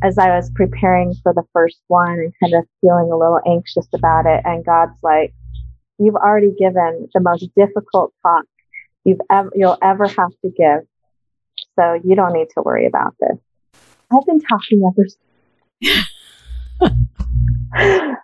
as 0.04 0.18
I 0.18 0.30
was 0.36 0.52
preparing 0.52 1.16
for 1.24 1.34
the 1.34 1.44
first 1.54 1.80
one 1.88 2.12
and 2.12 2.34
kind 2.40 2.54
of 2.54 2.68
feeling 2.82 3.12
a 3.12 3.18
little 3.18 3.42
anxious 3.48 3.88
about 3.94 4.26
it, 4.28 4.42
and 4.46 4.64
God's 4.64 5.02
like, 5.02 5.34
you've 5.98 6.16
already 6.16 6.54
given 6.58 7.08
the 7.14 7.20
most 7.20 7.48
difficult 7.56 8.14
talk 8.22 8.46
you've 9.06 9.22
ever, 9.32 9.50
you'll 9.56 9.78
ever 9.82 10.08
have 10.08 10.32
to 10.44 10.52
give. 10.56 10.86
So 11.80 12.00
you 12.04 12.16
don't 12.16 12.34
need 12.34 12.50
to 12.54 12.62
worry 12.62 12.86
about 12.86 13.16
this. 13.20 13.38
I've 14.12 14.26
been 14.26 14.40
talking 14.40 14.84
ever 14.88 15.08
since. 15.82 16.08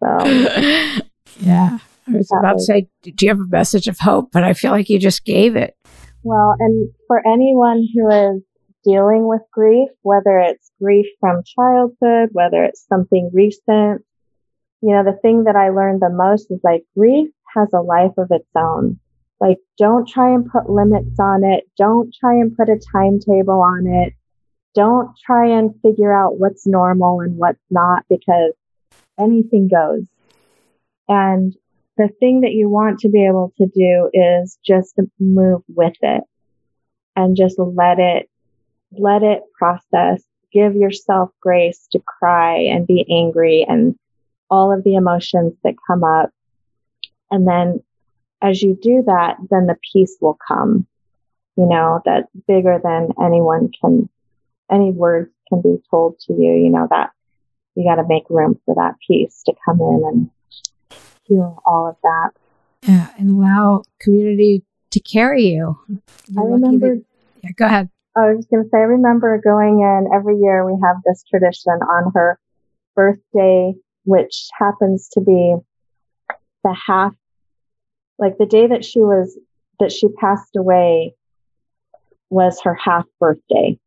so 0.00 1.00
yeah. 1.40 1.78
I 2.06 2.16
was 2.16 2.30
about 2.30 2.48
to 2.48 2.54
um, 2.54 2.58
say, 2.58 2.88
do 3.02 3.12
you 3.20 3.28
have 3.28 3.40
a 3.40 3.48
message 3.48 3.88
of 3.88 3.98
hope? 3.98 4.30
But 4.32 4.44
I 4.44 4.52
feel 4.52 4.72
like 4.72 4.88
you 4.88 4.98
just 4.98 5.24
gave 5.24 5.56
it. 5.56 5.76
Well, 6.22 6.54
and 6.58 6.90
for 7.06 7.26
anyone 7.26 7.86
who 7.94 8.10
is 8.10 8.42
dealing 8.84 9.26
with 9.26 9.40
grief, 9.52 9.88
whether 10.02 10.38
it's 10.38 10.70
grief 10.80 11.06
from 11.20 11.42
childhood, 11.44 12.30
whether 12.32 12.64
it's 12.64 12.86
something 12.86 13.30
recent, 13.32 14.04
you 14.82 14.90
know, 14.90 15.02
the 15.02 15.18
thing 15.22 15.44
that 15.44 15.56
I 15.56 15.70
learned 15.70 16.02
the 16.02 16.10
most 16.10 16.50
is 16.50 16.60
like 16.62 16.84
grief 16.96 17.30
has 17.54 17.68
a 17.72 17.80
life 17.80 18.12
of 18.18 18.28
its 18.30 18.48
own. 18.56 18.98
Like, 19.40 19.58
don't 19.78 20.08
try 20.08 20.32
and 20.32 20.50
put 20.50 20.70
limits 20.70 21.18
on 21.18 21.44
it. 21.44 21.64
Don't 21.76 22.14
try 22.18 22.34
and 22.34 22.56
put 22.56 22.68
a 22.68 22.80
timetable 22.92 23.60
on 23.60 23.86
it. 23.86 24.14
Don't 24.74 25.10
try 25.24 25.48
and 25.48 25.74
figure 25.82 26.14
out 26.14 26.38
what's 26.38 26.66
normal 26.66 27.20
and 27.20 27.36
what's 27.36 27.62
not 27.70 28.04
because 28.08 28.52
anything 29.18 29.68
goes. 29.68 30.06
And 31.08 31.54
the 31.96 32.08
thing 32.20 32.40
that 32.40 32.52
you 32.52 32.68
want 32.68 33.00
to 33.00 33.08
be 33.08 33.24
able 33.26 33.52
to 33.58 33.66
do 33.66 34.10
is 34.12 34.58
just 34.64 34.98
move 35.20 35.62
with 35.68 35.94
it 36.02 36.24
and 37.14 37.36
just 37.36 37.58
let 37.58 37.98
it, 37.98 38.28
let 38.92 39.22
it 39.22 39.42
process. 39.56 40.22
Give 40.52 40.74
yourself 40.74 41.30
grace 41.40 41.88
to 41.92 42.00
cry 42.00 42.58
and 42.58 42.86
be 42.86 43.04
angry 43.10 43.64
and 43.68 43.96
all 44.50 44.72
of 44.72 44.84
the 44.84 44.94
emotions 44.94 45.54
that 45.62 45.74
come 45.86 46.04
up. 46.04 46.30
And 47.30 47.46
then 47.46 47.82
as 48.42 48.62
you 48.62 48.78
do 48.80 49.02
that, 49.06 49.36
then 49.50 49.66
the 49.66 49.76
peace 49.92 50.16
will 50.20 50.38
come, 50.46 50.86
you 51.56 51.66
know, 51.66 52.00
that's 52.04 52.28
bigger 52.46 52.80
than 52.82 53.08
anyone 53.22 53.70
can, 53.80 54.08
any 54.70 54.90
words 54.90 55.30
can 55.48 55.60
be 55.60 55.76
told 55.90 56.18
to 56.20 56.34
you, 56.34 56.52
you 56.52 56.70
know, 56.70 56.86
that 56.90 57.10
you 57.74 57.84
got 57.84 57.96
to 58.00 58.08
make 58.08 58.24
room 58.30 58.60
for 58.64 58.74
that 58.76 58.94
peace 59.06 59.42
to 59.46 59.54
come 59.64 59.80
in 59.80 60.02
and 60.06 60.30
heal 61.24 61.62
all 61.66 61.88
of 61.88 61.96
that. 62.02 62.30
Yeah, 62.82 63.08
and 63.18 63.30
allow 63.30 63.82
community 64.00 64.62
to 64.90 65.00
carry 65.00 65.46
you. 65.46 65.78
You're 66.28 66.42
I 66.42 66.46
remember. 66.46 66.96
That, 66.96 67.04
yeah, 67.42 67.50
go 67.56 67.66
ahead. 67.66 67.90
I 68.16 68.30
was 68.30 68.38
just 68.38 68.50
going 68.50 68.62
to 68.62 68.70
say, 68.70 68.78
I 68.78 68.82
remember 68.82 69.40
going 69.42 69.80
in 69.80 70.08
every 70.14 70.38
year. 70.38 70.64
We 70.64 70.78
have 70.84 70.96
this 71.04 71.24
tradition 71.28 71.72
on 71.72 72.12
her 72.14 72.38
birthday, 72.94 73.74
which 74.04 74.48
happens 74.58 75.08
to 75.14 75.20
be 75.20 75.56
the 76.62 76.76
half, 76.86 77.14
like 78.18 78.38
the 78.38 78.46
day 78.46 78.66
that 78.66 78.84
she 78.84 79.00
was 79.00 79.38
that 79.80 79.90
she 79.90 80.08
passed 80.08 80.56
away 80.56 81.14
was 82.30 82.60
her 82.62 82.74
half 82.74 83.04
birthday. 83.18 83.78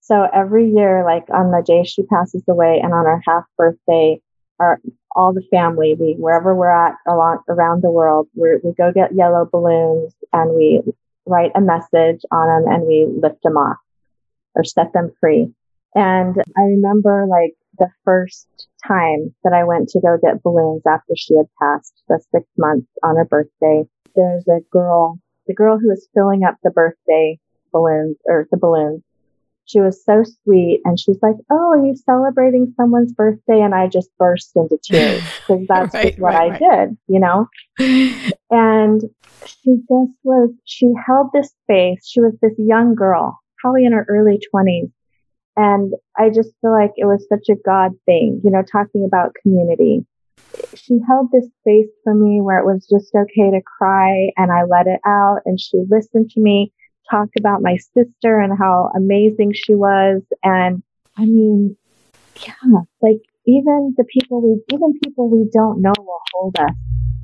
So 0.00 0.28
every 0.32 0.70
year, 0.70 1.04
like 1.04 1.24
on 1.32 1.50
the 1.50 1.62
day 1.66 1.84
she 1.84 2.02
passes 2.04 2.44
away 2.48 2.80
and 2.82 2.92
on 2.92 3.06
her 3.06 3.22
half 3.26 3.44
birthday, 3.56 4.20
our 4.60 4.80
all 5.14 5.32
the 5.32 5.46
family, 5.50 5.94
we 5.98 6.14
wherever 6.18 6.54
we're 6.54 6.70
at 6.70 6.96
along, 7.08 7.40
around 7.48 7.82
the 7.82 7.90
world, 7.90 8.28
we 8.34 8.58
we 8.62 8.72
go 8.76 8.92
get 8.92 9.14
yellow 9.14 9.48
balloons 9.50 10.14
and 10.32 10.54
we 10.54 10.82
write 11.26 11.52
a 11.54 11.60
message 11.60 12.22
on 12.30 12.64
them 12.64 12.72
and 12.72 12.86
we 12.86 13.06
lift 13.20 13.42
them 13.42 13.56
off 13.56 13.78
or 14.54 14.64
set 14.64 14.92
them 14.92 15.10
free. 15.20 15.52
And 15.94 16.36
I 16.56 16.62
remember 16.62 17.26
like 17.28 17.54
the 17.78 17.88
first 18.04 18.48
time 18.86 19.34
that 19.44 19.52
I 19.52 19.64
went 19.64 19.88
to 19.90 20.00
go 20.00 20.16
get 20.22 20.42
balloons 20.42 20.82
after 20.86 21.14
she 21.16 21.34
had 21.36 21.46
passed 21.60 22.02
the 22.08 22.20
six 22.30 22.46
months 22.56 22.88
on 23.02 23.16
her 23.16 23.24
birthday. 23.24 23.84
There's 24.14 24.46
a 24.48 24.60
girl, 24.70 25.18
the 25.46 25.54
girl 25.54 25.78
who 25.78 25.88
was 25.88 26.08
filling 26.14 26.44
up 26.44 26.56
the 26.62 26.70
birthday 26.70 27.38
balloons 27.72 28.16
or 28.26 28.46
the 28.50 28.56
balloons. 28.56 29.02
She 29.66 29.80
was 29.80 30.02
so 30.04 30.22
sweet. 30.44 30.80
And 30.84 30.98
she's 30.98 31.18
like, 31.22 31.34
Oh, 31.50 31.72
are 31.72 31.84
you 31.84 31.94
celebrating 31.96 32.72
someone's 32.76 33.12
birthday? 33.12 33.60
And 33.60 33.74
I 33.74 33.88
just 33.88 34.10
burst 34.18 34.52
into 34.54 34.78
tears 34.82 35.22
because 35.46 35.66
that's 35.68 35.94
right, 35.94 36.06
just 36.08 36.18
what 36.20 36.34
right, 36.34 36.52
I 36.52 36.66
right. 36.66 36.88
did, 36.88 36.98
you 37.08 37.20
know? 37.20 37.48
and 38.50 39.02
she 39.44 39.76
just 39.76 40.12
was, 40.22 40.50
she 40.64 40.88
held 41.06 41.30
this 41.32 41.52
space. 41.64 42.06
She 42.08 42.20
was 42.20 42.32
this 42.40 42.54
young 42.58 42.94
girl, 42.94 43.38
probably 43.58 43.84
in 43.84 43.92
her 43.92 44.06
early 44.08 44.40
20s. 44.54 44.90
And 45.56 45.94
I 46.16 46.28
just 46.28 46.50
feel 46.60 46.72
like 46.72 46.92
it 46.96 47.06
was 47.06 47.26
such 47.28 47.48
a 47.50 47.60
God 47.64 47.92
thing, 48.04 48.40
you 48.44 48.50
know, 48.50 48.62
talking 48.62 49.04
about 49.04 49.34
community. 49.42 50.04
She 50.74 50.98
held 51.08 51.30
this 51.32 51.46
space 51.60 51.88
for 52.04 52.14
me 52.14 52.40
where 52.40 52.58
it 52.58 52.66
was 52.66 52.86
just 52.86 53.14
okay 53.14 53.50
to 53.50 53.60
cry 53.78 54.30
and 54.36 54.52
I 54.52 54.64
let 54.64 54.86
it 54.86 55.00
out 55.06 55.40
and 55.44 55.58
she 55.58 55.82
listened 55.88 56.30
to 56.30 56.40
me 56.40 56.72
talk 57.10 57.28
about 57.38 57.62
my 57.62 57.76
sister 57.76 58.40
and 58.40 58.56
how 58.58 58.90
amazing 58.94 59.52
she 59.54 59.74
was. 59.74 60.22
And 60.42 60.82
I 61.16 61.24
mean, 61.24 61.76
yeah, 62.44 62.80
like 63.00 63.20
even 63.46 63.94
the 63.96 64.04
people 64.04 64.42
we, 64.42 64.62
even 64.74 64.98
people 65.02 65.28
we 65.30 65.48
don't 65.52 65.80
know 65.80 65.92
will 65.98 66.20
hold 66.34 66.58
us, 66.58 66.74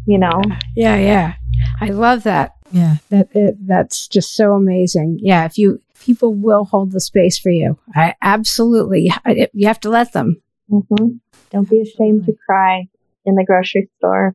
you 0.07 0.19
know? 0.19 0.43
Yeah, 0.77 0.97
yeah. 0.97 1.35
I 1.81 1.89
love 1.89 2.23
that. 2.25 2.57
Yeah, 2.71 2.97
that 3.11 3.29
it, 3.35 3.57
that's 3.67 4.09
just 4.09 4.35
so 4.35 4.55
amazing. 4.55 5.19
Yeah, 5.21 5.45
if 5.45 5.59
you 5.59 5.81
people 6.01 6.35
will 6.35 6.65
hold 6.65 6.93
the 6.93 7.01
space 7.01 7.39
for 7.39 7.51
you, 7.51 7.79
I 7.95 8.15
absolutely 8.23 9.13
I, 9.25 9.49
you 9.53 9.67
have 9.67 9.81
to 9.81 9.91
let 9.91 10.13
them. 10.13 10.41
Mm-hmm. 10.71 11.17
Don't 11.51 11.69
be 11.69 11.81
ashamed 11.83 12.25
to 12.27 12.33
cry 12.47 12.89
in 13.27 13.35
the 13.35 13.45
grocery 13.45 13.91
store. 13.99 14.35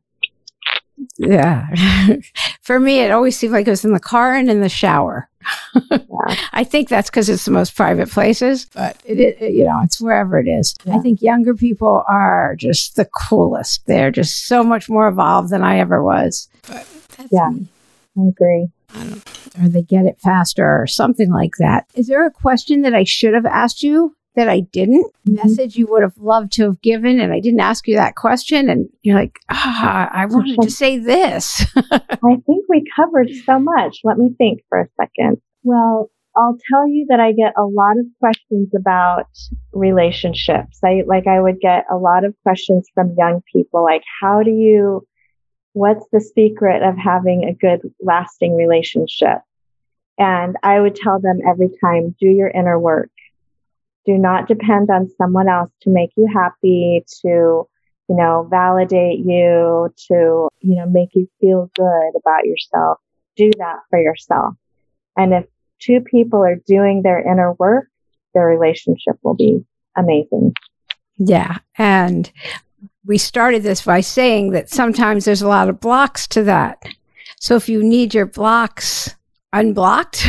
Yeah. 1.16 1.66
For 2.62 2.78
me, 2.78 3.00
it 3.00 3.10
always 3.10 3.36
seemed 3.38 3.52
like 3.52 3.66
it 3.66 3.70
was 3.70 3.84
in 3.84 3.92
the 3.92 4.00
car 4.00 4.34
and 4.34 4.50
in 4.50 4.60
the 4.60 4.68
shower. 4.68 5.28
yeah. 5.90 5.98
I 6.52 6.64
think 6.64 6.88
that's 6.88 7.10
because 7.10 7.28
it's 7.28 7.44
the 7.44 7.50
most 7.50 7.74
private 7.74 8.10
places, 8.10 8.66
but 8.74 9.00
it, 9.04 9.18
it, 9.18 9.52
you 9.52 9.64
know, 9.64 9.80
it's 9.82 10.00
wherever 10.00 10.38
it 10.38 10.48
is. 10.48 10.74
Yeah. 10.84 10.96
I 10.96 10.98
think 11.00 11.22
younger 11.22 11.54
people 11.54 12.04
are 12.08 12.54
just 12.56 12.96
the 12.96 13.06
coolest. 13.06 13.86
They're 13.86 14.10
just 14.10 14.46
so 14.46 14.62
much 14.62 14.88
more 14.88 15.08
evolved 15.08 15.50
than 15.50 15.62
I 15.62 15.78
ever 15.78 16.02
was. 16.02 16.48
But 16.66 16.86
yeah, 17.30 17.50
me. 17.50 17.68
I 18.18 18.28
agree. 18.28 18.68
I 18.90 19.20
or 19.62 19.68
they 19.68 19.82
get 19.82 20.06
it 20.06 20.18
faster 20.20 20.80
or 20.80 20.86
something 20.86 21.30
like 21.30 21.56
that. 21.58 21.86
Is 21.94 22.06
there 22.06 22.26
a 22.26 22.30
question 22.30 22.82
that 22.82 22.94
I 22.94 23.04
should 23.04 23.34
have 23.34 23.46
asked 23.46 23.82
you 23.82 24.14
that 24.38 24.48
I 24.48 24.60
didn't, 24.60 25.12
mm-hmm. 25.28 25.34
message 25.34 25.76
you 25.76 25.88
would 25.88 26.02
have 26.02 26.16
loved 26.16 26.52
to 26.52 26.62
have 26.62 26.80
given, 26.80 27.18
and 27.18 27.32
I 27.32 27.40
didn't 27.40 27.58
ask 27.58 27.88
you 27.88 27.96
that 27.96 28.14
question, 28.14 28.70
and 28.70 28.88
you're 29.02 29.18
like, 29.18 29.40
ah, 29.50 30.08
I 30.12 30.26
wanted 30.26 30.60
to 30.62 30.70
say 30.70 30.96
this. 30.96 31.66
I 31.76 32.36
think 32.46 32.64
we 32.68 32.84
covered 32.94 33.30
so 33.44 33.58
much. 33.58 33.98
Let 34.04 34.16
me 34.16 34.30
think 34.38 34.60
for 34.68 34.80
a 34.80 34.88
second. 34.96 35.42
Well, 35.64 36.08
I'll 36.36 36.56
tell 36.70 36.86
you 36.86 37.06
that 37.08 37.18
I 37.18 37.32
get 37.32 37.54
a 37.58 37.64
lot 37.64 37.98
of 37.98 38.06
questions 38.20 38.68
about 38.76 39.26
relationships. 39.72 40.78
I 40.84 41.02
like 41.04 41.26
I 41.26 41.40
would 41.40 41.58
get 41.58 41.84
a 41.90 41.96
lot 41.96 42.24
of 42.24 42.32
questions 42.44 42.86
from 42.94 43.16
young 43.18 43.42
people 43.52 43.82
like 43.82 44.02
how 44.20 44.44
do 44.44 44.52
you 44.52 45.04
what's 45.72 46.06
the 46.12 46.20
secret 46.20 46.84
of 46.84 46.96
having 46.96 47.44
a 47.44 47.54
good 47.54 47.80
lasting 48.00 48.54
relationship? 48.54 49.38
And 50.16 50.56
I 50.62 50.80
would 50.80 50.94
tell 50.94 51.20
them 51.20 51.40
every 51.48 51.70
time 51.80 52.14
do 52.20 52.28
your 52.28 52.48
inner 52.48 52.78
work. 52.78 53.10
Do 54.08 54.16
not 54.16 54.48
depend 54.48 54.88
on 54.88 55.10
someone 55.18 55.50
else 55.50 55.70
to 55.82 55.90
make 55.90 56.12
you 56.16 56.26
happy, 56.32 57.04
to, 57.20 57.28
you 57.28 57.68
know, 58.08 58.48
validate 58.50 59.18
you, 59.18 59.92
to, 60.08 60.48
you 60.60 60.76
know, 60.76 60.86
make 60.88 61.10
you 61.12 61.28
feel 61.42 61.70
good 61.76 62.12
about 62.16 62.46
yourself. 62.46 63.00
Do 63.36 63.50
that 63.58 63.80
for 63.90 64.00
yourself. 64.00 64.54
And 65.14 65.34
if 65.34 65.44
two 65.78 66.00
people 66.00 66.42
are 66.42 66.56
doing 66.66 67.02
their 67.02 67.20
inner 67.20 67.52
work, 67.58 67.88
their 68.32 68.46
relationship 68.46 69.16
will 69.22 69.34
be 69.34 69.62
amazing. 69.94 70.54
Yeah. 71.18 71.58
And 71.76 72.32
we 73.04 73.18
started 73.18 73.62
this 73.62 73.82
by 73.82 74.00
saying 74.00 74.52
that 74.52 74.70
sometimes 74.70 75.26
there's 75.26 75.42
a 75.42 75.48
lot 75.48 75.68
of 75.68 75.80
blocks 75.80 76.26
to 76.28 76.42
that. 76.44 76.82
So 77.40 77.56
if 77.56 77.68
you 77.68 77.82
need 77.82 78.14
your 78.14 78.24
blocks 78.24 79.14
unblocked, 79.52 80.26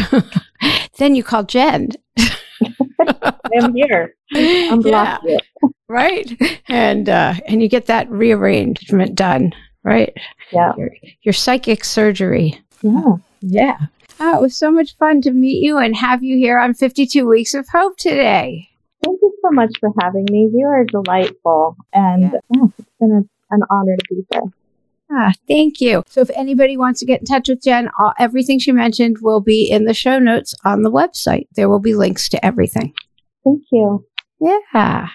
then 0.97 1.15
you 1.15 1.23
call 1.23 1.45
Jen 1.45 1.91
I'm 3.61 3.73
here. 3.73 4.15
I'm 4.33 4.81
yeah. 4.81 5.17
right. 5.87 6.31
And 6.67 7.09
uh, 7.09 7.35
and 7.47 7.61
you 7.61 7.69
get 7.69 7.87
that 7.87 8.09
rearrangement 8.09 9.15
done, 9.15 9.53
right? 9.83 10.13
Yeah. 10.51 10.73
Your, 10.77 10.91
your 11.23 11.33
psychic 11.33 11.83
surgery. 11.83 12.61
Yeah. 12.81 13.15
Yeah. 13.41 13.77
Oh, 14.19 14.37
it 14.37 14.41
was 14.41 14.55
so 14.55 14.69
much 14.69 14.97
fun 14.97 15.21
to 15.21 15.31
meet 15.31 15.63
you 15.63 15.77
and 15.77 15.95
have 15.95 16.23
you 16.23 16.37
here 16.37 16.59
on 16.59 16.73
52 16.73 17.25
Weeks 17.25 17.53
of 17.53 17.67
Hope 17.69 17.95
today. 17.97 18.69
Thank 19.03 19.21
you 19.21 19.33
so 19.41 19.51
much 19.51 19.71
for 19.79 19.91
having 20.01 20.25
me. 20.29 20.49
You 20.53 20.65
are 20.67 20.83
delightful. 20.83 21.77
And 21.93 22.23
yeah. 22.23 22.39
Yeah, 22.53 22.63
it's 22.77 22.89
been 22.99 23.11
a, 23.11 23.55
an 23.55 23.61
honor 23.69 23.95
to 23.95 24.15
be 24.15 24.25
here. 24.31 24.41
Ah, 25.11 25.33
thank 25.47 25.81
you. 25.81 26.03
So, 26.07 26.21
if 26.21 26.29
anybody 26.35 26.77
wants 26.77 26.99
to 26.99 27.05
get 27.05 27.19
in 27.19 27.25
touch 27.25 27.49
with 27.49 27.63
Jen, 27.63 27.89
all, 27.99 28.13
everything 28.19 28.59
she 28.59 28.71
mentioned 28.71 29.17
will 29.21 29.41
be 29.41 29.69
in 29.69 29.85
the 29.85 29.93
show 29.93 30.19
notes 30.19 30.53
on 30.63 30.83
the 30.83 30.91
website. 30.91 31.47
There 31.55 31.67
will 31.67 31.79
be 31.79 31.95
links 31.95 32.29
to 32.29 32.45
everything. 32.45 32.93
Thank 33.43 33.63
you. 33.71 34.05
Yeah. 34.39 35.07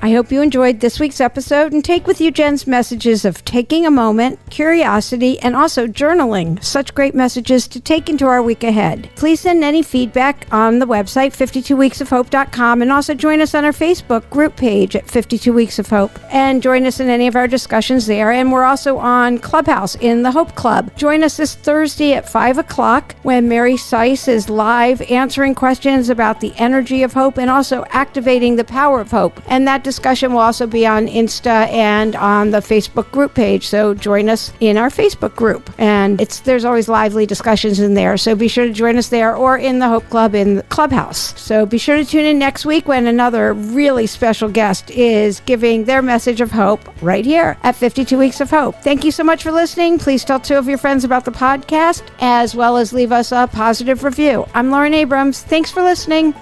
I 0.00 0.10
hope 0.10 0.32
you 0.32 0.42
enjoyed 0.42 0.80
this 0.80 0.98
week's 0.98 1.20
episode 1.20 1.72
and 1.72 1.84
take 1.84 2.08
with 2.08 2.20
you 2.20 2.32
Jen's 2.32 2.66
messages 2.66 3.24
of 3.24 3.44
taking 3.44 3.86
a 3.86 3.90
moment, 3.90 4.40
curiosity, 4.50 5.38
and 5.38 5.54
also 5.54 5.86
journaling. 5.86 6.62
Such 6.62 6.92
great 6.92 7.14
messages 7.14 7.68
to 7.68 7.78
take 7.78 8.08
into 8.08 8.26
our 8.26 8.42
week 8.42 8.64
ahead. 8.64 9.08
Please 9.14 9.38
send 9.38 9.62
any 9.62 9.80
feedback 9.80 10.48
on 10.50 10.80
the 10.80 10.86
website, 10.86 11.36
52weeksofhope.com, 11.36 12.82
and 12.82 12.90
also 12.90 13.14
join 13.14 13.40
us 13.40 13.54
on 13.54 13.64
our 13.64 13.70
Facebook 13.72 14.28
group 14.28 14.56
page 14.56 14.96
at 14.96 15.08
52 15.08 15.52
Weeks 15.52 15.78
of 15.78 15.88
Hope. 15.88 16.10
And 16.32 16.62
join 16.62 16.84
us 16.84 16.98
in 16.98 17.08
any 17.08 17.28
of 17.28 17.36
our 17.36 17.46
discussions 17.46 18.06
there. 18.06 18.32
And 18.32 18.50
we're 18.50 18.64
also 18.64 18.98
on 18.98 19.38
Clubhouse 19.38 19.94
in 19.96 20.22
the 20.22 20.32
Hope 20.32 20.56
Club. 20.56 20.96
Join 20.96 21.22
us 21.22 21.36
this 21.36 21.54
Thursday 21.54 22.14
at 22.14 22.28
5 22.28 22.58
o'clock 22.58 23.14
when 23.22 23.48
Mary 23.48 23.74
Seiss 23.74 24.26
is 24.26 24.50
live 24.50 25.00
answering 25.02 25.54
questions 25.54 26.08
about 26.08 26.40
the 26.40 26.52
energy 26.56 27.04
of 27.04 27.12
hope 27.12 27.38
and 27.38 27.48
also 27.48 27.84
activating 27.90 28.56
the 28.56 28.64
power 28.64 29.00
of 29.00 29.12
hope. 29.12 29.40
And 29.46 29.68
that 29.68 29.84
discussion 29.92 30.32
will 30.32 30.40
also 30.40 30.66
be 30.66 30.86
on 30.86 31.06
Insta 31.06 31.68
and 31.68 32.16
on 32.16 32.50
the 32.50 32.60
Facebook 32.60 33.10
group 33.12 33.34
page. 33.34 33.68
So 33.68 33.92
join 33.92 34.30
us 34.30 34.50
in 34.60 34.78
our 34.78 34.88
Facebook 34.88 35.36
group. 35.36 35.70
And 35.78 36.18
it's 36.18 36.40
there's 36.40 36.64
always 36.64 36.88
lively 36.88 37.26
discussions 37.26 37.78
in 37.78 37.92
there. 37.92 38.16
So 38.16 38.34
be 38.34 38.48
sure 38.48 38.66
to 38.66 38.72
join 38.72 38.96
us 38.96 39.08
there 39.08 39.36
or 39.36 39.58
in 39.58 39.80
the 39.80 39.88
Hope 39.88 40.08
Club 40.08 40.34
in 40.34 40.56
the 40.56 40.62
Clubhouse. 40.64 41.38
So 41.38 41.66
be 41.66 41.76
sure 41.76 41.96
to 41.96 42.04
tune 42.04 42.24
in 42.24 42.38
next 42.38 42.64
week 42.64 42.88
when 42.88 43.06
another 43.06 43.52
really 43.52 44.06
special 44.06 44.48
guest 44.48 44.90
is 44.90 45.40
giving 45.40 45.84
their 45.84 46.00
message 46.00 46.40
of 46.40 46.50
hope 46.50 46.80
right 47.02 47.24
here 47.24 47.58
at 47.62 47.76
52 47.76 48.16
Weeks 48.16 48.40
of 48.40 48.48
Hope. 48.48 48.76
Thank 48.82 49.04
you 49.04 49.10
so 49.10 49.24
much 49.24 49.42
for 49.42 49.52
listening. 49.52 49.98
Please 49.98 50.24
tell 50.24 50.40
two 50.40 50.56
of 50.56 50.68
your 50.68 50.78
friends 50.78 51.04
about 51.04 51.26
the 51.26 51.32
podcast 51.32 52.02
as 52.20 52.54
well 52.54 52.78
as 52.78 52.94
leave 52.94 53.12
us 53.12 53.30
a 53.30 53.46
positive 53.52 54.04
review. 54.04 54.46
I'm 54.54 54.70
Lauren 54.70 54.94
Abrams. 54.94 55.42
Thanks 55.42 55.70
for 55.70 55.82
listening. 55.82 56.34